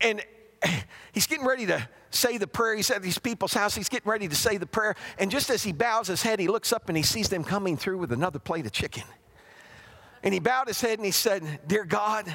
And 0.00 0.22
he's 1.12 1.26
getting 1.26 1.46
ready 1.46 1.66
to 1.66 1.88
say 2.10 2.38
the 2.38 2.46
prayer. 2.46 2.76
He's 2.76 2.90
at 2.90 3.02
these 3.02 3.18
people's 3.18 3.54
house. 3.54 3.74
He's 3.74 3.88
getting 3.88 4.10
ready 4.10 4.28
to 4.28 4.36
say 4.36 4.56
the 4.56 4.66
prayer. 4.66 4.94
And 5.18 5.30
just 5.30 5.50
as 5.50 5.62
he 5.62 5.72
bows 5.72 6.08
his 6.08 6.22
head, 6.22 6.40
he 6.40 6.48
looks 6.48 6.72
up 6.72 6.88
and 6.88 6.96
he 6.96 7.02
sees 7.02 7.28
them 7.28 7.44
coming 7.44 7.76
through 7.76 7.98
with 7.98 8.12
another 8.12 8.38
plate 8.38 8.66
of 8.66 8.72
chicken. 8.72 9.04
And 10.22 10.34
he 10.34 10.40
bowed 10.40 10.68
his 10.68 10.80
head 10.80 10.98
and 10.98 11.04
he 11.04 11.12
said, 11.12 11.60
Dear 11.66 11.84
God, 11.84 12.34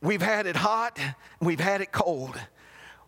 we've 0.00 0.22
had 0.22 0.46
it 0.46 0.56
hot, 0.56 0.98
we've 1.40 1.60
had 1.60 1.80
it 1.80 1.92
cold. 1.92 2.38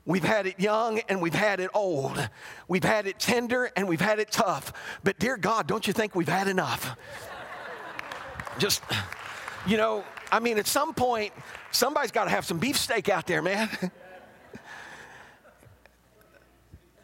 We've 0.07 0.25
had 0.25 0.47
it 0.47 0.59
young 0.59 0.99
and 1.09 1.21
we've 1.21 1.35
had 1.35 1.61
it 1.61 1.71
old. 1.75 2.29
We've 2.67 2.83
had 2.83 3.07
it 3.07 3.19
tender 3.21 3.71
and 3.77 3.87
we've 3.87 4.01
had 4.01 4.19
it 4.19 4.31
tough. 4.33 4.73
But 5.05 5.19
dear 5.19 5.37
God, 5.37 5.67
don't 5.67 5.87
you 5.87 5.93
think 5.93 6.17
we've 6.17 6.27
had 6.29 6.49
enough? 6.49 6.97
Just, 8.59 8.83
you 9.67 9.77
know, 9.77 10.03
I 10.33 10.41
mean, 10.41 10.59
at 10.59 10.67
some 10.67 10.95
point, 10.95 11.33
somebody's 11.71 12.11
got 12.11 12.25
to 12.25 12.31
have 12.31 12.45
some 12.45 12.59
beefsteak 12.59 13.09
out 13.09 13.27
there, 13.27 13.43
man. 13.43 13.69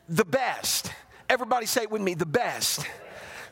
the 0.09 0.25
best. 0.25 0.93
Everybody 1.29 1.67
say 1.67 1.83
it 1.83 1.91
with 1.91 2.03
me 2.03 2.15
the 2.15 2.27
best. 2.27 2.87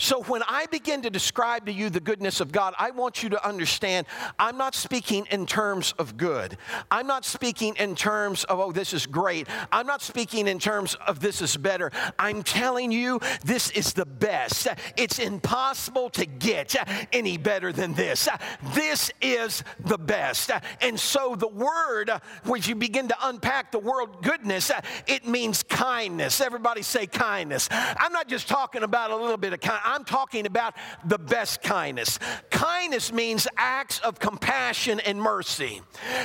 So 0.04 0.22
when 0.24 0.42
I 0.42 0.66
begin 0.66 1.00
to 1.00 1.08
describe 1.08 1.64
to 1.64 1.72
you 1.72 1.88
the 1.88 1.98
goodness 1.98 2.42
of 2.42 2.52
God, 2.52 2.74
I 2.78 2.90
want 2.90 3.22
you 3.22 3.30
to 3.30 3.48
understand 3.48 4.06
I'm 4.38 4.58
not 4.58 4.74
speaking 4.74 5.26
in 5.30 5.46
terms 5.46 5.94
of 5.98 6.18
good. 6.18 6.58
I'm 6.90 7.06
not 7.06 7.24
speaking 7.24 7.74
in 7.76 7.94
terms 7.94 8.44
of, 8.44 8.60
oh, 8.60 8.70
this 8.70 8.92
is 8.92 9.06
great. 9.06 9.48
I'm 9.72 9.86
not 9.86 10.02
speaking 10.02 10.46
in 10.46 10.58
terms 10.58 10.94
of 11.06 11.20
this 11.20 11.40
is 11.40 11.56
better. 11.56 11.90
I'm 12.18 12.42
telling 12.42 12.92
you 12.92 13.18
this 13.46 13.70
is 13.70 13.94
the 13.94 14.04
best. 14.04 14.68
It's 14.98 15.18
impossible 15.18 16.10
to 16.10 16.26
get 16.26 16.76
any 17.10 17.38
better 17.38 17.72
than 17.72 17.94
this. 17.94 18.28
This 18.74 19.10
is 19.22 19.64
the 19.80 19.96
best. 19.96 20.50
And 20.82 21.00
so 21.00 21.34
the 21.34 21.48
word, 21.48 22.10
when 22.42 22.60
you 22.64 22.74
begin 22.74 23.08
to 23.08 23.16
unpack 23.22 23.72
the 23.72 23.78
word 23.78 24.08
goodness, 24.20 24.70
it 25.06 25.26
means 25.26 25.62
kindness. 25.62 26.42
Everybody 26.42 26.82
say 26.82 27.06
kindness. 27.06 27.70
I'm 27.70 28.12
not 28.12 28.28
just 28.28 28.48
talking 28.48 28.82
about 28.82 29.10
a 29.10 29.16
little 29.16 29.38
bit 29.38 29.54
of 29.54 29.60
kindness. 29.62 29.93
I'm 29.94 30.04
talking 30.04 30.44
about 30.44 30.74
the 31.04 31.18
best 31.18 31.62
kindness. 31.62 32.18
Kindness 32.50 33.12
means 33.12 33.46
acts 33.56 34.00
of 34.00 34.18
compassion 34.18 34.98
and 34.98 35.22
mercy. 35.22 35.82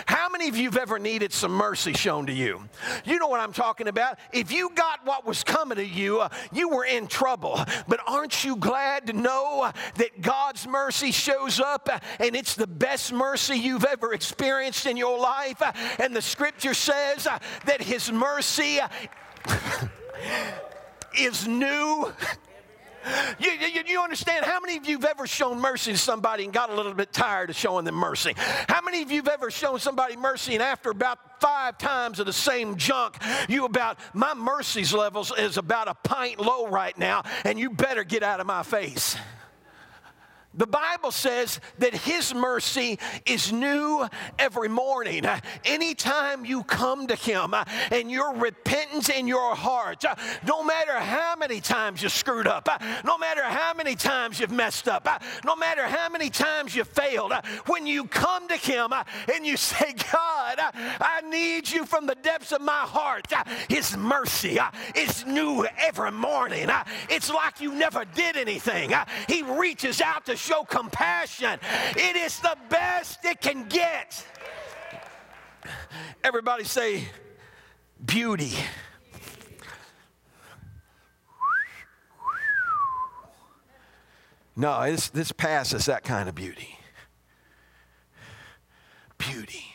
How 0.07 0.27
many 0.27 0.49
of 0.49 0.57
you 0.57 0.65
have 0.71 0.77
ever 0.77 0.97
needed 0.97 1.31
some 1.31 1.51
mercy 1.51 1.93
shown 1.93 2.25
to 2.25 2.33
you? 2.33 2.67
You 3.05 3.19
know 3.19 3.27
what 3.27 3.41
I'm 3.41 3.53
talking 3.53 3.87
about. 3.87 4.17
If 4.33 4.51
you 4.51 4.71
got 4.73 5.05
what 5.05 5.23
was 5.23 5.43
coming 5.43 5.75
to 5.75 5.85
you, 5.85 6.19
uh, 6.19 6.29
you 6.51 6.69
were 6.69 6.83
in 6.83 7.05
trouble. 7.05 7.63
But 7.87 7.99
aren't 8.07 8.43
you 8.43 8.55
glad 8.55 9.05
to 9.05 9.13
know 9.13 9.71
that 9.97 10.19
God's 10.19 10.67
mercy 10.67 11.11
shows 11.11 11.59
up 11.59 11.87
uh, 11.91 11.99
and 12.19 12.35
it's 12.35 12.55
the 12.55 12.65
best 12.65 13.13
mercy 13.13 13.55
you've 13.55 13.85
ever 13.85 14.13
experienced 14.13 14.87
in 14.87 14.97
your 14.97 15.19
life? 15.19 15.61
Uh, 15.61 15.73
and 15.99 16.15
the 16.15 16.23
scripture 16.23 16.73
says 16.73 17.27
uh, 17.27 17.37
that 17.65 17.83
His 17.83 18.11
mercy 18.11 18.79
is 21.19 21.47
new 21.47 22.11
you, 23.39 23.51
you, 23.51 23.83
you, 23.85 24.01
understand 24.01 24.45
how 24.45 24.59
many 24.59 24.77
of 24.77 24.87
you 24.87 24.97
have 24.97 25.05
ever 25.05 25.27
shown 25.27 25.59
mercy 25.59 25.91
to 25.91 25.97
somebody 25.97 26.43
and 26.43 26.53
got 26.53 26.69
a 26.69 26.75
little 26.75 26.93
bit 26.93 27.11
tired 27.13 27.49
of 27.49 27.55
showing 27.55 27.85
them 27.85 27.95
mercy? 27.95 28.33
How 28.37 28.81
many 28.81 29.01
of 29.01 29.11
you 29.11 29.17
have 29.17 29.27
ever 29.27 29.51
shown 29.51 29.79
somebody 29.79 30.15
mercy 30.15 30.53
and 30.53 30.63
after 30.63 30.89
about 30.89 31.41
five 31.41 31.77
times 31.77 32.19
of 32.19 32.25
the 32.25 32.33
same 32.33 32.77
junk, 32.77 33.17
you 33.47 33.65
about, 33.65 33.97
my 34.13 34.33
mercies 34.33 34.93
levels 34.93 35.31
is 35.37 35.57
about 35.57 35.87
a 35.87 35.93
pint 35.93 36.39
low 36.39 36.67
right 36.67 36.97
now 36.97 37.23
and 37.45 37.59
you 37.59 37.69
better 37.69 38.03
get 38.03 38.23
out 38.23 38.39
of 38.39 38.47
my 38.47 38.63
face? 38.63 39.15
The 40.59 40.67
Bible 40.67 41.11
says 41.11 41.61
that 41.77 41.93
His 41.93 42.35
mercy 42.35 42.99
is 43.25 43.53
new 43.53 44.05
every 44.37 44.67
morning. 44.67 45.25
Anytime 45.63 46.43
you 46.43 46.63
come 46.63 47.07
to 47.07 47.15
Him 47.15 47.55
and 47.91 48.11
your 48.11 48.35
repentance 48.35 49.07
in 49.07 49.25
your 49.25 49.55
heart, 49.55 50.03
no 50.45 50.61
matter 50.61 50.99
how 50.99 51.35
many 51.37 51.61
times 51.61 52.03
you 52.03 52.09
screwed 52.09 52.45
up, 52.45 52.67
no 53.05 53.17
matter 53.17 53.41
how 53.41 53.73
many 53.73 53.95
times 53.95 54.41
you've 54.41 54.51
messed 54.51 54.89
up, 54.89 55.07
no 55.45 55.55
matter 55.55 55.85
how 55.85 56.09
many 56.09 56.29
times 56.29 56.75
you 56.75 56.83
failed, 56.83 57.31
when 57.67 57.87
you 57.87 58.03
come 58.03 58.49
to 58.49 58.57
Him 58.57 58.91
and 59.33 59.45
you 59.45 59.55
say, 59.55 59.93
God, 60.11 60.59
I 60.59 61.21
need 61.29 61.71
you 61.71 61.85
from 61.85 62.05
the 62.05 62.15
depths 62.15 62.51
of 62.51 62.59
my 62.59 62.81
heart, 62.81 63.31
His 63.69 63.95
mercy 63.95 64.59
is 64.93 65.25
new 65.25 65.65
every 65.77 66.11
morning. 66.11 66.67
It's 67.09 67.29
like 67.29 67.61
you 67.61 67.73
never 67.73 68.03
did 68.13 68.35
anything. 68.35 68.91
He 69.29 69.43
reaches 69.43 70.01
out 70.01 70.25
to 70.25 70.35
show 70.49 70.63
compassion. 70.63 71.59
It 71.95 72.15
is 72.15 72.39
the 72.39 72.57
best 72.69 73.23
it 73.23 73.39
can 73.39 73.67
get. 73.67 74.25
Everybody 76.23 76.63
say, 76.63 77.03
beauty. 78.03 78.53
No, 84.55 84.83
this, 84.89 85.09
this 85.09 85.31
passes 85.31 85.85
that 85.85 86.03
kind 86.03 86.27
of 86.27 86.35
beauty. 86.35 86.77
Beauty. 89.17 89.65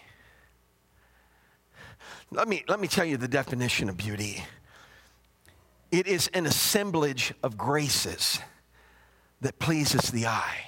Let 2.30 2.48
me, 2.48 2.64
let 2.68 2.80
me 2.80 2.88
tell 2.88 3.04
you 3.04 3.16
the 3.16 3.28
definition 3.28 3.88
of 3.88 3.96
beauty 3.96 4.42
it 5.92 6.08
is 6.08 6.28
an 6.34 6.44
assemblage 6.44 7.32
of 7.44 7.56
graces 7.56 8.40
that 9.40 9.58
pleases 9.58 10.10
the 10.10 10.26
eye 10.26 10.66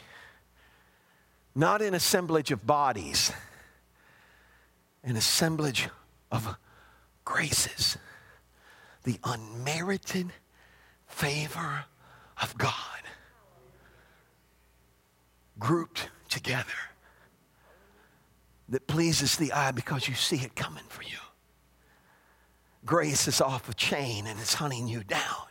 not 1.56 1.80
an 1.80 1.94
assemblage 1.94 2.50
of 2.52 2.66
bodies, 2.66 3.32
an 5.02 5.16
assemblage 5.16 5.88
of 6.30 6.56
graces, 7.24 7.96
the 9.04 9.18
unmerited 9.24 10.30
favor 11.06 11.86
of 12.42 12.56
God 12.58 12.72
grouped 15.58 16.10
together 16.28 16.66
that 18.68 18.86
pleases 18.86 19.38
the 19.38 19.50
eye 19.52 19.70
because 19.70 20.06
you 20.06 20.14
see 20.14 20.36
it 20.36 20.54
coming 20.54 20.84
for 20.88 21.04
you. 21.04 21.16
Grace 22.84 23.26
is 23.26 23.40
off 23.40 23.70
a 23.70 23.74
chain 23.74 24.26
and 24.26 24.38
it's 24.38 24.54
hunting 24.54 24.86
you 24.86 25.02
down. 25.02 25.46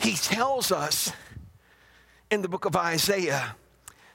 He 0.00 0.14
tells 0.14 0.72
us 0.72 1.12
in 2.30 2.40
the 2.42 2.48
book 2.48 2.64
of 2.64 2.74
Isaiah 2.74 3.54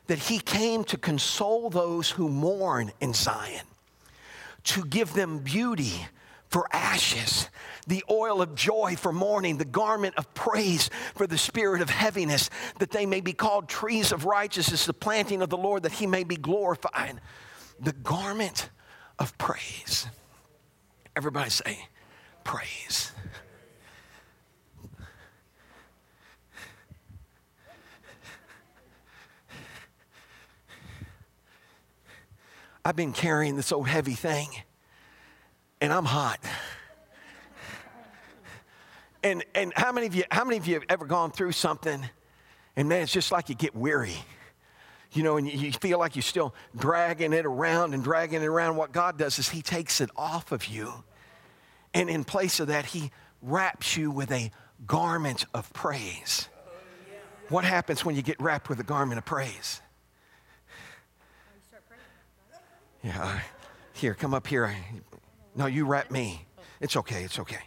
that 0.08 0.18
he 0.18 0.40
came 0.40 0.84
to 0.86 0.98
console 0.98 1.70
those 1.70 2.10
who 2.10 2.28
mourn 2.28 2.92
in 3.00 3.14
Zion, 3.14 3.66
to 4.64 4.84
give 4.86 5.14
them 5.14 5.40
beauty 5.40 6.08
for 6.48 6.68
ashes, 6.72 7.50
the 7.86 8.04
oil 8.10 8.42
of 8.42 8.56
joy 8.56 8.96
for 8.96 9.12
mourning, 9.12 9.58
the 9.58 9.66
garment 9.66 10.16
of 10.16 10.32
praise 10.34 10.90
for 11.14 11.28
the 11.28 11.38
spirit 11.38 11.82
of 11.82 11.90
heaviness, 11.90 12.50
that 12.80 12.92
they 12.92 13.06
may 13.06 13.22
be 13.22 13.34
called 13.34 13.68
trees 13.68 14.12
of 14.12 14.26
righteousness, 14.26 14.86
the 14.86 14.94
planting 14.94 15.42
of 15.42 15.50
the 15.50 15.58
Lord, 15.58 15.84
that 15.84 15.92
he 15.92 16.08
may 16.08 16.24
be 16.24 16.36
glorified. 16.36 17.20
The 17.80 17.94
garment 17.94 18.70
of 19.20 19.38
praise. 19.38 20.08
Everybody 21.16 21.50
say, 21.50 21.88
praise. 22.44 23.12
I've 32.88 32.96
been 32.96 33.14
carrying 33.14 33.56
this 33.56 33.72
old 33.72 33.88
heavy 33.88 34.14
thing 34.14 34.48
and 35.82 35.92
I'm 35.92 36.06
hot. 36.06 36.40
And, 39.24 39.44
and 39.56 39.74
how 39.76 39.92
many 39.92 40.06
of 40.06 40.14
you 40.14 40.24
how 40.30 40.46
many 40.46 40.58
of 40.58 40.68
you 40.68 40.76
have 40.76 40.84
ever 40.88 41.08
gone 41.08 41.32
through 41.32 41.54
something 41.54 42.08
and 42.76 42.88
man 42.88 43.02
it's 43.02 43.12
just 43.12 43.32
like 43.32 43.50
you 43.50 43.56
get 43.56 43.76
weary. 43.76 44.14
You 45.14 45.24
know 45.24 45.38
and 45.38 45.52
you 45.52 45.72
feel 45.72 45.98
like 45.98 46.16
you're 46.16 46.22
still 46.22 46.54
dragging 46.78 47.34
it 47.34 47.48
around 47.48 47.96
and 47.96 48.04
dragging 48.04 48.44
it 48.44 48.46
around. 48.46 48.76
What 48.76 48.92
god 48.92 49.18
does 49.18 49.40
is 49.40 49.50
he 49.50 49.64
takes 49.64 50.00
it 50.00 50.12
off 50.16 50.52
of 50.52 50.68
you 50.68 50.94
and 51.96 52.08
in 52.08 52.24
place 52.24 52.60
of 52.60 52.68
that 52.68 52.86
he 52.86 53.10
wraps 53.42 53.98
you 53.98 54.12
with 54.12 54.32
a 54.32 54.52
garment 54.86 55.46
of 55.56 55.74
praise. 55.74 56.50
What 57.50 57.66
happens 57.66 58.06
when 58.06 58.16
you 58.16 58.22
get 58.22 58.40
wrapped 58.40 58.70
with 58.70 58.80
a 58.80 58.84
garment 58.84 59.18
of 59.18 59.26
praise 59.26 59.82
Yeah. 63.06 63.40
Here, 63.94 64.16
come 64.16 64.34
up 64.34 64.48
here. 64.48 64.76
No, 65.56 65.68
you 65.68 65.86
wrap 65.86 66.10
me. 66.10 66.46
It's 66.82 66.98
okay. 66.98 67.24
It's 67.24 67.38
okay. 67.38 67.62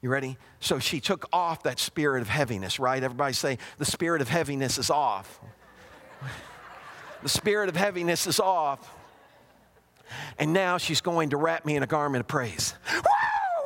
You 0.00 0.08
ready? 0.08 0.38
So 0.60 0.78
she 0.78 0.98
took 0.98 1.28
off 1.30 1.64
that 1.64 1.78
spirit 1.78 2.22
of 2.22 2.28
heaviness, 2.28 2.80
right? 2.80 3.02
Everybody 3.02 3.34
say, 3.34 3.58
the 3.76 3.84
spirit 3.84 4.22
of 4.22 4.28
heaviness 4.28 4.78
is 4.78 4.88
off. 4.88 5.40
the 7.22 7.28
spirit 7.28 7.68
of 7.68 7.76
heaviness 7.76 8.26
is 8.26 8.40
off. 8.40 8.94
And 10.38 10.54
now 10.54 10.78
she's 10.78 11.02
going 11.02 11.30
to 11.30 11.36
wrap 11.36 11.66
me 11.66 11.76
in 11.76 11.82
a 11.82 11.86
garment 11.86 12.20
of 12.20 12.28
praise. 12.28 12.72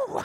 Woo! 0.09 0.23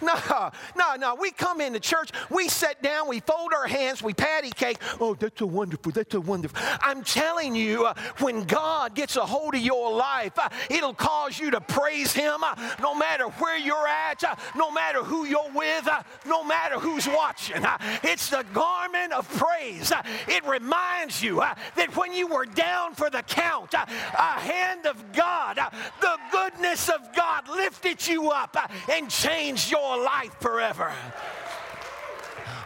No, 0.00 0.50
no, 0.76 0.94
no. 0.96 1.14
We 1.14 1.30
come 1.30 1.60
into 1.60 1.80
church, 1.80 2.10
we 2.30 2.48
sit 2.48 2.82
down, 2.82 3.08
we 3.08 3.20
fold 3.20 3.52
our 3.52 3.66
hands, 3.66 4.02
we 4.02 4.14
patty 4.14 4.50
cake. 4.50 4.78
Oh, 5.00 5.14
that's 5.14 5.38
so 5.38 5.46
wonderful. 5.46 5.92
That's 5.92 6.12
so 6.12 6.20
wonderful. 6.20 6.58
I'm 6.80 7.02
telling 7.02 7.54
you, 7.54 7.86
uh, 7.86 7.94
when 8.20 8.44
God 8.44 8.94
gets 8.94 9.16
a 9.16 9.26
hold 9.26 9.54
of 9.54 9.60
your 9.60 9.92
life, 9.92 10.38
uh, 10.38 10.48
it'll 10.70 10.94
cause 10.94 11.38
you 11.38 11.50
to 11.50 11.60
praise 11.60 12.12
Him 12.12 12.42
uh, 12.42 12.54
no 12.80 12.94
matter 12.94 13.24
where 13.24 13.58
you're 13.58 13.88
at, 13.88 14.22
uh, 14.24 14.34
no 14.56 14.70
matter 14.70 15.02
who 15.02 15.24
you're 15.24 15.50
with, 15.54 15.88
uh, 15.88 16.02
no 16.26 16.44
matter 16.44 16.78
who's 16.78 17.06
watching. 17.08 17.64
Uh, 17.64 17.78
it's 18.02 18.30
the 18.30 18.44
garment 18.52 19.12
of 19.12 19.28
praise. 19.36 19.92
it 20.28 20.46
reminds 20.46 21.22
you 21.22 21.36
that 21.76 21.96
when 21.96 22.12
you 22.12 22.26
were 22.26 22.46
down 22.46 22.94
for 22.94 23.10
the 23.10 23.22
count, 23.22 23.74
a 23.74 24.40
hand 24.40 24.86
of 24.86 25.12
God, 25.12 25.58
the 26.00 26.16
goodness 26.30 26.88
of 26.88 27.00
God 27.14 27.48
lifted 27.48 28.06
you 28.06 28.30
up 28.30 28.56
and 28.90 29.10
changed 29.10 29.70
your 29.70 29.87
your 29.88 30.04
life 30.04 30.34
forever. 30.40 30.92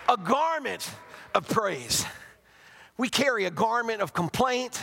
A 0.08 0.16
garment 0.16 0.90
of 1.34 1.48
praise. 1.48 2.04
We 2.96 3.08
carry 3.08 3.44
a 3.44 3.50
garment 3.50 4.00
of 4.02 4.12
complaint, 4.12 4.82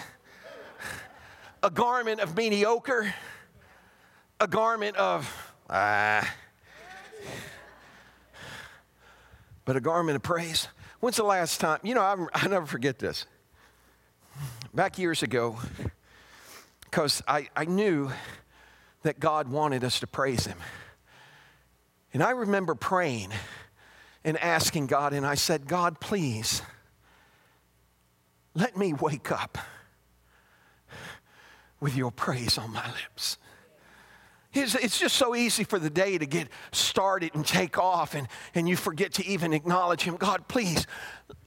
a 1.62 1.70
garment 1.70 2.22
of 2.22 2.38
mediocre, 2.38 3.14
a 4.40 4.48
garment 4.48 4.96
of, 4.96 5.54
ah. 5.70 6.34
but 9.66 9.76
a 9.76 9.82
garment 9.82 10.16
of 10.16 10.24
praise. 10.24 10.70
When's 11.02 11.18
the 11.18 11.24
last 11.24 11.60
time? 11.60 11.80
You 11.84 11.94
know, 11.94 12.02
I, 12.02 12.16
I 12.34 12.48
never 12.48 12.66
forget 12.66 13.00
this. 13.00 13.26
Back 14.74 14.98
years 14.98 15.24
ago, 15.24 15.58
because 16.86 17.22
I, 17.28 17.50
I 17.56 17.66
knew 17.66 18.12
that 19.04 19.20
God 19.20 19.50
wanted 19.50 19.84
us 19.84 20.00
to 20.00 20.08
praise 20.08 20.46
Him. 20.46 20.58
And 22.14 22.24
I 22.24 22.32
remember 22.32 22.76
praying 22.76 23.32
and 24.24 24.38
asking 24.38 24.88
God, 24.88 25.14
and 25.14 25.26
I 25.26 25.36
said, 25.36 25.68
God, 25.68 26.00
please, 26.00 26.62
let 28.54 28.76
me 28.76 28.94
wake 28.94 29.32
up 29.32 29.58
with 31.80 31.96
your 31.96 32.12
praise 32.12 32.58
on 32.58 32.74
my 32.74 32.86
lips. 32.88 33.38
It's, 34.52 34.74
it's, 34.76 35.00
just 35.00 35.16
so 35.16 35.36
easy 35.36 35.64
for 35.64 35.78
the 35.78 35.92
day 35.92 36.18
to 36.18 36.26
get 36.26 36.48
started 36.72 37.36
and 37.36 37.46
take 37.46 37.78
off, 37.78 38.16
and, 38.16 38.28
and 38.56 38.68
you 38.68 38.76
forget 38.76 39.14
to 39.14 39.26
even 39.26 39.54
acknowledge 39.54 40.02
Him. 40.02 40.16
God, 40.18 40.48
please 40.48 40.88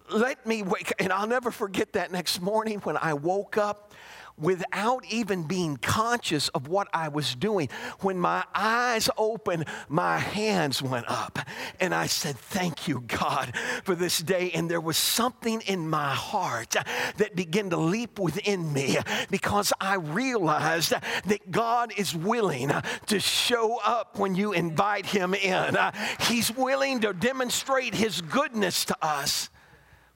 let 0.08 0.46
me 0.46 0.62
wake. 0.62 0.92
And 1.00 1.12
I'll 1.12 1.26
never 1.26 1.50
forget 1.50 1.94
that 1.94 2.12
next 2.12 2.40
morning 2.40 2.78
when 2.80 2.96
I 2.96 3.14
woke 3.14 3.58
up 3.58 3.92
without 4.38 5.04
even 5.10 5.44
being 5.44 5.76
conscious 5.76 6.48
of 6.48 6.68
what 6.68 6.88
I 6.92 7.08
was 7.08 7.34
doing. 7.34 7.68
When 8.00 8.18
my 8.18 8.44
eyes 8.54 9.08
opened, 9.16 9.66
my 9.88 10.18
hands 10.18 10.82
went 10.82 11.06
up. 11.08 11.38
And 11.80 11.94
I 11.94 12.06
said, 12.06 12.36
Thank 12.36 12.88
you, 12.88 13.00
God, 13.00 13.56
for 13.84 13.94
this 13.94 14.18
day. 14.18 14.50
And 14.54 14.70
there 14.70 14.80
was 14.80 14.96
something 14.96 15.60
in 15.62 15.88
my 15.88 16.14
heart 16.14 16.76
that 17.16 17.36
began 17.36 17.70
to 17.70 17.76
leap 17.76 18.18
within 18.18 18.72
me 18.72 18.98
because 19.30 19.72
I 19.80 19.94
realized 19.94 20.90
that 20.90 21.50
God 21.50 21.92
is 21.96 22.14
willing 22.14 22.70
to 23.06 23.20
show 23.20 23.78
up 23.84 24.18
when 24.18 24.34
you 24.34 24.52
invite 24.52 25.06
Him 25.06 25.34
in. 25.34 25.76
He's 26.20 26.50
willing 26.50 27.00
to 27.00 27.12
demonstrate 27.12 27.94
His 27.94 28.20
goodness 28.20 28.84
to 28.86 28.96
us 29.02 29.50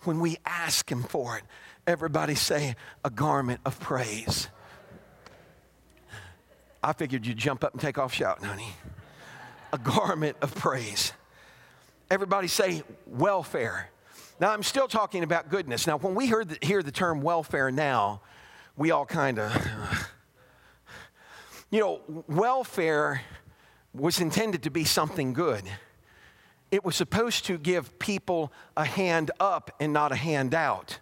when 0.03 0.21
we 0.21 0.39
ask 0.45 0.91
Him 0.91 1.03
for 1.03 1.39
it. 1.39 1.45
Everybody 1.87 2.35
say 2.35 2.75
a 3.05 3.11
garment 3.11 3.61
of 3.65 3.79
praise. 3.79 4.49
I 6.83 6.93
figured 6.93 7.25
you'd 7.25 7.37
jump 7.37 7.63
up 7.63 7.73
and 7.73 7.81
take 7.81 7.97
off 7.97 8.13
shouting, 8.13 8.45
honey. 8.45 8.73
A 9.73 9.79
garment 9.79 10.37
of 10.43 10.55
praise. 10.55 11.13
Everybody 12.11 12.49
say 12.49 12.83
welfare. 13.07 13.91
Now, 14.41 14.53
I'm 14.53 14.65
still 14.65 14.89
talking 14.89 15.23
about 15.23 15.49
goodness. 15.49 15.87
Now, 15.87 15.99
when 15.99 16.15
we 16.15 16.27
heard 16.27 16.49
the, 16.49 16.59
hear 16.61 16.83
the 16.83 16.93
term 16.93 17.23
welfare 17.23 17.71
now, 17.71 18.21
we 18.77 18.91
all 18.91 19.07
kind 19.07 19.39
of, 19.39 20.09
you 21.71 21.81
know, 21.81 22.01
welfare 22.27 23.23
was 23.95 24.21
intended 24.21 24.65
to 24.65 24.71
be 24.71 24.85
something 24.85 25.33
good. 25.33 25.63
It 26.71 26.85
was 26.85 26.97
supposed 26.97 27.45
to 27.47 27.59
give 27.59 27.99
people 27.99 28.53
a 28.77 28.85
hand 28.85 29.31
up 29.39 29.71
and 29.81 29.93
not 29.93 30.11
a 30.13 30.17
hand 30.17 30.53
out. 30.53 30.99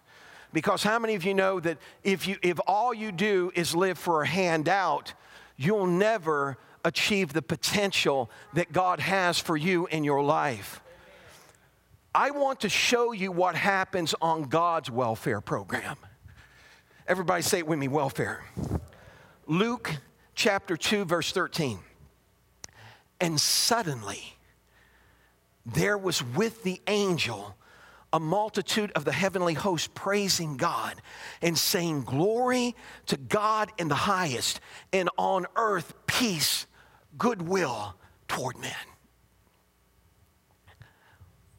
Because 0.55 0.83
how 0.83 0.99
many 0.99 1.15
of 1.15 1.25
you 1.25 1.33
know 1.33 1.59
that 1.59 1.77
if, 2.01 2.29
you, 2.29 2.37
if 2.41 2.61
all 2.65 2.93
you 2.93 3.11
do 3.11 3.51
is 3.55 3.75
live 3.75 3.97
for 3.97 4.21
a 4.21 4.25
handout, 4.25 5.13
you'll 5.57 5.85
never 5.85 6.57
achieve 6.85 7.33
the 7.33 7.41
potential 7.41 8.31
that 8.53 8.71
God 8.71 9.01
has 9.01 9.37
for 9.37 9.57
you 9.57 9.85
in 9.87 10.05
your 10.05 10.23
life? 10.23 10.79
I 12.15 12.31
want 12.31 12.61
to 12.61 12.69
show 12.69 13.11
you 13.11 13.33
what 13.33 13.55
happens 13.55 14.15
on 14.21 14.43
God's 14.43 14.89
welfare 14.89 15.41
program. 15.41 15.97
Everybody 17.05 17.41
say 17.41 17.57
it 17.57 17.67
with 17.67 17.77
me 17.77 17.89
welfare. 17.89 18.41
Luke 19.47 19.93
chapter 20.35 20.77
2, 20.77 21.03
verse 21.03 21.33
13. 21.33 21.79
And 23.19 23.41
suddenly 23.41 24.37
there 25.65 25.97
was 25.97 26.23
with 26.23 26.63
the 26.63 26.79
angel 26.87 27.57
a 28.15 28.19
multitude 28.19 28.93
of 28.93 29.03
the 29.03 29.11
heavenly 29.11 29.53
host 29.53 29.93
praising 29.93 30.55
God 30.55 31.01
and 31.41 31.57
saying, 31.57 32.03
Glory 32.03 32.73
to 33.07 33.17
God 33.17 33.73
in 33.77 33.89
the 33.89 33.95
highest, 33.95 34.61
and 34.93 35.09
on 35.17 35.45
earth 35.57 35.93
peace, 36.07 36.65
goodwill 37.17 37.97
toward 38.29 38.57
men. 38.57 38.71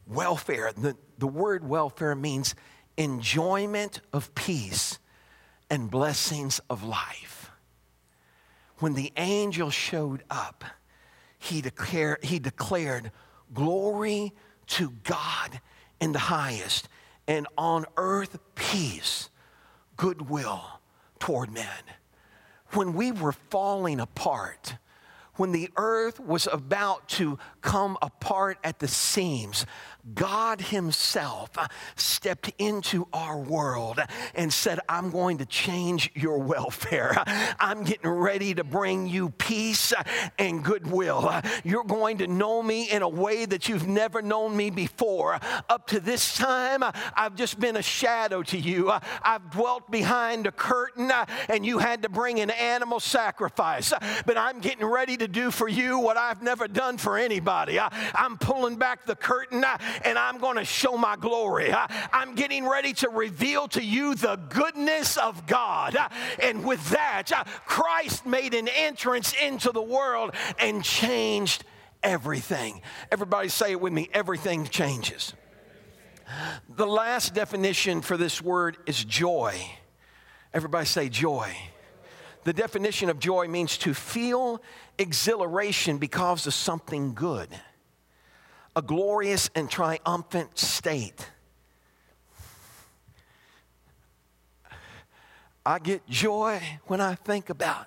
Welfare, 0.06 0.72
the, 0.74 0.96
the 1.18 1.26
word 1.26 1.62
welfare 1.62 2.14
means 2.14 2.54
enjoyment 2.96 4.00
of 4.14 4.34
peace 4.34 4.98
and 5.68 5.90
blessings 5.90 6.58
of 6.70 6.82
life. 6.82 7.50
When 8.78 8.94
the 8.94 9.12
angel 9.18 9.68
showed 9.68 10.24
up, 10.30 10.64
he, 11.38 11.60
declare, 11.60 12.18
he 12.22 12.38
declared, 12.38 13.12
Glory 13.52 14.32
to 14.68 14.94
God 15.04 15.60
in 16.00 16.12
the 16.12 16.18
highest, 16.18 16.88
and 17.26 17.46
on 17.56 17.86
earth 17.96 18.38
peace, 18.54 19.28
goodwill 19.96 20.80
toward 21.18 21.52
men. 21.52 21.66
When 22.72 22.94
we 22.94 23.12
were 23.12 23.32
falling 23.32 24.00
apart, 24.00 24.76
when 25.34 25.52
the 25.52 25.70
earth 25.76 26.18
was 26.18 26.48
about 26.50 27.08
to 27.10 27.38
come 27.60 27.96
apart 28.00 28.58
at 28.64 28.78
the 28.78 28.88
seams, 28.88 29.66
God 30.14 30.60
Himself 30.60 31.50
stepped 31.96 32.52
into 32.58 33.08
our 33.12 33.38
world 33.38 33.98
and 34.34 34.52
said, 34.52 34.80
I'm 34.88 35.10
going 35.10 35.38
to 35.38 35.46
change 35.46 36.10
your 36.14 36.38
welfare. 36.38 37.14
I'm 37.58 37.84
getting 37.84 38.10
ready 38.10 38.54
to 38.54 38.64
bring 38.64 39.06
you 39.06 39.30
peace 39.30 39.92
and 40.38 40.64
goodwill. 40.64 41.32
You're 41.64 41.84
going 41.84 42.18
to 42.18 42.26
know 42.26 42.62
me 42.62 42.90
in 42.90 43.02
a 43.02 43.08
way 43.08 43.46
that 43.46 43.68
you've 43.68 43.88
never 43.88 44.22
known 44.22 44.56
me 44.56 44.70
before. 44.70 45.40
Up 45.68 45.86
to 45.88 46.00
this 46.00 46.36
time, 46.36 46.82
I've 47.14 47.34
just 47.34 47.58
been 47.58 47.76
a 47.76 47.82
shadow 47.82 48.42
to 48.44 48.58
you. 48.58 48.92
I've 49.22 49.50
dwelt 49.50 49.90
behind 49.90 50.46
a 50.46 50.52
curtain 50.52 51.10
and 51.48 51.66
you 51.66 51.78
had 51.78 52.02
to 52.02 52.08
bring 52.08 52.40
an 52.40 52.50
animal 52.50 53.00
sacrifice. 53.00 53.92
But 54.24 54.36
I'm 54.36 54.60
getting 54.60 54.86
ready 54.86 55.16
to 55.16 55.28
do 55.28 55.50
for 55.50 55.68
you 55.68 55.98
what 55.98 56.16
I've 56.16 56.42
never 56.42 56.68
done 56.68 56.98
for 56.98 57.18
anybody. 57.18 57.78
I'm 57.80 58.38
pulling 58.38 58.76
back 58.76 59.06
the 59.06 59.16
curtain 59.16 59.64
and 60.04 60.18
I'm 60.18 60.38
going 60.38 60.56
to 60.56 60.64
show 60.64 60.96
my 60.96 61.16
glory. 61.16 61.72
I'm 62.12 62.34
getting 62.34 62.68
ready 62.68 62.92
to 62.94 63.08
reveal 63.08 63.68
to 63.68 63.82
you 63.82 64.14
the 64.14 64.36
goodness 64.36 65.16
of 65.16 65.46
God. 65.46 65.96
And 66.42 66.64
with 66.64 66.90
that, 66.90 67.30
Christ 67.66 68.26
made 68.26 68.54
an 68.54 68.68
entrance 68.68 69.34
into 69.40 69.72
the 69.72 69.82
world 69.82 70.34
and 70.58 70.82
changed 70.82 71.64
everything. 72.02 72.82
Everybody 73.10 73.48
say 73.48 73.72
it 73.72 73.80
with 73.80 73.92
me 73.92 74.08
everything 74.12 74.64
changes. 74.66 75.34
The 76.68 76.86
last 76.86 77.34
definition 77.34 78.02
for 78.02 78.16
this 78.16 78.42
word 78.42 78.76
is 78.86 79.04
joy. 79.04 79.54
Everybody 80.52 80.86
say 80.86 81.08
joy. 81.08 81.54
The 82.44 82.52
definition 82.52 83.10
of 83.10 83.18
joy 83.18 83.48
means 83.48 83.76
to 83.78 83.94
feel 83.94 84.62
exhilaration 84.98 85.98
because 85.98 86.46
of 86.46 86.54
something 86.54 87.14
good 87.14 87.48
a 88.76 88.82
glorious 88.82 89.48
and 89.54 89.70
triumphant 89.70 90.58
state. 90.58 91.26
I 95.64 95.78
get 95.78 96.06
joy 96.06 96.60
when 96.84 97.00
I 97.00 97.14
think 97.14 97.48
about 97.48 97.86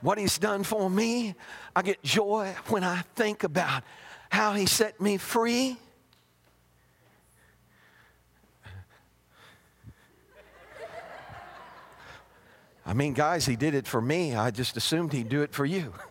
what 0.00 0.16
He's 0.16 0.38
done 0.38 0.62
for 0.62 0.88
me. 0.88 1.34
I 1.74 1.82
get 1.82 2.02
joy 2.02 2.54
when 2.68 2.84
I 2.84 3.02
think 3.16 3.42
about 3.42 3.82
how 4.30 4.54
He 4.54 4.66
set 4.66 5.00
me 5.00 5.16
free. 5.16 5.76
I 12.86 12.94
mean, 12.94 13.12
guys, 13.14 13.44
He 13.44 13.56
did 13.56 13.74
it 13.74 13.86
for 13.86 14.00
me. 14.00 14.34
I 14.34 14.52
just 14.52 14.76
assumed 14.76 15.12
He'd 15.12 15.28
do 15.28 15.42
it 15.42 15.52
for 15.52 15.66
you. 15.66 15.92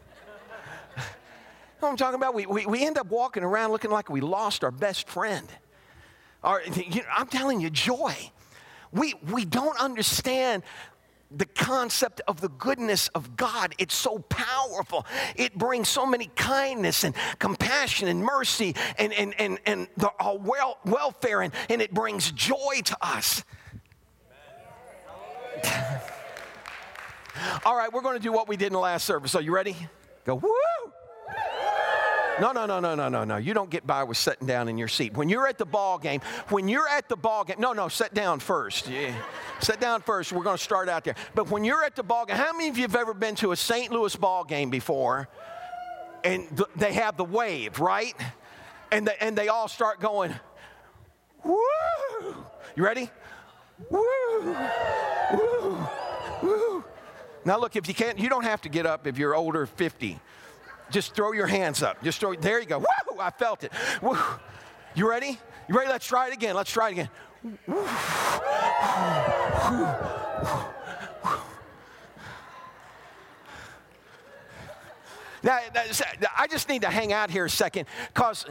what 1.80 1.90
I'm 1.90 1.98
talking 1.98 2.16
about? 2.16 2.34
We, 2.34 2.46
we, 2.46 2.66
we 2.66 2.86
end 2.86 2.98
up 2.98 3.08
walking 3.08 3.44
around 3.44 3.72
looking 3.72 3.92
like 3.92 4.10
we 4.10 4.22
lost 4.22 4.64
our 4.64 4.72
best 4.72 5.08
friend. 5.08 5.48
Our, 6.44 6.62
you 6.64 7.02
know, 7.02 7.08
I'm 7.16 7.28
telling 7.28 7.60
you, 7.62 7.70
joy. 7.70 8.16
We, 8.92 9.14
we 9.32 9.46
don't 9.46 9.80
understand 9.80 10.64
the 11.30 11.46
concept 11.46 12.22
of 12.28 12.40
the 12.40 12.50
goodness 12.50 13.10
of 13.10 13.36
God. 13.36 13.76
It's 13.78 13.94
so 13.94 14.20
powerful. 14.20 15.06
It 15.36 15.58
brings 15.58 15.90
so 15.90 16.06
many 16.06 16.28
kindness 16.36 17.04
and 17.04 17.14
compassion 17.38 18.08
and 18.08 18.24
mercy 18.24 18.76
and, 18.98 19.12
and, 19.14 19.34
and, 19.40 19.60
and 19.66 19.88
the 19.98 20.10
well, 20.40 20.78
welfare, 20.86 21.42
and, 21.42 21.54
and 21.70 21.82
it 21.82 21.94
brings 21.94 22.32
joy 22.32 22.82
to 22.86 22.98
us. 23.02 23.44
All 27.66 27.76
right, 27.76 27.92
we're 27.92 28.02
going 28.02 28.18
to 28.18 28.24
do 28.24 28.32
what 28.32 28.48
we 28.48 28.56
did 28.58 28.68
in 28.68 28.74
the 28.74 28.80
last 28.80 29.06
service. 29.06 29.36
Are 29.36 29.42
you 29.42 29.54
ready? 29.54 29.76
Go, 30.26 30.36
woo! 30.36 30.52
No, 32.40 32.52
no, 32.52 32.66
no, 32.68 32.80
no, 32.80 32.94
no, 32.94 33.10
no, 33.10 33.24
no. 33.24 33.38
You 33.38 33.54
don't 33.54 33.70
get 33.70 33.88
by 33.88 34.04
with 34.04 34.18
sitting 34.18 34.48
down 34.48 34.68
in 34.68 34.78
your 34.78 34.88
seat. 34.88 35.16
When 35.16 35.28
you're 35.28 35.48
at 35.48 35.58
the 35.58 35.66
ball 35.66 35.98
game, 35.98 36.22
when 36.50 36.68
you're 36.68 36.88
at 36.88 37.10
the 37.10 37.16
ball 37.16 37.44
game, 37.44 37.58
no, 37.60 37.74
no, 37.74 37.88
sit 37.88 38.14
down 38.14 38.40
first. 38.40 38.88
Yeah. 38.88 39.16
sit 39.60 39.80
down 39.80 40.02
first. 40.02 40.32
We're 40.32 40.44
going 40.44 40.58
to 40.58 40.64
start 40.64 40.88
out 40.88 41.04
there. 41.04 41.16
But 41.34 41.50
when 41.50 41.64
you're 41.64 41.84
at 41.84 41.96
the 41.96 42.04
ball 42.04 42.26
game, 42.26 42.38
how 42.38 42.54
many 42.54 42.70
of 42.70 42.78
you 42.78 42.84
have 42.84 42.96
ever 42.96 43.14
been 43.14 43.36
to 43.36 43.52
a 43.54 43.56
St. 43.56 43.92
Louis 43.92 44.16
ball 44.16 44.44
game 44.44 44.70
before? 44.70 45.28
And 46.24 46.48
th- 46.56 46.70
they 46.76 46.94
have 46.94 47.18
the 47.18 47.26
wave, 47.26 47.80
right? 47.80 48.14
And, 48.92 49.08
the, 49.08 49.24
and 49.24 49.36
they 49.36 49.48
all 49.48 49.68
start 49.68 50.00
going, 50.00 50.34
Woo! 51.44 51.56
You 52.76 52.84
ready? 52.84 53.10
Woo! 53.90 54.56
Woo! 55.34 55.88
Woo! 56.44 56.84
Now 57.46 57.60
look, 57.60 57.76
if 57.76 57.88
you 57.88 57.94
can't, 57.94 58.20
you 58.20 58.30
don't 58.30 58.44
have 58.44 58.62
to 58.62 58.70
get 58.70 58.86
up 58.86 59.08
if 59.08 59.18
you're 59.18 59.36
older 59.36 59.66
50. 59.66 60.20
Just 60.90 61.14
throw 61.16 61.34
your 61.34 61.48
hands 61.48 61.84
up. 61.84 62.02
Just 62.04 62.20
throw, 62.20 62.34
there 62.36 62.60
you 62.60 62.66
go. 62.66 62.80
Woo! 62.80 63.20
I 63.20 63.30
felt 63.32 63.64
it. 63.64 63.72
Woo! 64.02 64.18
You 64.96 65.10
ready? 65.10 65.40
You 65.68 65.76
ready? 65.76 65.90
Let's 65.90 66.06
try 66.06 66.28
it 66.28 66.34
again. 66.34 66.56
Let's 66.56 66.72
try 66.72 66.90
it 66.90 66.92
again. 66.94 67.10
Now, 75.44 75.60
I 76.36 76.48
just 76.50 76.68
need 76.68 76.82
to 76.82 76.90
hang 76.90 77.14
out 77.14 77.30
here 77.30 77.46
a 77.46 77.50
second 77.50 77.86
because 78.14 78.46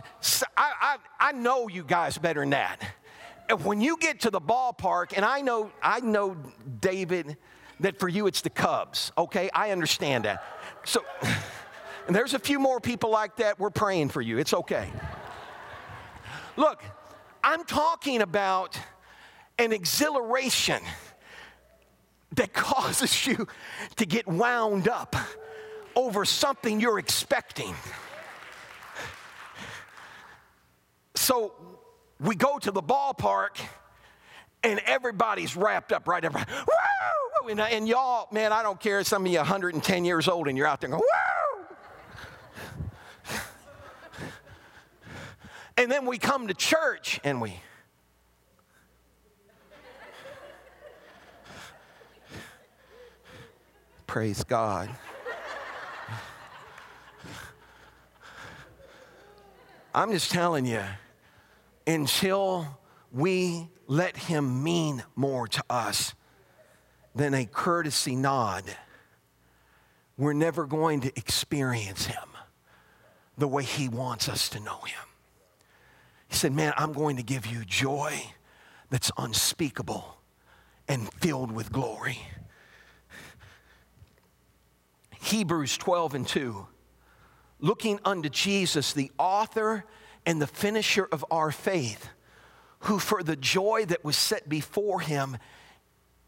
I, 0.57 0.73
I, 0.81 0.97
I 1.29 1.33
know 1.33 1.69
you 1.69 1.83
guys 1.83 2.17
better 2.17 2.41
than 2.41 2.51
that. 2.51 2.79
When 3.63 3.81
you 3.81 3.97
get 3.99 4.21
to 4.21 4.31
the 4.31 4.41
ballpark, 4.41 5.13
and 5.15 5.25
I 5.25 5.41
know, 5.41 5.71
I 5.83 6.01
know, 6.01 6.37
David, 6.81 7.37
that 7.81 7.99
for 7.99 8.09
you 8.09 8.27
it's 8.27 8.41
the 8.41 8.51
Cubs, 8.51 9.13
okay? 9.19 9.51
I 9.53 9.71
understand 9.73 10.25
that. 10.25 10.43
So, 10.85 11.05
and 12.07 12.15
there's 12.15 12.35
a 12.35 12.39
few 12.39 12.59
more 12.59 12.81
people 12.81 13.11
like 13.11 13.37
that. 13.37 13.59
We're 13.59 13.71
praying 13.71 14.11
for 14.11 14.21
you. 14.21 14.39
It's 14.39 14.55
okay. 14.55 14.91
Look, 16.57 16.83
I'm 17.43 17.65
talking 17.65 18.23
about 18.23 18.79
an 19.59 19.73
exhilaration 19.73 20.81
that 22.35 22.53
causes 22.53 23.27
you 23.27 23.47
to 23.97 24.07
get 24.07 24.27
wound 24.27 24.89
up 24.89 25.17
over 25.95 26.25
something 26.25 26.81
you're 26.81 26.99
expecting. 26.99 27.75
So 31.15 31.55
we 32.21 32.37
go 32.37 32.59
to 32.59 32.71
the 32.71 32.83
ballpark 32.83 33.59
and 34.63 34.81
everybody's 34.87 35.57
wrapped 35.57 35.93
up 35.93 36.07
right 36.07 36.21
there. 36.21 36.31
Woo! 36.31 37.49
And, 37.49 37.61
and, 37.61 37.89
y'all, 37.89 38.29
man, 38.33 38.53
I 38.53 38.63
don't 38.63 38.81
care. 38.81 39.03
Some 39.05 39.25
of 39.25 39.33
you 39.33 39.39
110 39.39 40.05
years 40.05 40.29
old 40.29 40.49
and 40.49 40.59
you're 40.59 40.67
out 40.67 40.81
there 40.81 40.91
going, 40.91 41.01
woo! 41.01 41.46
And 45.77 45.91
then 45.91 46.07
we 46.07 46.19
come 46.19 46.49
to 46.49 46.55
church 46.55 47.21
and 47.23 47.41
we. 47.41 47.61
Praise 54.07 54.45
God. 54.45 54.89
I'm 59.95 60.13
just 60.13 60.31
telling 60.31 60.67
you, 60.67 60.83
until 61.87 62.79
we 63.13 63.69
let 63.87 64.17
him 64.17 64.63
mean 64.63 65.03
more 65.15 65.49
to 65.49 65.65
us 65.71 66.15
than 67.15 67.33
a 67.33 67.47
courtesy 67.47 68.15
nod, 68.15 68.65
we're 70.19 70.35
never 70.35 70.67
going 70.67 71.01
to 71.03 71.13
experience 71.17 72.07
him 72.07 72.29
the 73.39 73.49
way 73.49 73.65
he 73.65 73.89
wants 73.89 74.29
us 74.29 74.49
to 74.51 74.61
know 74.61 74.81
him. 74.81 75.06
He 76.29 76.35
said, 76.35 76.53
Man, 76.53 76.73
I'm 76.77 76.93
going 76.93 77.17
to 77.17 77.23
give 77.23 77.47
you 77.47 77.65
joy 77.65 78.21
that's 78.91 79.11
unspeakable 79.17 80.17
and 80.89 81.13
filled 81.15 81.53
with 81.53 81.73
glory. 81.73 82.19
Hebrews 85.21 85.77
12 85.77 86.15
and 86.15 86.29
2 86.29 86.67
looking 87.59 87.99
unto 88.05 88.29
Jesus, 88.29 88.93
the 88.93 89.11
author 89.19 89.85
and 90.25 90.41
the 90.41 90.47
finisher 90.47 91.09
of 91.11 91.25
our 91.31 91.51
faith, 91.51 92.09
who 92.81 92.99
for 92.99 93.23
the 93.23 93.37
joy 93.37 93.85
that 93.87 94.05
was 94.05 94.17
set 94.17 94.49
before 94.49 95.01
him 95.01 95.39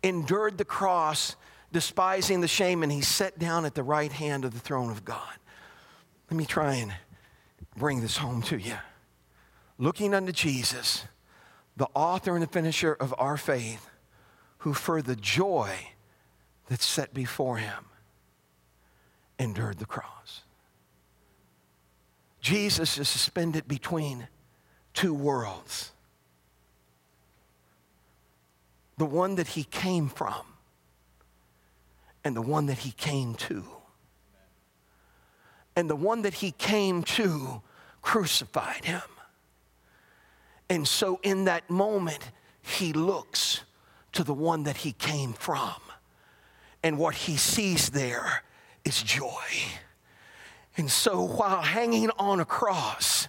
endured 0.02 0.58
the 0.58 0.64
cross, 0.64 1.36
despising 1.72 2.40
the 2.40 2.48
shame, 2.48 2.82
and 2.82 2.90
he 2.90 3.00
sat 3.00 3.38
down 3.38 3.64
at 3.64 3.74
the 3.74 3.82
right 3.82 4.12
hand 4.12 4.44
of 4.44 4.54
the 4.54 4.60
throne 4.60 4.90
of 4.90 5.04
God. 5.04 5.34
Let 6.30 6.36
me 6.36 6.46
try 6.46 6.74
and 6.74 6.92
bring 7.76 8.00
this 8.00 8.16
home 8.16 8.42
to 8.42 8.56
you. 8.56 8.76
Looking 9.78 10.14
unto 10.14 10.32
Jesus, 10.32 11.04
the 11.76 11.88
author 11.94 12.34
and 12.34 12.42
the 12.42 12.48
finisher 12.48 12.92
of 12.92 13.14
our 13.18 13.36
faith, 13.36 13.88
who 14.58 14.74
for 14.74 15.00
the 15.00 15.16
joy 15.16 15.70
that's 16.68 16.84
set 16.84 17.14
before 17.14 17.58
him 17.58 17.86
endured 19.38 19.78
the 19.78 19.86
cross. 19.86 20.42
Jesus 22.40 22.98
is 22.98 23.08
suspended 23.08 23.68
between 23.68 24.26
two 24.94 25.14
worlds 25.14 25.92
the 28.98 29.06
one 29.06 29.36
that 29.36 29.46
he 29.46 29.62
came 29.62 30.08
from 30.08 30.42
and 32.24 32.36
the 32.36 32.42
one 32.42 32.66
that 32.66 32.78
he 32.78 32.90
came 32.90 33.34
to. 33.34 33.64
And 35.76 35.88
the 35.88 35.96
one 35.96 36.22
that 36.22 36.34
he 36.34 36.50
came 36.50 37.04
to 37.04 37.62
crucified 38.02 38.84
him. 38.84 39.00
And 40.70 40.86
so 40.86 41.18
in 41.22 41.44
that 41.44 41.68
moment, 41.70 42.30
he 42.62 42.92
looks 42.92 43.62
to 44.12 44.24
the 44.24 44.34
one 44.34 44.64
that 44.64 44.78
he 44.78 44.92
came 44.92 45.32
from. 45.32 45.74
And 46.82 46.98
what 46.98 47.14
he 47.14 47.36
sees 47.36 47.90
there 47.90 48.42
is 48.84 49.02
joy. 49.02 49.42
And 50.76 50.90
so 50.90 51.22
while 51.22 51.62
hanging 51.62 52.10
on 52.18 52.40
a 52.40 52.44
cross, 52.44 53.28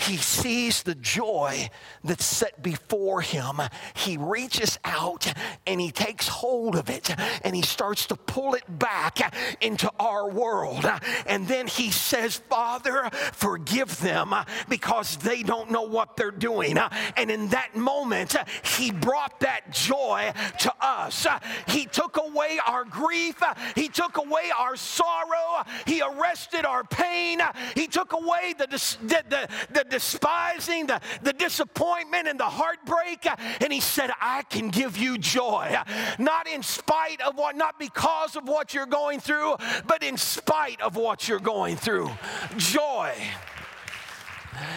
he 0.00 0.16
sees 0.16 0.82
the 0.82 0.94
joy 0.94 1.68
that's 2.02 2.24
set 2.24 2.62
before 2.62 3.20
him. 3.20 3.60
He 3.94 4.16
reaches 4.16 4.78
out 4.84 5.32
and 5.66 5.80
he 5.80 5.90
takes 5.90 6.26
hold 6.28 6.76
of 6.76 6.88
it 6.88 7.14
and 7.44 7.54
he 7.54 7.62
starts 7.62 8.06
to 8.06 8.16
pull 8.16 8.54
it 8.54 8.64
back 8.78 9.34
into 9.60 9.90
our 10.00 10.28
world. 10.28 10.86
And 11.26 11.46
then 11.46 11.66
he 11.66 11.90
says, 11.90 12.36
Father, 12.48 13.10
forgive 13.32 14.00
them 14.00 14.34
because 14.68 15.16
they 15.18 15.42
don't 15.42 15.70
know 15.70 15.82
what 15.82 16.16
they're 16.16 16.30
doing. 16.30 16.78
And 17.16 17.30
in 17.30 17.48
that 17.48 17.76
moment, 17.76 18.36
he 18.64 18.90
brought 18.90 19.40
that 19.40 19.70
joy 19.72 20.32
to 20.60 20.72
us. 20.80 21.26
He 21.68 21.84
took 21.86 22.16
away 22.16 22.58
our 22.66 22.84
grief, 22.84 23.42
he 23.74 23.88
took 23.88 24.16
away 24.16 24.50
our 24.56 24.76
sorrow, 24.76 25.64
he 25.86 26.00
arrested 26.00 26.64
our 26.64 26.84
pain, 26.84 27.40
he 27.74 27.86
took 27.86 28.12
away 28.12 28.54
the, 28.58 28.66
the, 28.66 29.22
the, 29.28 29.84
the 29.89 29.89
despising, 29.90 30.86
the, 30.86 31.00
the 31.22 31.32
disappointment, 31.32 32.28
and 32.28 32.40
the 32.40 32.44
heartbreak. 32.44 33.26
And 33.60 33.72
he 33.72 33.80
said, 33.80 34.10
I 34.20 34.42
can 34.42 34.70
give 34.70 34.96
you 34.96 35.18
joy. 35.18 35.76
Not 36.18 36.48
in 36.48 36.62
spite 36.62 37.20
of 37.20 37.36
what, 37.36 37.56
not 37.56 37.78
because 37.78 38.36
of 38.36 38.48
what 38.48 38.72
you're 38.72 38.86
going 38.86 39.20
through, 39.20 39.56
but 39.86 40.02
in 40.02 40.16
spite 40.16 40.80
of 40.80 40.96
what 40.96 41.28
you're 41.28 41.40
going 41.40 41.76
through. 41.76 42.10
Joy. 42.56 43.12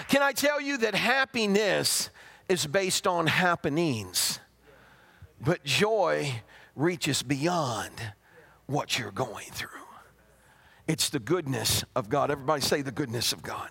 Can 0.08 0.22
I 0.22 0.34
tell 0.34 0.60
you 0.62 0.78
that 0.80 0.96
happiness 0.96 2.10
is 2.50 2.68
based 2.68 3.08
on 3.08 3.28
happenings, 3.28 4.40
but 5.42 5.64
joy 5.64 6.42
reaches 6.76 7.24
beyond 7.24 7.94
what 8.66 8.98
you're 8.98 9.12
going 9.12 9.50
through. 9.52 9.70
It's 10.88 11.10
the 11.10 11.20
goodness 11.20 11.84
of 11.96 12.10
God. 12.10 12.32
Everybody 12.32 12.62
say 12.62 12.82
the 12.82 12.92
goodness 12.92 13.32
of 13.32 13.42
God 13.42 13.70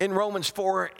in 0.00 0.12
Romans 0.12 0.48
4 0.48 0.90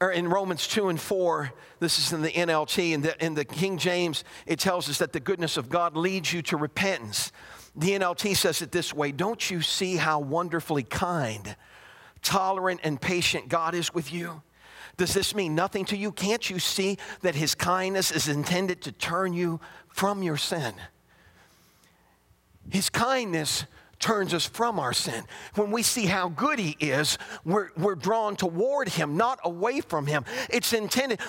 or 0.00 0.10
in 0.10 0.28
Romans 0.28 0.66
2 0.66 0.88
and 0.88 1.00
4, 1.00 1.52
this 1.78 1.98
is 1.98 2.12
in 2.12 2.22
the 2.22 2.32
NLT, 2.32 2.92
in 2.92 3.02
the, 3.02 3.24
in 3.24 3.34
the 3.34 3.44
King 3.44 3.78
James, 3.78 4.24
it 4.46 4.58
tells 4.58 4.88
us 4.88 4.98
that 4.98 5.12
the 5.12 5.20
goodness 5.20 5.56
of 5.56 5.68
God 5.68 5.96
leads 5.96 6.32
you 6.32 6.42
to 6.42 6.56
repentance. 6.56 7.30
The 7.76 7.92
NLT 7.92 8.36
says 8.36 8.62
it 8.62 8.72
this 8.72 8.92
way 8.92 9.12
Don't 9.12 9.50
you 9.50 9.62
see 9.62 9.96
how 9.96 10.18
wonderfully 10.18 10.82
kind, 10.82 11.54
tolerant, 12.20 12.80
and 12.82 13.00
patient 13.00 13.48
God 13.48 13.74
is 13.74 13.94
with 13.94 14.12
you? 14.12 14.42
Does 14.96 15.14
this 15.14 15.34
mean 15.34 15.54
nothing 15.54 15.84
to 15.86 15.96
you? 15.96 16.10
Can't 16.12 16.50
you 16.50 16.58
see 16.58 16.98
that 17.22 17.34
His 17.34 17.54
kindness 17.54 18.10
is 18.10 18.28
intended 18.28 18.82
to 18.82 18.92
turn 18.92 19.32
you 19.32 19.60
from 19.88 20.22
your 20.22 20.36
sin? 20.36 20.74
His 22.70 22.90
kindness 22.90 23.66
turns 24.02 24.34
us 24.34 24.44
from 24.44 24.78
our 24.78 24.92
sin. 24.92 25.24
When 25.54 25.70
we 25.70 25.82
see 25.82 26.04
how 26.04 26.28
good 26.28 26.58
He 26.58 26.76
is, 26.80 27.16
we're, 27.44 27.70
we're 27.78 27.94
drawn 27.94 28.36
toward 28.36 28.90
Him, 28.90 29.16
not 29.16 29.38
away 29.44 29.80
from 29.80 30.06
Him. 30.06 30.24
It's 30.50 30.72
intended, 30.74 31.20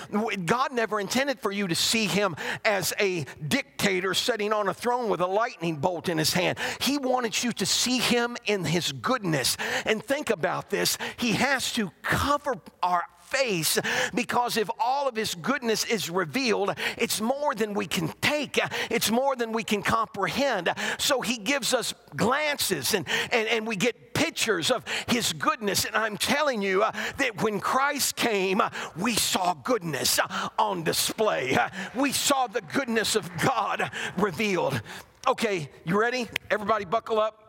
God 0.44 0.72
never 0.72 1.00
intended 1.00 1.40
for 1.40 1.52
you 1.52 1.68
to 1.68 1.74
see 1.74 2.06
Him 2.06 2.36
as 2.64 2.92
a 3.00 3.24
dictator 3.46 4.12
sitting 4.12 4.52
on 4.52 4.68
a 4.68 4.74
throne 4.74 5.08
with 5.08 5.20
a 5.20 5.26
lightning 5.26 5.76
bolt 5.76 6.08
in 6.08 6.18
His 6.18 6.34
hand. 6.34 6.58
He 6.80 6.98
wanted 6.98 7.42
you 7.42 7.52
to 7.52 7.64
see 7.64 7.98
Him 7.98 8.36
in 8.44 8.64
His 8.64 8.92
goodness. 8.92 9.56
And 9.86 10.04
think 10.04 10.28
about 10.28 10.68
this 10.68 10.98
He 11.16 11.32
has 11.32 11.72
to 11.74 11.90
cover 12.02 12.60
our 12.82 13.04
face 13.34 13.78
because 14.14 14.56
if 14.56 14.70
all 14.78 15.08
of 15.08 15.16
His 15.16 15.34
goodness 15.34 15.84
is 15.84 16.08
revealed, 16.10 16.74
it's 16.96 17.20
more 17.20 17.54
than 17.54 17.74
we 17.74 17.86
can 17.86 18.08
take, 18.20 18.58
it's 18.90 19.10
more 19.10 19.36
than 19.36 19.52
we 19.52 19.64
can 19.64 19.82
comprehend. 19.82 20.72
So 20.98 21.20
He 21.20 21.38
gives 21.38 21.74
us 21.74 21.94
glances 22.16 22.94
and, 22.94 23.06
and, 23.32 23.48
and 23.48 23.66
we 23.66 23.76
get 23.76 24.14
pictures 24.14 24.70
of 24.70 24.84
his 25.08 25.32
goodness. 25.34 25.84
And 25.84 25.94
I'm 25.94 26.16
telling 26.16 26.62
you 26.62 26.82
uh, 26.82 26.92
that 27.18 27.42
when 27.42 27.60
Christ 27.60 28.16
came, 28.16 28.60
uh, 28.60 28.70
we 28.96 29.14
saw 29.14 29.54
goodness 29.54 30.18
uh, 30.18 30.48
on 30.58 30.82
display. 30.82 31.58
We 31.94 32.12
saw 32.12 32.46
the 32.46 32.62
goodness 32.62 33.16
of 33.16 33.30
God 33.38 33.90
revealed. 34.16 34.80
Okay, 35.26 35.68
you 35.84 36.00
ready? 36.00 36.28
Everybody 36.50 36.84
buckle 36.84 37.18
up. 37.18 37.40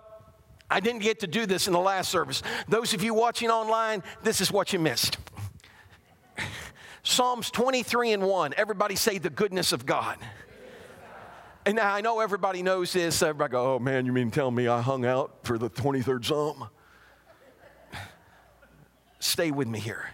I 0.69 0.79
didn't 0.79 1.01
get 1.01 1.19
to 1.19 1.27
do 1.27 1.45
this 1.45 1.67
in 1.67 1.73
the 1.73 1.79
last 1.79 2.09
service. 2.09 2.41
Those 2.67 2.93
of 2.93 3.03
you 3.03 3.13
watching 3.13 3.49
online, 3.49 4.03
this 4.23 4.41
is 4.41 4.51
what 4.51 4.73
you 4.73 4.79
missed. 4.79 5.17
Psalms 7.03 7.51
23 7.51 8.13
and 8.13 8.23
1. 8.23 8.53
Everybody 8.57 8.95
say 8.95 9.17
the 9.17 9.29
goodness 9.29 9.71
of 9.71 9.85
God. 9.85 10.17
And 11.65 11.77
now 11.77 11.93
I 11.93 12.01
know 12.01 12.19
everybody 12.19 12.61
knows 12.61 12.93
this. 12.93 13.21
Everybody 13.21 13.51
go, 13.51 13.75
oh 13.75 13.79
man, 13.79 14.05
you 14.05 14.13
mean 14.13 14.29
tell 14.29 14.51
me 14.51 14.67
I 14.67 14.81
hung 14.81 15.05
out 15.05 15.39
for 15.43 15.57
the 15.57 15.69
23rd 15.69 16.25
Psalm? 16.25 16.69
Stay 19.19 19.49
with 19.49 19.67
me 19.67 19.79
here. 19.79 20.09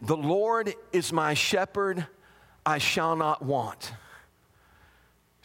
The 0.00 0.16
Lord 0.16 0.74
is 0.92 1.12
my 1.12 1.34
shepherd, 1.34 2.06
I 2.64 2.78
shall 2.78 3.16
not 3.16 3.42
want. 3.42 3.92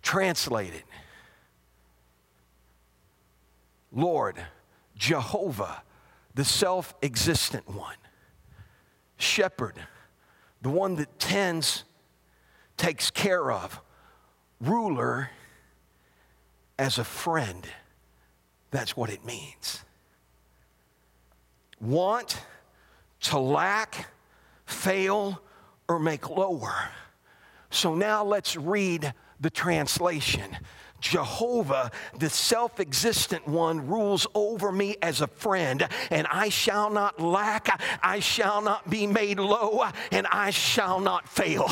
Translated 0.02 0.84
Lord, 3.92 4.36
Jehovah, 4.96 5.84
the 6.36 6.46
self 6.46 6.94
existent 7.02 7.68
one, 7.68 7.96
shepherd, 9.20 9.76
the 10.61 10.70
one 10.70 10.95
that 10.95 11.20
tends, 11.20 11.84
takes 12.78 13.11
care 13.11 13.51
of, 13.51 13.80
ruler 14.59 15.30
as 16.80 16.97
a 16.97 17.03
friend. 17.03 17.67
That's 18.72 18.97
what 18.97 19.09
it 19.09 19.24
means. 19.26 19.84
Want, 21.80 22.41
to 23.22 23.39
lack, 23.39 24.09
fail, 24.65 25.41
or 25.88 25.99
make 25.99 26.30
lower. 26.30 26.89
So 27.70 27.95
now 27.95 28.24
let's 28.24 28.55
read 28.55 29.13
the 29.39 29.49
translation. 29.49 30.57
Jehovah, 31.00 31.91
the 32.18 32.30
self 32.30 32.80
existent 32.80 33.47
one, 33.47 33.88
rules 33.88 34.28
over 34.36 34.72
me 34.72 34.97
as 35.02 35.22
a 35.22 35.28
friend, 35.28 35.88
and 36.12 36.28
I 36.28 36.50
shall 36.50 36.89
not 36.89 37.20
lack, 37.20 37.82
I 38.04 38.20
shall 38.20 38.62
not 38.62 38.89
be 38.89 39.08
made 39.08 39.39
low, 39.39 39.84
and 40.12 40.28
I 40.28 40.50
shall 40.52 41.00
not 41.00 41.28
fail. 41.28 41.70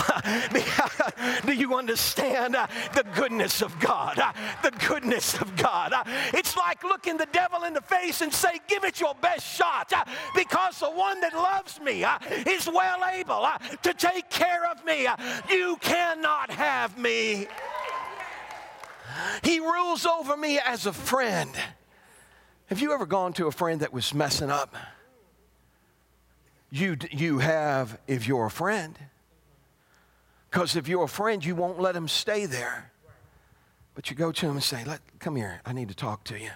Do 1.45 1.53
you 1.53 1.75
understand 1.75 2.55
the 2.55 3.05
goodness 3.15 3.61
of 3.61 3.78
God? 3.80 4.21
The 4.63 4.71
goodness 4.88 5.39
of 5.39 5.55
God. 5.55 5.93
It's 6.34 6.55
like 6.55 6.84
looking 6.84 7.17
the 7.17 7.28
devil 7.32 7.63
in 7.63 7.73
the 7.73 7.82
face 7.82 8.21
and 8.21 8.34
say, 8.34 8.59
Give 8.67 8.84
it 8.84 8.99
your 8.99 9.15
best 9.15 9.45
shot, 9.45 9.91
because 10.36 10.80
the 10.80 10.89
one 10.89 11.21
that 11.21 11.34
loves 11.34 11.80
me 11.82 12.03
uh, 12.03 12.17
is 12.45 12.67
well 12.67 13.03
able 13.13 13.45
uh, 13.45 13.57
to 13.84 13.93
take 13.93 14.30
care 14.30 14.69
of 14.69 14.84
me. 14.86 15.07
Uh, 15.07 15.15
you 15.49 15.78
cannot 15.82 16.49
have 16.51 16.97
me. 16.97 17.47
He 19.43 19.59
rules 19.59 20.05
over 20.05 20.35
me 20.35 20.59
as 20.59 20.85
a 20.85 20.93
friend. 20.93 21.49
Have 22.67 22.81
you 22.81 22.93
ever 22.93 23.05
gone 23.05 23.33
to 23.33 23.47
a 23.47 23.51
friend 23.51 23.81
that 23.81 23.93
was 23.93 24.13
messing 24.13 24.49
up? 24.49 24.75
You, 26.69 26.97
you 27.11 27.39
have 27.39 27.97
if 28.07 28.27
you're 28.27 28.45
a 28.45 28.51
friend. 28.51 28.97
Because 30.51 30.75
if 30.75 30.87
you're 30.87 31.03
a 31.03 31.09
friend, 31.09 31.43
you 31.43 31.55
won't 31.55 31.79
let 31.79 31.95
him 31.95 32.07
stay 32.07 32.45
there. 32.45 32.91
But 33.95 34.09
you 34.09 34.15
go 34.15 34.31
to 34.31 34.45
him 34.45 34.53
and 34.53 34.63
say, 34.63 34.83
let, 34.85 35.01
Come 35.19 35.35
here, 35.35 35.61
I 35.65 35.73
need 35.73 35.89
to 35.89 35.95
talk 35.95 36.23
to 36.25 36.39
you. 36.39 36.51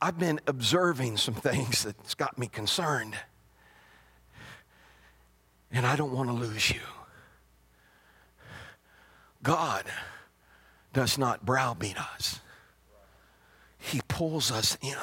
I've 0.00 0.18
been 0.18 0.40
observing 0.46 1.16
some 1.18 1.34
things 1.34 1.82
that's 1.84 2.14
got 2.14 2.38
me 2.38 2.46
concerned. 2.46 3.16
And 5.70 5.86
I 5.86 5.96
don't 5.96 6.12
want 6.12 6.28
to 6.28 6.34
lose 6.34 6.70
you. 6.70 6.80
God 9.42 9.84
does 10.94 11.18
not 11.18 11.44
browbeat 11.44 11.98
us, 11.98 12.40
He 13.78 14.00
pulls 14.08 14.50
us 14.50 14.78
in 14.80 14.96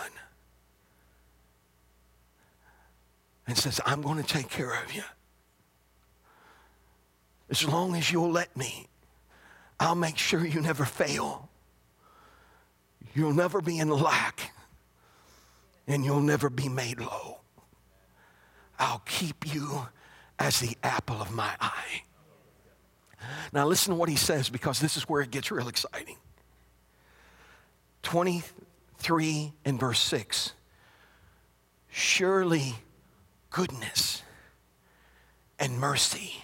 and 3.46 3.58
says, 3.58 3.80
I'm 3.86 4.02
going 4.02 4.18
to 4.22 4.28
take 4.28 4.50
care 4.50 4.82
of 4.84 4.94
you. 4.94 5.04
As 7.50 7.68
long 7.68 7.96
as 7.96 8.12
you'll 8.12 8.32
let 8.32 8.56
me, 8.56 8.88
I'll 9.80 9.96
make 9.96 10.18
sure 10.18 10.46
you 10.46 10.62
never 10.62 10.86
fail. 10.86 11.50
You'll 13.14 13.34
never 13.34 13.60
be 13.62 13.78
in 13.78 13.90
lack, 13.90 14.54
and 15.86 16.06
you'll 16.06 16.22
never 16.22 16.50
be 16.50 16.70
made 16.70 17.02
low. 17.02 17.42
I'll 18.80 19.04
keep 19.06 19.54
you 19.54 19.88
as 20.40 20.60
the 20.60 20.78
apple 20.82 21.22
of 21.22 21.32
my 21.32 21.52
eye. 21.60 22.04
Now, 23.54 23.68
listen 23.68 23.94
to 23.94 24.00
what 24.00 24.10
he 24.10 24.16
says 24.16 24.50
because 24.50 24.80
this 24.80 24.98
is 24.98 25.04
where 25.04 25.22
it 25.22 25.32
gets 25.32 25.52
real 25.52 25.68
exciting. 25.68 26.18
23 28.04 29.54
and 29.66 29.80
verse 29.80 30.00
6 30.00 30.54
Surely 31.90 32.76
goodness 33.50 34.24
and 35.60 35.78
mercy 35.78 36.44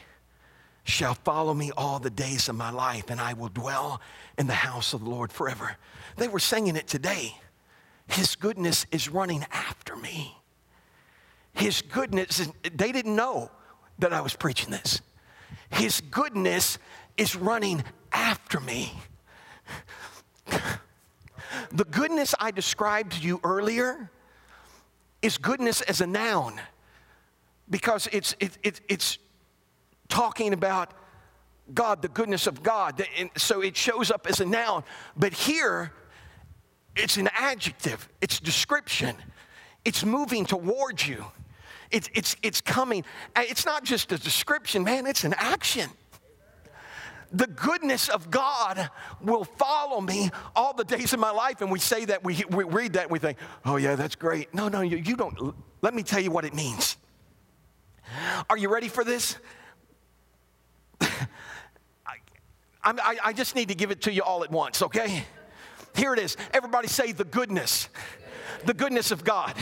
shall 0.84 1.14
follow 1.14 1.54
me 1.54 1.72
all 1.76 2.00
the 2.00 2.10
days 2.10 2.48
of 2.50 2.56
my 2.56 2.70
life, 2.70 3.10
and 3.10 3.20
I 3.20 3.34
will 3.34 3.50
dwell 3.50 4.02
in 4.38 4.48
the 4.48 4.54
house 4.54 4.94
of 4.94 5.04
the 5.04 5.10
Lord 5.10 5.32
forever. 5.32 5.78
They 6.16 6.28
were 6.28 6.40
singing 6.40 6.76
it 6.76 6.88
today. 6.88 7.36
His 8.08 8.36
goodness 8.36 8.86
is 8.92 9.10
running 9.10 9.46
after 9.52 9.96
me. 9.96 10.38
His 11.54 11.82
goodness, 11.82 12.50
they 12.74 12.92
didn't 12.92 13.16
know 13.16 13.52
that 14.00 14.14
I 14.14 14.22
was 14.22 14.36
preaching 14.36 14.70
this. 14.70 15.02
His 15.70 16.02
goodness 16.02 16.78
is 17.18 17.36
running 17.36 17.84
after 18.12 18.60
me. 18.60 18.94
The 21.72 21.86
goodness 21.86 22.34
I 22.40 22.52
described 22.52 23.14
to 23.14 23.22
you 23.22 23.40
earlier 23.44 24.10
is 25.22 25.38
goodness 25.38 25.82
as 25.82 26.02
a 26.02 26.08
noun 26.08 26.60
because 27.70 28.08
it's, 28.12 28.36
it, 28.40 28.58
it, 28.64 28.82
it's 28.88 29.18
talking 30.08 30.54
about 30.54 30.94
God, 31.74 32.02
the 32.02 32.08
goodness 32.08 32.48
of 32.48 32.64
God. 32.64 33.06
And 33.18 33.30
so 33.36 33.62
it 33.62 33.76
shows 33.76 34.12
up 34.12 34.28
as 34.28 34.40
a 34.40 34.46
noun. 34.46 34.84
But 35.18 35.34
here, 35.34 35.92
it's 36.96 37.18
an 37.18 37.30
adjective, 37.34 38.08
it's 38.22 38.40
description, 38.40 39.16
it's 39.84 40.04
moving 40.06 40.46
towards 40.46 41.08
you. 41.08 41.26
It's, 41.92 42.10
it's, 42.14 42.36
it's 42.42 42.62
coming. 42.62 43.04
Uh, 43.36 43.44
it's 43.48 43.66
not 43.66 43.84
just 43.84 44.12
a 44.12 44.18
description, 44.18 44.84
man, 44.84 45.06
it's 45.06 45.24
an 45.24 45.34
action. 45.38 45.90
The 47.32 47.48
goodness 47.48 48.08
of 48.08 48.32
God 48.32 48.90
will 49.22 49.44
follow 49.44 50.00
me 50.00 50.30
all 50.56 50.74
the 50.74 50.86
days 50.86 51.12
of 51.14 51.20
my 51.20 51.32
life. 51.32 51.62
And 51.62 51.70
we 51.70 51.80
say 51.80 52.06
that, 52.06 52.24
we, 52.24 52.44
we 52.50 52.64
read 52.64 52.94
that, 52.94 53.04
and 53.04 53.12
we 53.12 53.20
think, 53.20 53.38
oh, 53.66 53.76
yeah, 53.76 53.96
that's 53.96 54.16
great. 54.16 54.54
No, 54.54 54.70
no, 54.70 54.82
you, 54.82 54.98
you 54.98 55.16
don't. 55.16 55.54
Let 55.82 55.94
me 55.94 56.04
tell 56.04 56.22
you 56.22 56.32
what 56.32 56.46
it 56.46 56.54
means. 56.54 56.96
Are 58.50 58.58
you 58.58 58.70
ready 58.70 58.88
for 58.88 59.04
this? 59.04 59.38
I, 61.02 61.18
I, 62.84 63.18
I 63.26 63.34
just 63.34 63.56
need 63.56 63.68
to 63.68 63.76
give 63.76 63.92
it 63.92 64.02
to 64.04 64.14
you 64.14 64.24
all 64.24 64.44
at 64.46 64.52
once, 64.52 64.82
okay? 64.82 65.26
Here 65.96 66.14
it 66.14 66.20
is. 66.20 66.38
Everybody 66.54 66.88
say 66.88 67.12
the 67.12 67.26
goodness. 67.26 67.90
The 68.66 68.74
goodness 68.74 69.12
of 69.12 69.26
God 69.26 69.54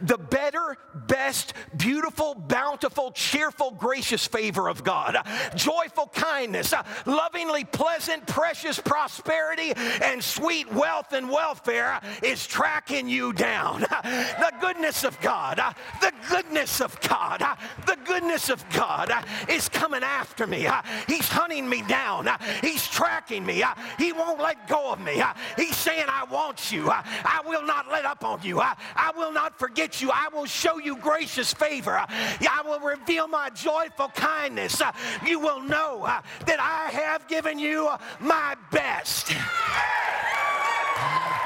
the 0.00 0.18
better, 0.18 0.76
best, 0.94 1.54
beautiful, 1.76 2.34
bountiful, 2.34 3.12
cheerful, 3.12 3.72
gracious 3.72 4.26
favor 4.26 4.68
of 4.68 4.84
God, 4.84 5.16
joyful 5.54 6.08
kindness, 6.08 6.72
uh, 6.72 6.82
lovingly 7.06 7.64
pleasant, 7.64 8.26
precious 8.26 8.78
prosperity, 8.78 9.72
and 10.02 10.22
sweet 10.22 10.72
wealth 10.72 11.12
and 11.12 11.28
welfare 11.28 12.00
is 12.22 12.46
tracking 12.46 13.08
you 13.08 13.32
down. 13.32 13.84
The 14.40 14.52
goodness 14.60 15.04
of 15.04 15.20
God, 15.20 15.58
uh, 15.58 15.72
the 16.00 16.12
goodness 16.28 16.80
of 16.80 16.98
God, 17.00 17.42
uh, 17.42 17.56
the 17.86 17.96
goodness 18.04 18.48
of 18.48 18.64
God 18.70 19.12
is 19.48 19.68
coming 19.68 20.02
after 20.02 20.46
me. 20.46 20.66
He's 21.06 21.28
hunting 21.28 21.68
me 21.68 21.82
down. 21.82 22.28
He's 22.60 22.86
tracking 22.86 23.44
me. 23.44 23.62
He 23.98 24.12
won't 24.12 24.40
let 24.40 24.66
go 24.68 24.92
of 24.92 25.00
me. 25.00 25.22
He's 25.56 25.76
saying, 25.76 26.06
I 26.08 26.24
want 26.24 26.72
you. 26.72 26.90
I 26.90 27.40
will 27.46 27.64
not 27.64 27.88
let 27.90 28.04
up 28.04 28.24
on 28.24 28.40
you. 28.42 28.60
I 28.60 29.12
will 29.16 29.32
not 29.32 29.58
forget 29.60 30.00
you. 30.00 30.10
I 30.10 30.28
will 30.32 30.46
show 30.46 30.78
you 30.78 30.96
gracious 30.96 31.52
favor. 31.52 31.92
I 31.94 32.62
will 32.64 32.80
reveal 32.80 33.28
my 33.28 33.50
joyful 33.50 34.08
kindness. 34.08 34.80
You 35.26 35.38
will 35.38 35.60
know 35.60 36.04
uh, 36.04 36.22
that 36.46 36.58
I 36.58 36.90
have 36.90 37.28
given 37.28 37.58
you 37.58 37.90
my 38.20 38.56
best. 38.72 39.30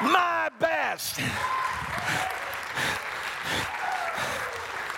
My 0.01 0.49
best. 0.61 1.17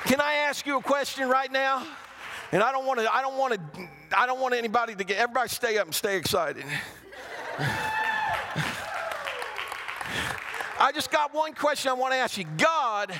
Can 0.04 0.20
I 0.20 0.34
ask 0.46 0.66
you 0.66 0.76
a 0.76 0.82
question 0.82 1.26
right 1.26 1.50
now? 1.50 1.86
And 2.52 2.62
I 2.62 2.70
don't 2.70 2.86
want 2.86 3.00
to, 3.00 3.12
I 3.12 3.22
don't 3.22 3.38
want 3.38 3.54
to, 3.54 3.60
I 4.16 4.26
don't 4.26 4.40
want 4.40 4.54
anybody 4.54 4.94
to 4.94 5.04
get, 5.04 5.16
everybody 5.16 5.48
stay 5.48 5.78
up 5.78 5.86
and 5.86 5.94
stay 5.94 6.18
excited. 6.18 6.64
I, 10.78 10.92
just 10.92 11.10
got 11.10 11.34
one 11.34 11.54
question 11.54 11.90
I 11.90 11.94
want 11.94 12.12
to 12.12 12.18
ask 12.18 12.36
you. 12.38 12.44
God 12.56 13.12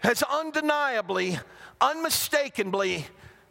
has 0.00 0.22
undeniably, 0.22 1.38
unmistakably 1.80 3.06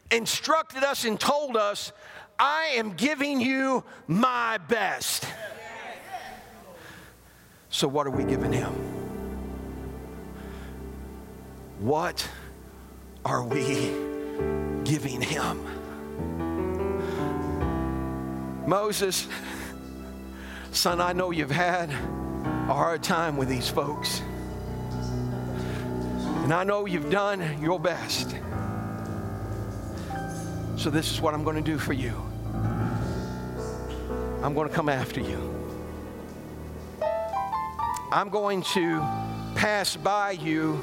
instructed 0.09 0.83
us 0.83 1.05
and 1.05 1.19
told 1.19 1.55
us, 1.55 1.91
I 2.37 2.73
am 2.75 2.93
giving 2.93 3.39
you 3.39 3.83
my 4.07 4.57
best. 4.57 5.25
So, 7.69 7.87
what 7.87 8.05
are 8.05 8.11
we 8.11 8.23
giving 8.23 8.51
him? 8.51 8.73
What 11.79 12.27
are 13.23 13.43
we 13.43 13.91
giving 14.83 15.21
him? 15.21 15.65
Moses, 18.67 19.27
son, 20.71 20.99
I 20.99 21.13
know 21.13 21.31
you've 21.31 21.49
had 21.49 21.89
a 22.71 22.73
hard 22.73 23.03
time 23.03 23.35
with 23.35 23.49
these 23.49 23.67
folks. 23.67 24.21
And 26.43 26.53
I 26.53 26.63
know 26.63 26.85
you've 26.85 27.11
done 27.11 27.61
your 27.61 27.77
best. 27.77 28.33
So, 30.77 30.89
this 30.89 31.11
is 31.11 31.19
what 31.19 31.33
I'm 31.33 31.43
going 31.43 31.57
to 31.57 31.61
do 31.61 31.77
for 31.77 31.91
you 31.91 32.13
I'm 34.41 34.53
going 34.53 34.69
to 34.69 34.73
come 34.73 34.87
after 34.87 35.19
you. 35.19 35.53
I'm 38.09 38.29
going 38.29 38.61
to 38.73 38.99
pass 39.53 39.97
by 39.97 40.31
you 40.31 40.81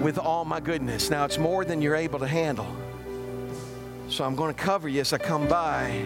with 0.00 0.18
all 0.18 0.44
my 0.44 0.58
goodness. 0.58 1.08
Now, 1.08 1.24
it's 1.24 1.38
more 1.38 1.64
than 1.64 1.80
you're 1.80 1.94
able 1.94 2.18
to 2.18 2.26
handle. 2.26 2.66
So, 4.08 4.24
I'm 4.24 4.34
going 4.34 4.52
to 4.52 4.60
cover 4.60 4.88
you 4.88 5.00
as 5.00 5.12
I 5.12 5.18
come 5.18 5.46
by. 5.46 6.04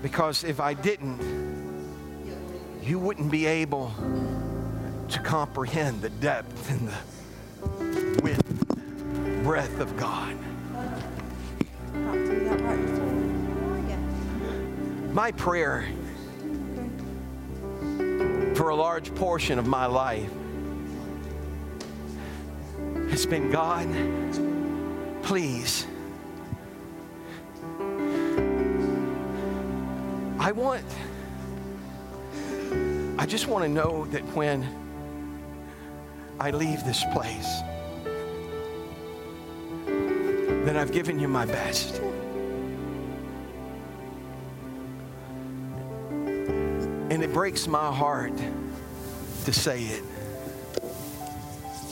Because 0.00 0.42
if 0.42 0.58
I 0.58 0.72
didn't, 0.72 1.53
you 2.84 2.98
wouldn't 2.98 3.30
be 3.30 3.46
able 3.46 3.92
to 5.08 5.18
comprehend 5.20 6.02
the 6.02 6.10
depth 6.10 6.70
and 6.70 6.88
the 6.88 8.20
width, 8.22 9.42
breadth 9.42 9.80
of 9.80 9.96
God. 9.96 10.36
My 15.14 15.32
prayer 15.32 15.86
for 18.54 18.68
a 18.68 18.74
large 18.76 19.14
portion 19.14 19.58
of 19.58 19.66
my 19.66 19.86
life 19.86 20.30
has 23.08 23.24
been 23.24 23.50
God, 23.50 23.88
please. 25.22 25.86
I 30.38 30.52
want, 30.52 30.84
I 33.24 33.26
just 33.26 33.46
want 33.46 33.64
to 33.64 33.70
know 33.70 34.04
that 34.10 34.20
when 34.36 34.68
I 36.38 36.50
leave 36.50 36.84
this 36.84 37.02
place, 37.14 37.62
that 40.66 40.76
I've 40.76 40.92
given 40.92 41.18
you 41.18 41.26
my 41.26 41.46
best. 41.46 42.02
And 47.08 47.24
it 47.24 47.32
breaks 47.32 47.66
my 47.66 47.90
heart 47.90 48.36
to 49.46 49.52
say 49.54 49.84
it. 49.84 50.02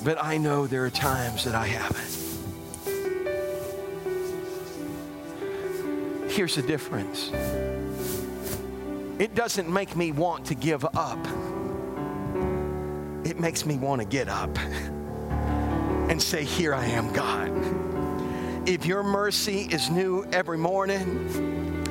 But 0.04 0.22
I 0.22 0.36
know 0.36 0.66
there 0.66 0.84
are 0.84 0.90
times 0.90 1.44
that 1.44 1.54
I 1.54 1.66
haven't. 1.66 2.12
Here's 6.30 6.56
the 6.56 6.62
difference 6.62 7.30
it 9.22 9.36
doesn't 9.36 9.72
make 9.72 9.94
me 9.94 10.10
want 10.10 10.46
to 10.46 10.54
give 10.56 10.84
up, 10.84 11.24
it 13.24 13.38
makes 13.38 13.64
me 13.64 13.76
want 13.76 14.00
to 14.00 14.04
get 14.04 14.28
up 14.28 14.58
and 16.10 16.20
say, 16.20 16.42
Here 16.42 16.74
I 16.74 16.86
am, 16.86 17.12
God. 17.12 17.52
If 18.68 18.84
your 18.84 19.04
mercy 19.04 19.68
is 19.70 19.90
new 19.90 20.24
every 20.32 20.58
morning, 20.58 21.84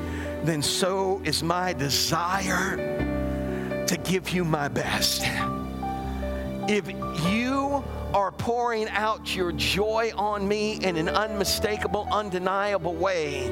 then 0.43 0.61
so 0.61 1.21
is 1.23 1.41
my 1.41 1.71
desire 1.71 2.75
to 3.87 3.97
give 4.03 4.31
you 4.31 4.43
my 4.43 4.67
best. 4.67 5.21
If 6.67 6.89
you 7.31 7.81
are 8.13 8.33
pouring 8.33 8.89
out 8.89 9.33
your 9.37 9.53
joy 9.53 10.11
on 10.17 10.45
me 10.45 10.83
in 10.83 10.97
an 10.97 11.07
unmistakable, 11.07 12.09
undeniable 12.11 12.93
way, 12.93 13.49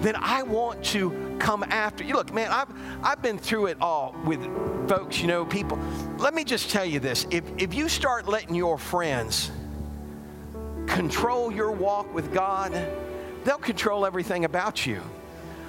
then 0.00 0.16
I 0.16 0.42
want 0.42 0.82
to 0.86 1.36
come 1.38 1.62
after 1.64 2.04
you. 2.04 2.14
Look, 2.14 2.32
man, 2.32 2.50
I've, 2.50 2.68
I've 3.02 3.22
been 3.22 3.38
through 3.38 3.66
it 3.66 3.78
all 3.80 4.14
with 4.24 4.42
folks, 4.88 5.20
you 5.20 5.26
know, 5.26 5.44
people. 5.44 5.78
Let 6.18 6.34
me 6.34 6.44
just 6.44 6.70
tell 6.70 6.84
you 6.84 7.00
this 7.00 7.26
if, 7.30 7.44
if 7.58 7.74
you 7.74 7.88
start 7.88 8.26
letting 8.26 8.54
your 8.54 8.78
friends 8.78 9.50
control 10.86 11.52
your 11.52 11.70
walk 11.70 12.12
with 12.14 12.32
God, 12.32 12.72
they'll 13.44 13.58
control 13.58 14.06
everything 14.06 14.44
about 14.44 14.86
you. 14.86 15.00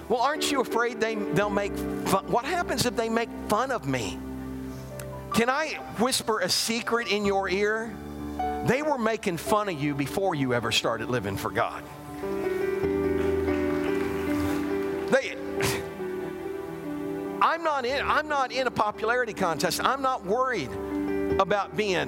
Well, 0.09 0.21
aren't 0.21 0.51
you 0.51 0.61
afraid 0.61 0.99
they, 0.99 1.15
they'll 1.15 1.49
make 1.49 1.75
fun? 2.07 2.29
What 2.29 2.45
happens 2.45 2.85
if 2.85 2.95
they 2.95 3.07
make 3.07 3.29
fun 3.47 3.71
of 3.71 3.87
me? 3.87 4.19
Can 5.33 5.49
I 5.49 5.79
whisper 5.99 6.39
a 6.39 6.49
secret 6.49 7.07
in 7.07 7.25
your 7.25 7.47
ear? 7.47 7.95
They 8.65 8.81
were 8.81 8.97
making 8.97 9.37
fun 9.37 9.69
of 9.69 9.81
you 9.81 9.95
before 9.95 10.35
you 10.35 10.53
ever 10.53 10.71
started 10.71 11.09
living 11.09 11.37
for 11.37 11.49
God. 11.49 11.83
I'm 17.51 17.63
not 17.63 17.85
in 17.85 18.01
I'm 18.07 18.29
not 18.29 18.53
in 18.53 18.65
a 18.67 18.71
popularity 18.71 19.33
contest. 19.33 19.83
I'm 19.83 20.01
not 20.01 20.25
worried 20.25 20.71
about 21.37 21.75
being 21.75 22.07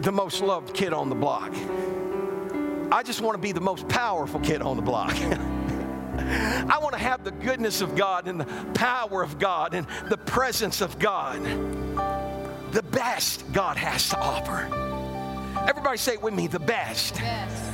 the 0.00 0.12
most 0.12 0.42
loved 0.42 0.72
kid 0.72 0.92
on 0.92 1.08
the 1.08 1.16
block. 1.16 1.52
I 2.92 3.02
just 3.02 3.20
want 3.20 3.34
to 3.34 3.42
be 3.42 3.50
the 3.50 3.60
most 3.60 3.88
powerful 3.88 4.38
kid 4.38 4.62
on 4.62 4.76
the 4.76 4.82
block. 4.82 5.10
I 5.16 6.78
want 6.80 6.92
to 6.92 7.00
have 7.00 7.24
the 7.24 7.32
goodness 7.32 7.80
of 7.80 7.96
God 7.96 8.28
and 8.28 8.38
the 8.38 8.44
power 8.74 9.24
of 9.24 9.40
God 9.40 9.74
and 9.74 9.88
the 10.08 10.18
presence 10.18 10.80
of 10.80 11.00
God. 11.00 11.42
The 12.70 12.84
best 12.92 13.52
God 13.52 13.76
has 13.76 14.08
to 14.10 14.18
offer. 14.20 14.68
Everybody 15.68 15.98
say 15.98 16.12
it 16.12 16.22
with 16.22 16.32
me 16.32 16.46
the 16.46 16.60
best. 16.60 17.16
best. 17.16 17.72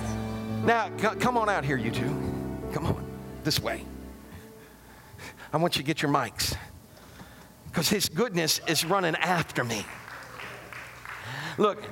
Now, 0.64 0.90
c- 0.96 1.18
come 1.18 1.36
on 1.36 1.50
out 1.50 1.62
here, 1.62 1.76
you 1.76 1.90
two. 1.90 2.08
Come 2.72 2.86
on, 2.86 3.04
this 3.44 3.60
way. 3.60 3.84
I 5.52 5.56
want 5.56 5.76
you 5.76 5.82
to 5.82 5.86
get 5.86 6.02
your 6.02 6.10
mics 6.10 6.56
because 7.66 7.88
His 7.88 8.08
goodness 8.08 8.60
is 8.66 8.84
running 8.84 9.14
after 9.16 9.64
me. 9.64 9.84
Look, 11.58 11.82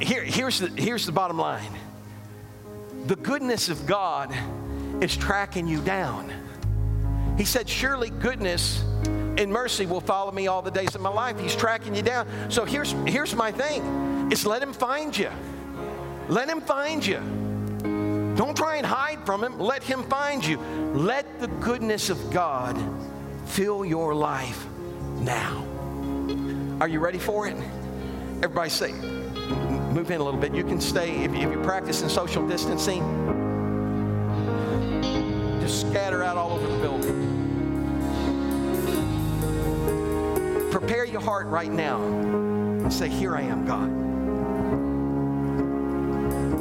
here, 0.00 0.22
here's, 0.22 0.60
the, 0.60 0.68
here's 0.68 1.06
the 1.06 1.12
bottom 1.12 1.38
line 1.38 1.72
the 3.06 3.16
goodness 3.16 3.68
of 3.68 3.86
God 3.86 4.34
is 5.02 5.16
tracking 5.16 5.66
you 5.66 5.80
down. 5.80 6.30
He 7.38 7.44
said, 7.44 7.68
Surely 7.68 8.10
goodness 8.10 8.82
and 9.38 9.52
mercy 9.52 9.86
will 9.86 10.00
follow 10.00 10.32
me 10.32 10.46
all 10.48 10.62
the 10.62 10.70
days 10.70 10.94
of 10.94 11.00
my 11.00 11.08
life. 11.08 11.38
He's 11.38 11.54
tracking 11.54 11.94
you 11.94 12.02
down. 12.02 12.26
So 12.50 12.64
here's, 12.64 12.92
here's 13.06 13.34
my 13.34 13.52
thing 13.52 14.30
it's 14.30 14.44
let 14.44 14.62
him 14.62 14.72
find 14.72 15.16
you. 15.16 15.30
Let 16.28 16.48
him 16.48 16.60
find 16.60 17.06
you. 17.06 17.18
Don't 18.36 18.56
try 18.56 18.76
and 18.76 18.86
hide 18.86 19.24
from 19.24 19.42
him. 19.42 19.58
Let 19.58 19.82
him 19.82 20.02
find 20.04 20.44
you. 20.44 20.58
Let 20.94 21.40
the 21.40 21.48
goodness 21.48 22.10
of 22.10 22.30
God 22.30 22.76
fill 23.48 23.84
your 23.84 24.14
life 24.14 24.66
now. 25.20 25.64
Are 26.80 26.88
you 26.88 27.00
ready 27.00 27.18
for 27.18 27.48
it? 27.48 27.56
Everybody 28.36 28.70
say, 28.70 28.92
move 28.92 30.10
in 30.10 30.20
a 30.20 30.24
little 30.24 30.38
bit. 30.38 30.54
You 30.54 30.62
can 30.62 30.80
stay 30.80 31.24
if 31.24 31.34
you're 31.34 31.64
practicing 31.64 32.08
social 32.08 32.46
distancing 32.46 33.02
Just 35.60 35.80
scatter 35.88 36.22
out 36.22 36.36
all 36.36 36.52
over 36.52 36.66
the 36.66 36.78
building. 36.78 37.28
Prepare 40.70 41.06
your 41.06 41.20
heart 41.20 41.46
right 41.48 41.72
now 41.72 42.00
and 42.02 42.92
say, 42.92 43.08
Here 43.08 43.34
I 43.34 43.42
am, 43.42 43.66
God. 43.66 43.90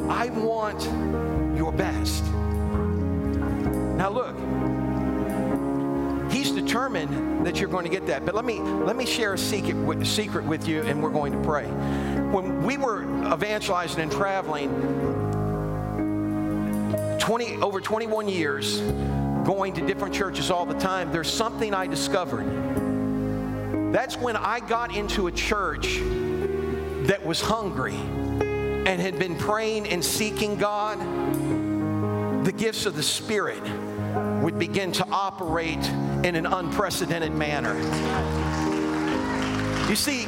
I 0.10 0.30
want 0.30 0.84
your 1.56 1.72
best. 1.72 2.24
Now 3.98 4.10
look, 4.10 4.36
he's 6.78 6.84
determined 6.96 7.46
that 7.46 7.60
you're 7.60 7.70
going 7.70 7.86
to 7.86 7.90
get 7.90 8.06
that. 8.08 8.26
But 8.26 8.36
let 8.36 8.46
me 8.46 8.60
let 8.60 8.96
me 8.96 9.06
share 9.06 9.34
a 9.34 9.38
secret 9.38 10.06
secret 10.06 10.46
with 10.46 10.68
you, 10.68 10.84
and 10.84 11.02
we're 11.02 11.10
going 11.10 11.34
to 11.34 11.42
pray. 11.42 11.66
When 11.66 12.64
we 12.64 12.78
were 12.78 13.04
evangelizing 13.34 14.00
and 14.00 14.12
traveling, 14.12 14.70
20, 17.20 17.58
over 17.58 17.82
21 17.82 18.30
years 18.30 18.80
going 19.46 19.74
to 19.74 19.86
different 19.86 20.14
churches 20.14 20.52
all 20.52 20.66
the 20.66 20.78
time, 20.78 21.12
there's 21.12 21.32
something 21.32 21.74
I 21.74 21.88
discovered. 21.88 22.46
That's 23.92 24.18
when 24.18 24.36
I 24.36 24.60
got 24.60 24.96
into 24.96 25.28
a 25.28 25.32
church 25.32 25.98
that 27.08 27.26
was 27.26 27.42
hungry 27.42 27.96
and 27.96 29.02
had 29.02 29.18
been 29.18 29.36
praying 29.36 29.88
and 29.88 30.04
seeking 30.04 30.58
God. 30.58 31.00
The 32.46 32.52
gifts 32.52 32.86
of 32.86 32.96
the 32.96 33.04
Spirit 33.04 33.64
would 34.42 34.60
begin 34.60 34.92
to 34.94 35.08
operate 35.10 35.84
in 36.24 36.36
an 36.36 36.46
unprecedented 36.46 37.32
manner. 37.32 37.76
You 39.90 39.96
see, 39.96 40.24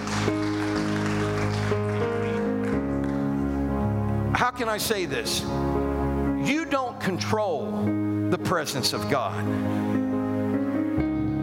how 4.34 4.52
can 4.52 4.70
I 4.70 4.78
say 4.78 5.06
this? 5.06 5.42
You 5.42 6.66
don't 6.66 7.00
control 7.00 7.72
the 8.30 8.38
presence 8.38 8.94
of 8.94 9.10
God. 9.10 9.46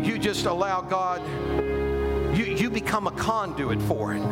You 0.05 0.19
just 0.19 0.47
allow 0.47 0.81
God, 0.81 1.21
you, 2.37 2.45
you 2.45 2.71
become 2.71 3.07
a 3.07 3.11
conduit 3.11 3.83
for 3.83 4.15
it. 4.15 4.23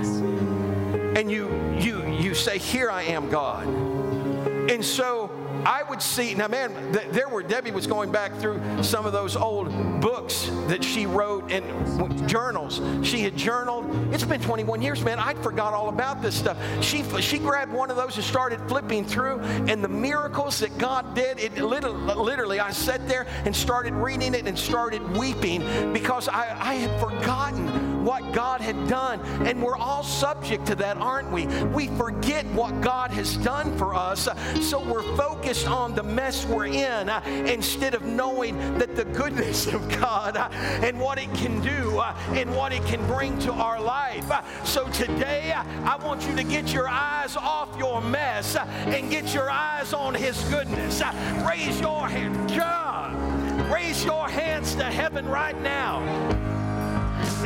And 1.18 1.30
you, 1.30 1.50
you, 1.78 2.06
you 2.10 2.34
say, 2.34 2.58
Here 2.58 2.90
I 2.90 3.02
am, 3.02 3.28
God. 3.28 3.66
And 3.66 4.84
so 4.84 5.30
I 5.64 5.82
would 5.82 6.02
see, 6.02 6.34
now 6.34 6.48
man, 6.48 6.92
there 6.92 7.28
were, 7.28 7.42
Debbie 7.42 7.70
was 7.70 7.86
going 7.86 8.12
back 8.12 8.34
through 8.36 8.60
some 8.82 9.06
of 9.06 9.12
those 9.12 9.36
old 9.36 9.68
books 10.00 10.50
that 10.68 10.84
she 10.84 11.06
wrote 11.06 11.50
and 11.50 12.28
journals. 12.28 12.80
She 13.06 13.20
had 13.20 13.36
journaled. 13.36 13.86
It's 14.12 14.24
been 14.24 14.40
21 14.40 14.82
years, 14.82 15.02
man. 15.02 15.18
I'd 15.18 15.38
forgot 15.38 15.72
all 15.72 15.88
about 15.88 16.22
this 16.22 16.34
stuff. 16.34 16.58
She, 16.82 17.02
she 17.20 17.38
grabbed 17.38 17.72
one 17.72 17.90
of 17.90 17.96
those 17.96 18.16
and 18.16 18.24
started 18.24 18.60
flipping 18.68 19.04
through, 19.04 19.40
and 19.40 19.82
the 19.82 19.88
miracles 19.88 20.60
that 20.60 20.76
God 20.78 21.14
did, 21.14 21.40
it 21.40 21.56
literally, 21.56 22.14
literally 22.14 22.60
I 22.60 22.70
sat 22.70 23.06
there 23.08 23.26
and 23.44 23.54
started 23.54 23.94
reading 23.94 24.34
it 24.34 24.46
and 24.46 24.58
started 24.58 25.02
weeping 25.16 25.92
because 25.92 26.28
I, 26.28 26.56
I 26.60 26.74
had 26.74 27.00
forgotten 27.00 27.93
what 28.04 28.32
God 28.32 28.60
had 28.60 28.86
done. 28.86 29.20
And 29.46 29.62
we're 29.62 29.76
all 29.76 30.02
subject 30.02 30.66
to 30.66 30.74
that, 30.76 30.98
aren't 30.98 31.30
we? 31.32 31.46
We 31.66 31.88
forget 31.88 32.44
what 32.46 32.80
God 32.80 33.10
has 33.12 33.36
done 33.38 33.76
for 33.78 33.94
us, 33.94 34.28
so 34.60 34.80
we're 34.80 35.16
focused 35.16 35.66
on 35.66 35.94
the 35.94 36.02
mess 36.02 36.44
we're 36.46 36.66
in 36.66 37.08
uh, 37.08 37.20
instead 37.46 37.94
of 37.94 38.04
knowing 38.04 38.56
that 38.78 38.94
the 38.94 39.04
goodness 39.06 39.66
of 39.66 39.88
God 40.00 40.36
uh, 40.36 40.48
and 40.52 41.00
what 41.00 41.18
it 41.18 41.32
can 41.34 41.60
do 41.60 41.98
uh, 41.98 42.14
and 42.32 42.54
what 42.54 42.72
it 42.72 42.84
can 42.84 43.04
bring 43.06 43.38
to 43.40 43.52
our 43.52 43.80
life. 43.80 44.30
So 44.64 44.86
today, 44.90 45.52
I 45.52 45.96
want 45.96 46.26
you 46.26 46.36
to 46.36 46.44
get 46.44 46.72
your 46.72 46.88
eyes 46.88 47.36
off 47.36 47.76
your 47.78 48.00
mess 48.02 48.56
and 48.56 49.10
get 49.10 49.32
your 49.32 49.50
eyes 49.50 49.92
on 49.92 50.14
His 50.14 50.40
goodness. 50.44 51.02
raise 51.46 51.80
your 51.80 52.08
hand. 52.08 52.34
God, 52.50 53.14
raise 53.72 54.04
your 54.04 54.28
hands 54.28 54.74
to 54.76 54.84
heaven 54.84 55.26
right 55.26 55.60
now 55.62 56.53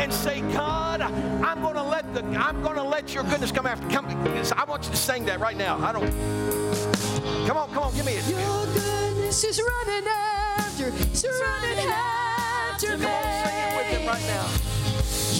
and 0.01 0.13
say, 0.13 0.41
God, 0.53 1.01
I'm 1.01 1.61
going 1.61 1.75
to 1.75 1.83
let 1.83 2.15
the 2.15 2.23
I'm 2.39 2.63
going 2.63 2.77
to 2.77 2.83
let 2.83 3.15
your 3.15 3.25
goodness 3.25 3.51
come 3.51 3.67
after. 3.67 3.89
Come, 3.89 4.07
I 4.57 4.65
want 4.65 4.85
you 4.85 4.91
to 4.91 4.97
sing 4.97 5.25
that 5.27 5.41
right 5.41 5.57
now. 5.57 5.79
I 5.79 5.93
don't. 5.93 6.09
Come 7.47 7.57
on, 7.57 7.69
come 7.71 7.85
on, 7.85 7.95
give 7.95 8.07
me 8.07 8.13
it. 8.13 8.29
Your 8.29 8.67
goodness 8.67 9.43
is 9.45 9.61
running 9.61 10.07
after, 10.07 10.89
it's 10.89 11.25
running 11.25 11.79
after 11.89 12.97
me. 12.97 13.05
Come 13.05 13.13
on, 13.13 13.45
sing 13.45 13.59
it 13.59 13.77
with 13.77 13.99
him 13.99 14.07
right 14.07 14.27
now. 14.27 14.47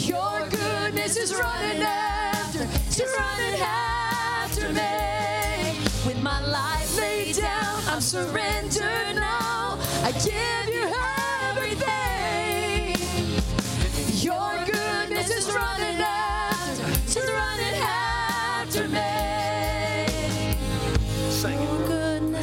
Your 0.09 0.49
goodness 0.49 1.17
is 1.17 1.35
running 1.35 1.83
after, 1.83 2.63
it's 2.63 3.01
running 3.01 3.61
after 3.61 4.73
me. 4.73 5.87
With 6.07 6.23
my 6.23 6.45
life 6.47 6.97
laid 6.97 7.37
down, 7.37 7.83
I'm 7.87 8.01
surrendered 8.01 9.15
now. 9.15 9.79
I 10.03 10.13
give 10.13 10.75
you 10.75 10.93
everything. 11.51 12.08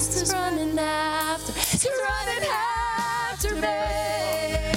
Is 0.09 0.31
running 0.33 0.77
after, 0.77 1.51
it's 1.51 1.85
running 1.85 2.49
after 2.49 3.55
me. 3.55 4.71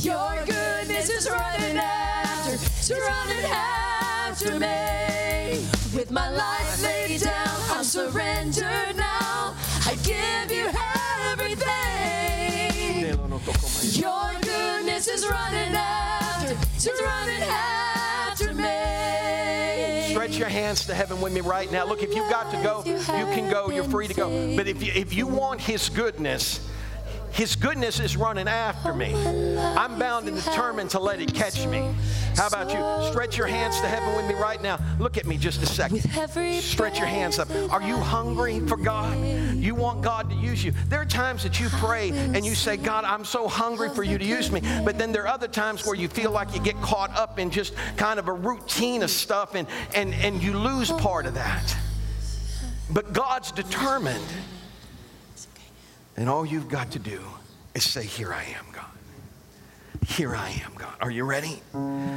Your 0.00 0.44
goodness 0.46 1.10
is 1.10 1.28
running 1.28 1.76
after, 1.76 2.54
it's 2.54 2.90
running 2.90 3.44
after 3.44 4.58
me. 4.58 5.66
With 5.94 6.10
my 6.10 6.30
life 6.30 6.82
laid 6.82 7.20
down, 7.22 7.60
I'm 7.70 7.84
surrendered 7.84 8.96
now. 8.96 9.54
I 9.86 9.96
give 10.04 10.52
you 10.56 10.68
everything. 11.30 11.66
Your 14.00 14.30
goodness 14.42 15.08
is 15.08 15.26
running 15.28 15.74
after, 15.74 16.56
it's 16.74 16.88
running 17.02 17.35
Your 20.38 20.48
hands 20.48 20.86
to 20.86 20.94
heaven 20.94 21.20
with 21.20 21.32
me 21.32 21.40
right 21.40 21.70
now. 21.72 21.86
Look, 21.86 22.02
if 22.02 22.14
you've 22.14 22.30
got 22.30 22.50
to 22.50 22.62
go, 22.62 22.82
you 22.84 23.24
can 23.34 23.50
go. 23.50 23.70
You're 23.70 23.84
free 23.84 24.06
to 24.08 24.14
go. 24.14 24.56
But 24.56 24.68
if 24.68 24.82
you, 24.82 24.92
if 24.94 25.14
you 25.14 25.26
want 25.26 25.60
His 25.60 25.88
goodness, 25.88 26.60
His 27.36 27.54
goodness 27.54 28.00
is 28.00 28.16
running 28.16 28.48
after 28.48 28.94
me. 28.94 29.14
I'm 29.76 29.98
bound 29.98 30.26
and 30.26 30.42
determined 30.42 30.88
to 30.90 30.98
let 30.98 31.20
it 31.20 31.34
catch 31.34 31.66
me. 31.66 31.94
How 32.34 32.46
about 32.46 32.70
you? 32.70 33.10
Stretch 33.10 33.36
your 33.36 33.46
hands 33.46 33.78
to 33.82 33.86
heaven 33.86 34.16
with 34.16 34.26
me 34.26 34.34
right 34.34 34.60
now. 34.62 34.78
Look 34.98 35.18
at 35.18 35.26
me 35.26 35.36
just 35.36 35.62
a 35.62 35.66
second. 35.66 36.00
Stretch 36.62 36.98
your 36.98 37.06
hands 37.06 37.38
up. 37.38 37.50
Are 37.70 37.82
you 37.82 37.98
hungry 37.98 38.60
for 38.60 38.78
God? 38.78 39.22
You 39.54 39.74
want 39.74 40.00
God 40.00 40.30
to 40.30 40.36
use 40.36 40.64
you. 40.64 40.72
There 40.88 41.02
are 41.02 41.04
times 41.04 41.42
that 41.42 41.60
you 41.60 41.68
pray 41.68 42.08
and 42.08 42.42
you 42.46 42.54
say, 42.54 42.78
God, 42.78 43.04
I'm 43.04 43.26
so 43.26 43.48
hungry 43.48 43.90
for 43.90 44.02
you 44.02 44.16
to 44.16 44.24
use 44.24 44.50
me. 44.50 44.62
But 44.82 44.96
then 44.96 45.12
there 45.12 45.24
are 45.24 45.28
other 45.28 45.48
times 45.48 45.84
where 45.84 45.94
you 45.94 46.08
feel 46.08 46.30
like 46.30 46.54
you 46.54 46.60
get 46.60 46.80
caught 46.80 47.14
up 47.18 47.38
in 47.38 47.50
just 47.50 47.74
kind 47.98 48.18
of 48.18 48.28
a 48.28 48.32
routine 48.32 49.02
of 49.02 49.10
stuff 49.10 49.54
and, 49.54 49.68
and, 49.94 50.14
and 50.14 50.42
you 50.42 50.56
lose 50.58 50.90
part 50.90 51.26
of 51.26 51.34
that. 51.34 51.76
But 52.88 53.12
God's 53.12 53.52
determined. 53.52 54.24
And 56.16 56.28
all 56.30 56.46
you've 56.46 56.68
got 56.68 56.90
to 56.92 56.98
do 56.98 57.20
is 57.74 57.84
say, 57.84 58.04
Here 58.04 58.32
I 58.32 58.44
am, 58.44 58.64
God. 58.72 58.84
Here 60.06 60.34
I 60.34 60.48
am, 60.64 60.72
God. 60.76 60.94
Are 61.00 61.10
you 61.10 61.24
ready? 61.24 61.60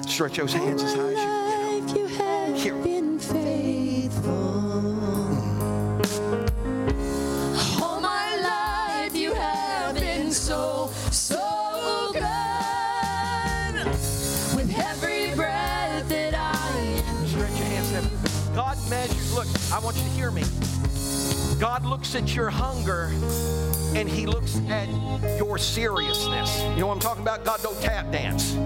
Stretch 0.07 0.37
those 0.37 0.53
hands 0.53 0.83
as 0.83 0.93
high 0.93 1.11
as 1.11 1.93
you 1.93 1.93
can. 1.93 1.95
you 1.95 2.07
have 2.07 2.61
Here. 2.61 2.75
been 2.75 3.19
faithful. 3.19 5.08
God 18.55 18.77
measures, 18.89 19.33
look, 19.33 19.47
I 19.71 19.79
want 19.79 19.97
you 19.97 20.03
to 20.03 20.09
hear 20.09 20.31
me. 20.31 20.43
God 21.59 21.85
looks 21.85 22.15
at 22.15 22.35
your 22.35 22.49
hunger 22.49 23.11
and 23.95 24.07
he 24.07 24.25
looks 24.25 24.57
at 24.69 24.87
your 25.37 25.57
seriousness. 25.57 26.61
You 26.61 26.77
know 26.77 26.87
what 26.87 26.93
I'm 26.93 26.99
talking 26.99 27.21
about? 27.21 27.43
God 27.43 27.61
don't 27.61 27.79
tap 27.81 28.11
dance. 28.11 28.57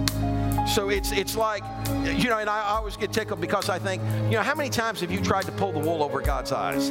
So 0.73 0.89
it's 0.89 1.11
it's 1.11 1.35
like, 1.35 1.63
you 2.05 2.29
know, 2.29 2.37
and 2.37 2.49
I 2.49 2.61
always 2.69 2.95
get 2.95 3.11
tickled 3.11 3.41
because 3.41 3.69
I 3.69 3.79
think, 3.79 4.01
you 4.25 4.37
know, 4.37 4.41
how 4.43 4.55
many 4.55 4.69
times 4.69 5.01
have 5.01 5.11
you 5.11 5.21
tried 5.21 5.45
to 5.45 5.51
pull 5.51 5.71
the 5.71 5.79
wool 5.79 6.03
over 6.03 6.21
God's 6.21 6.51
eyes? 6.51 6.89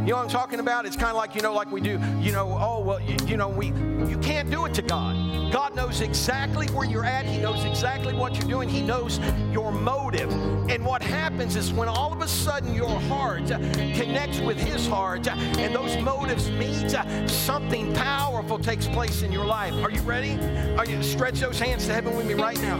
You 0.00 0.14
know 0.14 0.16
what 0.16 0.24
I'm 0.24 0.30
talking 0.30 0.60
about? 0.60 0.86
It's 0.86 0.96
kind 0.96 1.10
of 1.10 1.16
like, 1.16 1.34
you 1.34 1.42
know, 1.42 1.52
like 1.52 1.70
we 1.70 1.80
do, 1.80 2.00
you 2.18 2.32
know, 2.32 2.56
oh, 2.58 2.80
well, 2.80 3.00
you, 3.00 3.16
you 3.26 3.36
know, 3.36 3.48
we, 3.48 3.66
you 4.08 4.18
can't 4.22 4.50
do 4.50 4.64
it 4.64 4.72
to 4.74 4.82
God. 4.82 5.52
God 5.52 5.74
knows 5.74 6.00
exactly 6.00 6.66
where 6.68 6.86
you're 6.86 7.04
at. 7.04 7.26
He 7.26 7.38
knows 7.38 7.64
exactly 7.64 8.14
what 8.14 8.38
you're 8.38 8.48
doing. 8.48 8.68
He 8.68 8.80
knows 8.80 9.18
your 9.52 9.70
motive. 9.70 10.30
And 10.70 10.84
what 10.84 11.02
happens 11.02 11.56
is 11.56 11.72
when 11.72 11.88
all 11.88 12.12
of 12.12 12.20
a 12.20 12.28
sudden 12.28 12.74
your 12.74 13.00
heart 13.02 13.46
connects 13.46 14.40
with 14.40 14.58
His 14.58 14.86
heart 14.86 15.28
and 15.28 15.74
those 15.74 15.96
motives 16.02 16.50
meet, 16.50 16.90
something 17.28 17.92
powerful 17.94 18.58
takes 18.58 18.86
place 18.86 19.22
in 19.22 19.32
your 19.32 19.46
life. 19.46 19.74
Are 19.84 19.90
you 19.90 20.00
ready? 20.02 20.38
Are 20.76 20.86
you 20.86 21.02
stretch 21.02 21.40
those 21.40 21.58
hands 21.58 21.86
to 21.86 21.94
heaven 21.94 22.16
with 22.16 22.26
me 22.26 22.34
right 22.34 22.60
now? 22.62 22.78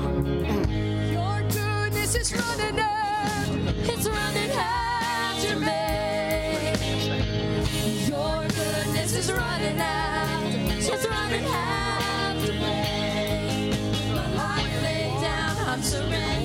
Your 1.10 1.42
goodness 1.50 2.14
is 2.14 2.34
running 2.34 2.78
it's 3.90 4.06
running. 4.06 4.50
Is 9.18 9.32
running 9.32 9.80
after, 9.80 10.92
it's 10.94 11.08
running 11.08 11.44
me. 12.52 13.72
My 14.14 14.34
life 14.34 14.82
laid 14.82 15.20
down, 15.20 15.56
I'm 15.68 15.82
surrendered 15.82 16.37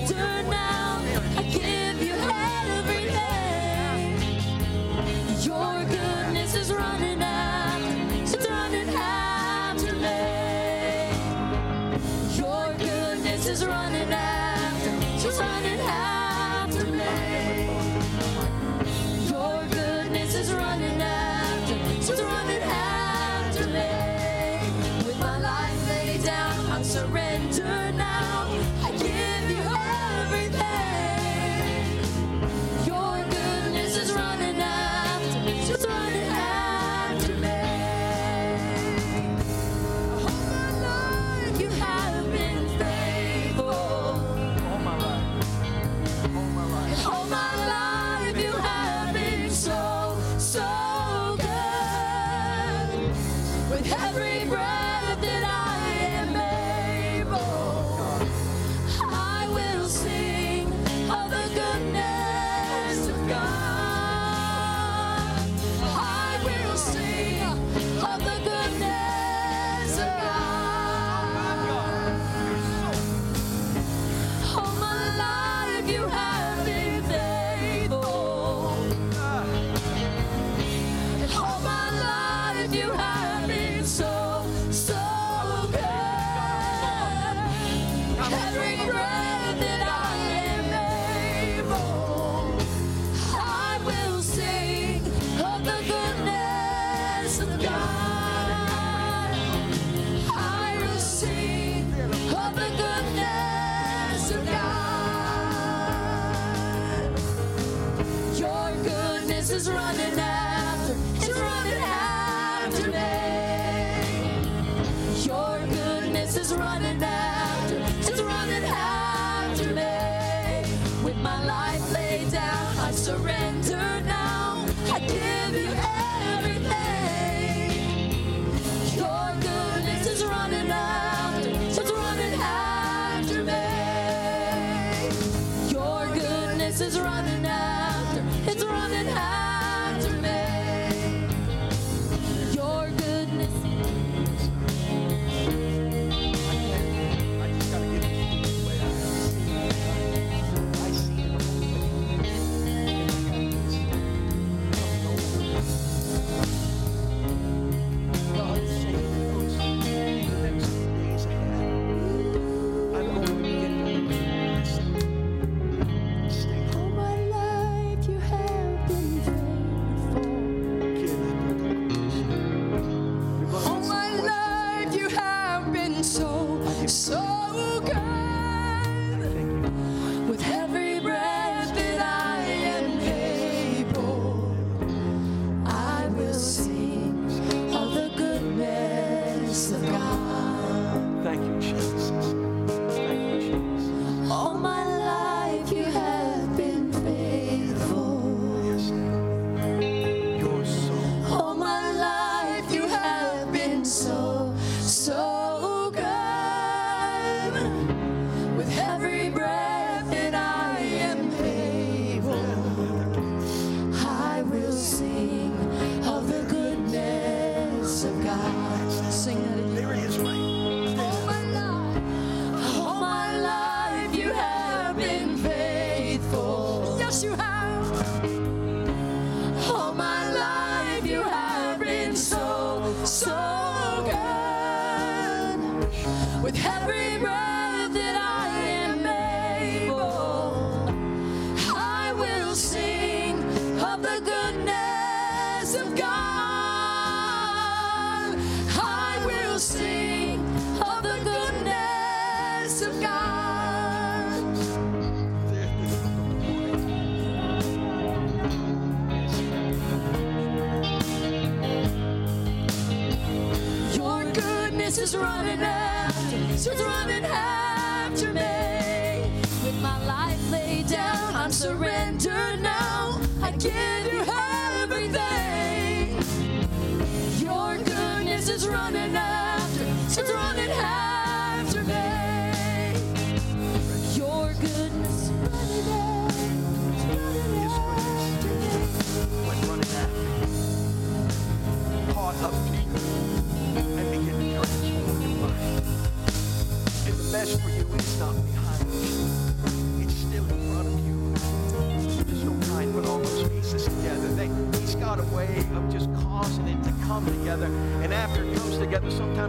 so, 176.93 177.81
good. 177.83 178.22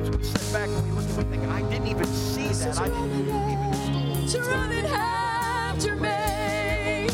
Sometimes 0.05 0.17
we 0.17 0.39
sit 0.39 0.53
back 0.53 0.69
and 0.69 0.85
we 0.85 0.91
look 0.97 1.09
and 1.09 1.17
we 1.17 1.25
think, 1.37 1.45
I 1.51 1.63
didn't 1.71 1.89
even 1.89 2.07
see 2.07 2.49
that. 2.49 2.79
I 2.79 2.89
didn't 2.89 3.21
even 3.21 4.29
to 4.29 4.41
running 4.51 4.87
after 4.87 5.97
me. 5.97 7.09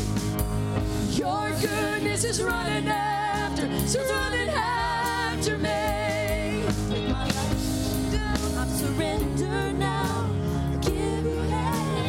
Your 1.11 1.51
goodness 1.61 2.23
is 2.23 2.41
running 2.43 2.87
after, 2.87 3.67
it's 3.69 3.95
running 3.95 4.49
after 4.49 5.57
me. 5.57 6.63
With 6.65 7.09
my 7.09 7.25
life 7.25 8.11
down, 8.11 8.57
I'm 8.57 8.69
surrendered 8.69 9.79
now. 9.79 10.29
I 10.71 10.75
give 10.81 11.25
you 11.25 11.41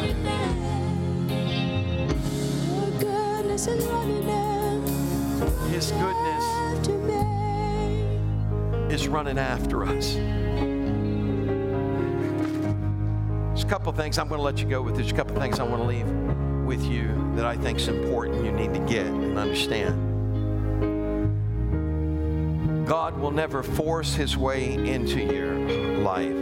everything. 0.03 0.57
Your 2.67 2.89
goodness 2.99 3.67
is 3.67 3.85
running 3.85 4.29
after, 4.29 5.67
His 5.67 5.91
goodness 5.91 6.43
after 6.43 6.97
me. 6.97 7.23
is 8.93 9.07
running 9.07 9.37
after 9.37 9.85
us. 9.85 10.17
Couple 13.73 13.91
things 13.91 14.19
I'm 14.19 14.27
going 14.27 14.37
to 14.37 14.43
let 14.43 14.59
you 14.59 14.67
go 14.67 14.83
with. 14.83 14.97
There's 14.97 15.09
a 15.09 15.15
couple 15.15 15.35
things 15.35 15.59
I 15.59 15.63
want 15.63 15.81
to 15.81 15.87
leave 15.87 16.07
with 16.63 16.85
you 16.85 17.07
that 17.35 17.43
I 17.43 17.57
think 17.57 17.79
is 17.79 17.87
important 17.87 18.45
you 18.45 18.51
need 18.51 18.71
to 18.71 18.79
get 18.81 19.07
and 19.07 19.35
understand. 19.35 19.97
God 22.87 23.17
will 23.17 23.31
never 23.31 23.63
force 23.63 24.13
his 24.13 24.37
way 24.37 24.75
into 24.75 25.21
your 25.21 25.55
life. 26.01 26.35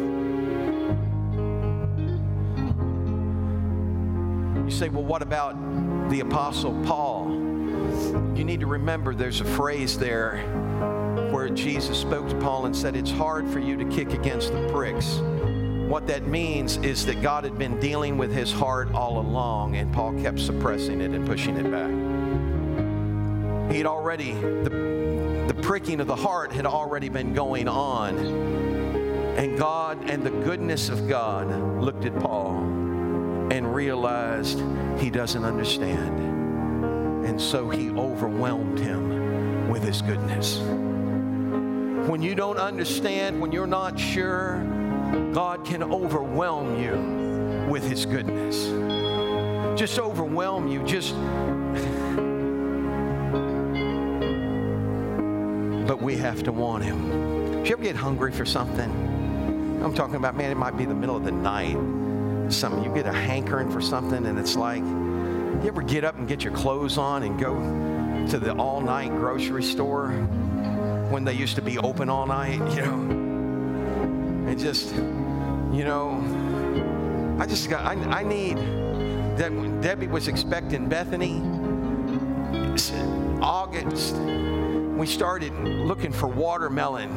You 4.66 4.70
say, 4.70 4.90
well, 4.90 5.06
what 5.06 5.22
about 5.22 5.56
the 6.10 6.20
Apostle 6.20 6.74
Paul? 6.84 7.32
You 8.36 8.44
need 8.44 8.60
to 8.60 8.68
remember 8.68 9.16
there's 9.16 9.40
a 9.40 9.46
phrase 9.46 9.98
there 9.98 10.40
where 11.32 11.48
Jesus 11.48 11.98
spoke 11.98 12.28
to 12.28 12.36
Paul 12.42 12.66
and 12.66 12.76
said, 12.76 12.98
It's 12.98 13.10
hard 13.10 13.50
for 13.50 13.60
you 13.60 13.78
to 13.78 13.86
kick 13.86 14.12
against 14.12 14.52
the 14.52 14.68
pricks. 14.68 15.22
What 15.92 16.08
that 16.08 16.26
means 16.26 16.78
is 16.78 17.06
that 17.08 17.22
God 17.22 17.44
had 17.44 17.60
been 17.60 17.78
dealing 17.82 18.18
with 18.18 18.32
his 18.34 18.50
heart 18.50 18.94
all 18.94 19.20
along, 19.20 19.76
and 19.76 19.94
Paul 19.94 20.14
kept 20.22 20.40
suppressing 20.40 21.02
it 21.02 21.12
and 21.12 21.28
pushing 21.28 21.58
it 21.58 21.70
back. 21.70 21.92
He 23.70 23.80
had 23.80 23.86
already, 23.86 24.32
the, 24.32 24.70
the 25.50 25.60
pricking 25.62 26.00
of 26.00 26.08
the 26.08 26.16
heart 26.16 26.54
had 26.54 26.66
already 26.66 27.10
been 27.10 27.34
going 27.34 27.68
on. 27.68 28.18
And 29.36 29.58
God 29.58 30.10
and 30.10 30.24
the 30.24 30.30
goodness 30.30 30.88
of 30.88 31.10
God 31.10 31.50
looked 31.82 32.06
at 32.06 32.18
Paul 32.22 32.60
and 33.52 33.76
realized 33.76 34.64
he 34.98 35.10
doesn't 35.10 35.44
understand. 35.44 37.26
And 37.26 37.40
so 37.40 37.70
he 37.70 37.90
overwhelmed 37.90 38.80
him 38.80 39.68
with 39.70 39.84
his 39.84 40.02
goodness. 40.02 40.58
When 42.08 42.22
you 42.22 42.34
don't 42.34 42.60
understand, 42.60 43.42
when 43.42 43.52
you're 43.52 43.68
not 43.68 44.00
sure, 44.00 44.66
God 45.34 45.66
can 45.66 45.84
overwhelm 45.84 46.80
you 46.80 47.70
with 47.70 47.88
his 47.88 48.06
goodness. 48.06 48.68
Just 49.80 50.00
overwhelm 50.00 50.68
you. 50.68 50.84
Just 50.84 51.16
but 55.92 56.02
we 56.02 56.16
have 56.16 56.42
to 56.42 56.54
want 56.54 56.86
Him. 56.86 57.10
Did 57.52 57.68
you 57.68 57.74
ever 57.74 57.84
get 57.84 57.98
hungry 57.98 58.32
for 58.32 58.46
something? 58.46 58.90
I'm 59.84 59.94
talking 59.94 60.16
about, 60.16 60.38
man, 60.38 60.50
it 60.50 60.56
might 60.56 60.78
be 60.78 60.86
the 60.86 60.94
middle 60.94 61.18
of 61.18 61.26
the 61.26 61.34
night. 61.34 61.76
Some 62.50 62.82
you 62.82 62.94
get 62.94 63.06
a 63.08 63.12
hankering 63.12 63.70
for 63.70 63.82
something, 63.82 64.26
and 64.26 64.40
it's 64.40 64.56
like, 64.56 64.82
you 64.82 65.68
ever 65.68 65.82
get 65.82 66.06
up 66.06 66.16
and 66.18 66.30
get 66.30 66.46
your 66.46 66.54
clothes 66.54 66.98
on 66.98 67.24
and 67.24 67.38
go 67.38 67.56
to 68.30 68.40
the 68.40 68.54
all 68.56 68.80
night 68.80 69.10
grocery 69.10 69.64
store 69.64 70.12
when 71.10 71.26
they 71.26 71.34
used 71.34 71.56
to 71.56 71.62
be 71.62 71.78
open 71.80 72.10
all 72.10 72.26
night, 72.26 72.60
you 72.76 72.82
know? 72.84 73.21
And 74.52 74.60
just, 74.60 74.94
you 75.74 75.86
know, 75.86 77.38
I 77.40 77.46
just 77.46 77.70
got, 77.70 77.86
I, 77.86 77.94
I 78.20 78.22
need, 78.22 78.58
that 79.38 79.50
when 79.50 79.80
Debbie 79.80 80.08
was 80.08 80.28
expecting 80.28 80.90
Bethany, 80.90 81.42
August, 83.42 84.16
we 84.18 85.08
started 85.08 85.54
looking 85.54 86.12
for 86.12 86.28
watermelon. 86.28 87.16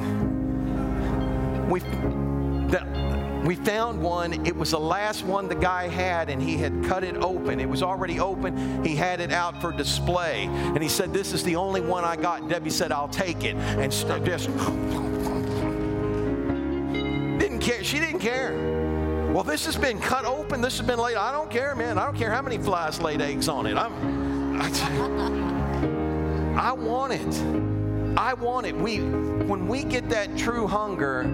We, 1.69 1.81
the, 1.81 3.43
we 3.45 3.57
found 3.57 4.01
one. 4.01 4.47
It 4.47 4.55
was 4.55 4.71
the 4.71 4.79
last 4.79 5.25
one 5.25 5.49
the 5.49 5.57
guy 5.57 5.89
had, 5.89 6.31
and 6.31 6.41
he 6.41 6.57
had 6.57 6.85
cut 6.85 7.03
it 7.03 7.17
open. 7.17 7.59
It 7.59 7.69
was 7.69 7.83
already 7.83 8.21
open. 8.21 8.85
He 8.85 8.95
had 8.95 9.19
it 9.19 9.33
out 9.33 9.61
for 9.61 9.73
display. 9.73 10.45
And 10.45 10.81
he 10.81 10.89
said, 10.89 11.13
This 11.13 11.33
is 11.33 11.43
the 11.43 11.57
only 11.57 11.81
one 11.81 12.05
I 12.05 12.15
got. 12.15 12.49
Debbie 12.49 12.71
said, 12.71 12.93
I'll 12.93 13.09
take 13.09 13.43
it. 13.43 13.57
And 13.57 13.93
st- 13.93 14.25
just. 14.25 14.49
She 17.85 18.01
didn't 18.01 18.21
care. 18.21 19.31
Well, 19.35 19.45
this 19.45 19.67
has 19.67 19.77
been 19.77 20.01
cut 20.01 20.25
open. 20.25 20.63
This 20.63 20.79
has 20.79 20.87
been 20.87 20.99
laid. 20.99 21.17
I 21.17 21.31
don't 21.33 21.51
care, 21.51 21.75
man. 21.75 21.99
I 21.99 22.07
don't 22.07 22.17
care 22.17 22.31
how 22.31 22.41
many 22.41 22.57
flies 22.57 22.99
laid 23.03 23.21
eggs 23.21 23.47
on 23.47 23.67
it. 23.67 23.77
I'm, 23.77 24.59
I, 24.59 24.71
I 26.71 26.73
want 26.73 27.13
it. 27.13 28.19
I 28.19 28.33
want 28.33 28.65
it. 28.67 28.75
We, 28.75 29.01
when 29.01 29.69
we 29.69 29.85
get 29.85 30.09
that 30.09 30.35
true 30.35 30.67
hunger, 30.67 31.25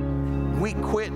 we 0.59 0.72
quit 0.72 1.12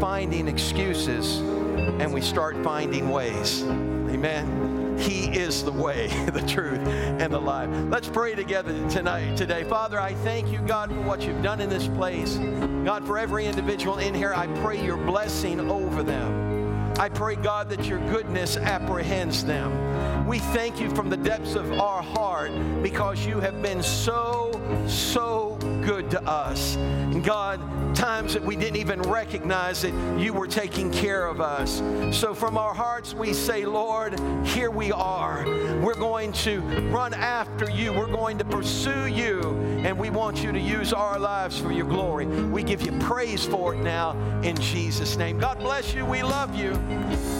finding 0.00 0.48
excuses 0.48 1.40
and 1.40 2.10
we 2.14 2.22
start 2.22 2.56
finding 2.64 3.10
ways. 3.10 3.62
Amen. 3.64 4.79
He 5.00 5.26
is 5.26 5.64
the 5.64 5.72
way, 5.72 6.08
the 6.32 6.42
truth, 6.42 6.78
and 6.86 7.32
the 7.32 7.40
life. 7.40 7.70
Let's 7.88 8.08
pray 8.08 8.34
together 8.34 8.88
tonight, 8.90 9.36
today. 9.36 9.64
Father, 9.64 9.98
I 9.98 10.14
thank 10.14 10.52
you, 10.52 10.58
God, 10.60 10.90
for 10.90 11.00
what 11.00 11.22
you've 11.22 11.42
done 11.42 11.60
in 11.60 11.70
this 11.70 11.86
place. 11.88 12.36
God, 12.84 13.06
for 13.06 13.18
every 13.18 13.46
individual 13.46 13.98
in 13.98 14.14
here, 14.14 14.34
I 14.34 14.46
pray 14.62 14.84
your 14.84 14.98
blessing 14.98 15.58
over 15.70 16.02
them. 16.02 16.50
I 16.98 17.08
pray, 17.08 17.36
God, 17.36 17.70
that 17.70 17.86
your 17.86 17.98
goodness 18.10 18.58
apprehends 18.58 19.42
them. 19.42 20.26
We 20.26 20.38
thank 20.38 20.78
you 20.78 20.90
from 20.90 21.08
the 21.08 21.16
depths 21.16 21.54
of 21.54 21.72
our 21.80 22.02
heart 22.02 22.52
because 22.82 23.24
you 23.24 23.40
have 23.40 23.62
been 23.62 23.82
so, 23.82 24.60
so 24.86 25.58
good 25.82 26.10
to 26.12 26.22
us. 26.22 26.76
And 26.76 27.24
God, 27.24 27.60
times 27.94 28.34
that 28.34 28.42
we 28.42 28.56
didn't 28.56 28.76
even 28.76 29.02
recognize 29.02 29.82
that 29.82 29.92
you 30.18 30.32
were 30.32 30.46
taking 30.46 30.90
care 30.90 31.26
of 31.26 31.40
us. 31.40 31.82
So 32.16 32.34
from 32.34 32.56
our 32.56 32.74
hearts, 32.74 33.14
we 33.14 33.32
say, 33.32 33.64
Lord, 33.64 34.18
here 34.46 34.70
we 34.70 34.92
are. 34.92 35.44
We're 35.82 35.94
going 35.94 36.32
to 36.32 36.60
run 36.90 37.14
after 37.14 37.70
you. 37.70 37.92
We're 37.92 38.06
going 38.06 38.38
to 38.38 38.44
pursue 38.44 39.06
you. 39.06 39.40
And 39.84 39.98
we 39.98 40.10
want 40.10 40.42
you 40.42 40.52
to 40.52 40.60
use 40.60 40.92
our 40.92 41.18
lives 41.18 41.58
for 41.58 41.72
your 41.72 41.86
glory. 41.86 42.26
We 42.26 42.62
give 42.62 42.82
you 42.82 42.92
praise 43.00 43.44
for 43.46 43.74
it 43.74 43.78
now 43.78 44.12
in 44.42 44.56
Jesus' 44.56 45.16
name. 45.16 45.38
God 45.38 45.58
bless 45.58 45.94
you. 45.94 46.04
We 46.04 46.22
love 46.22 46.54
you. 46.54 47.39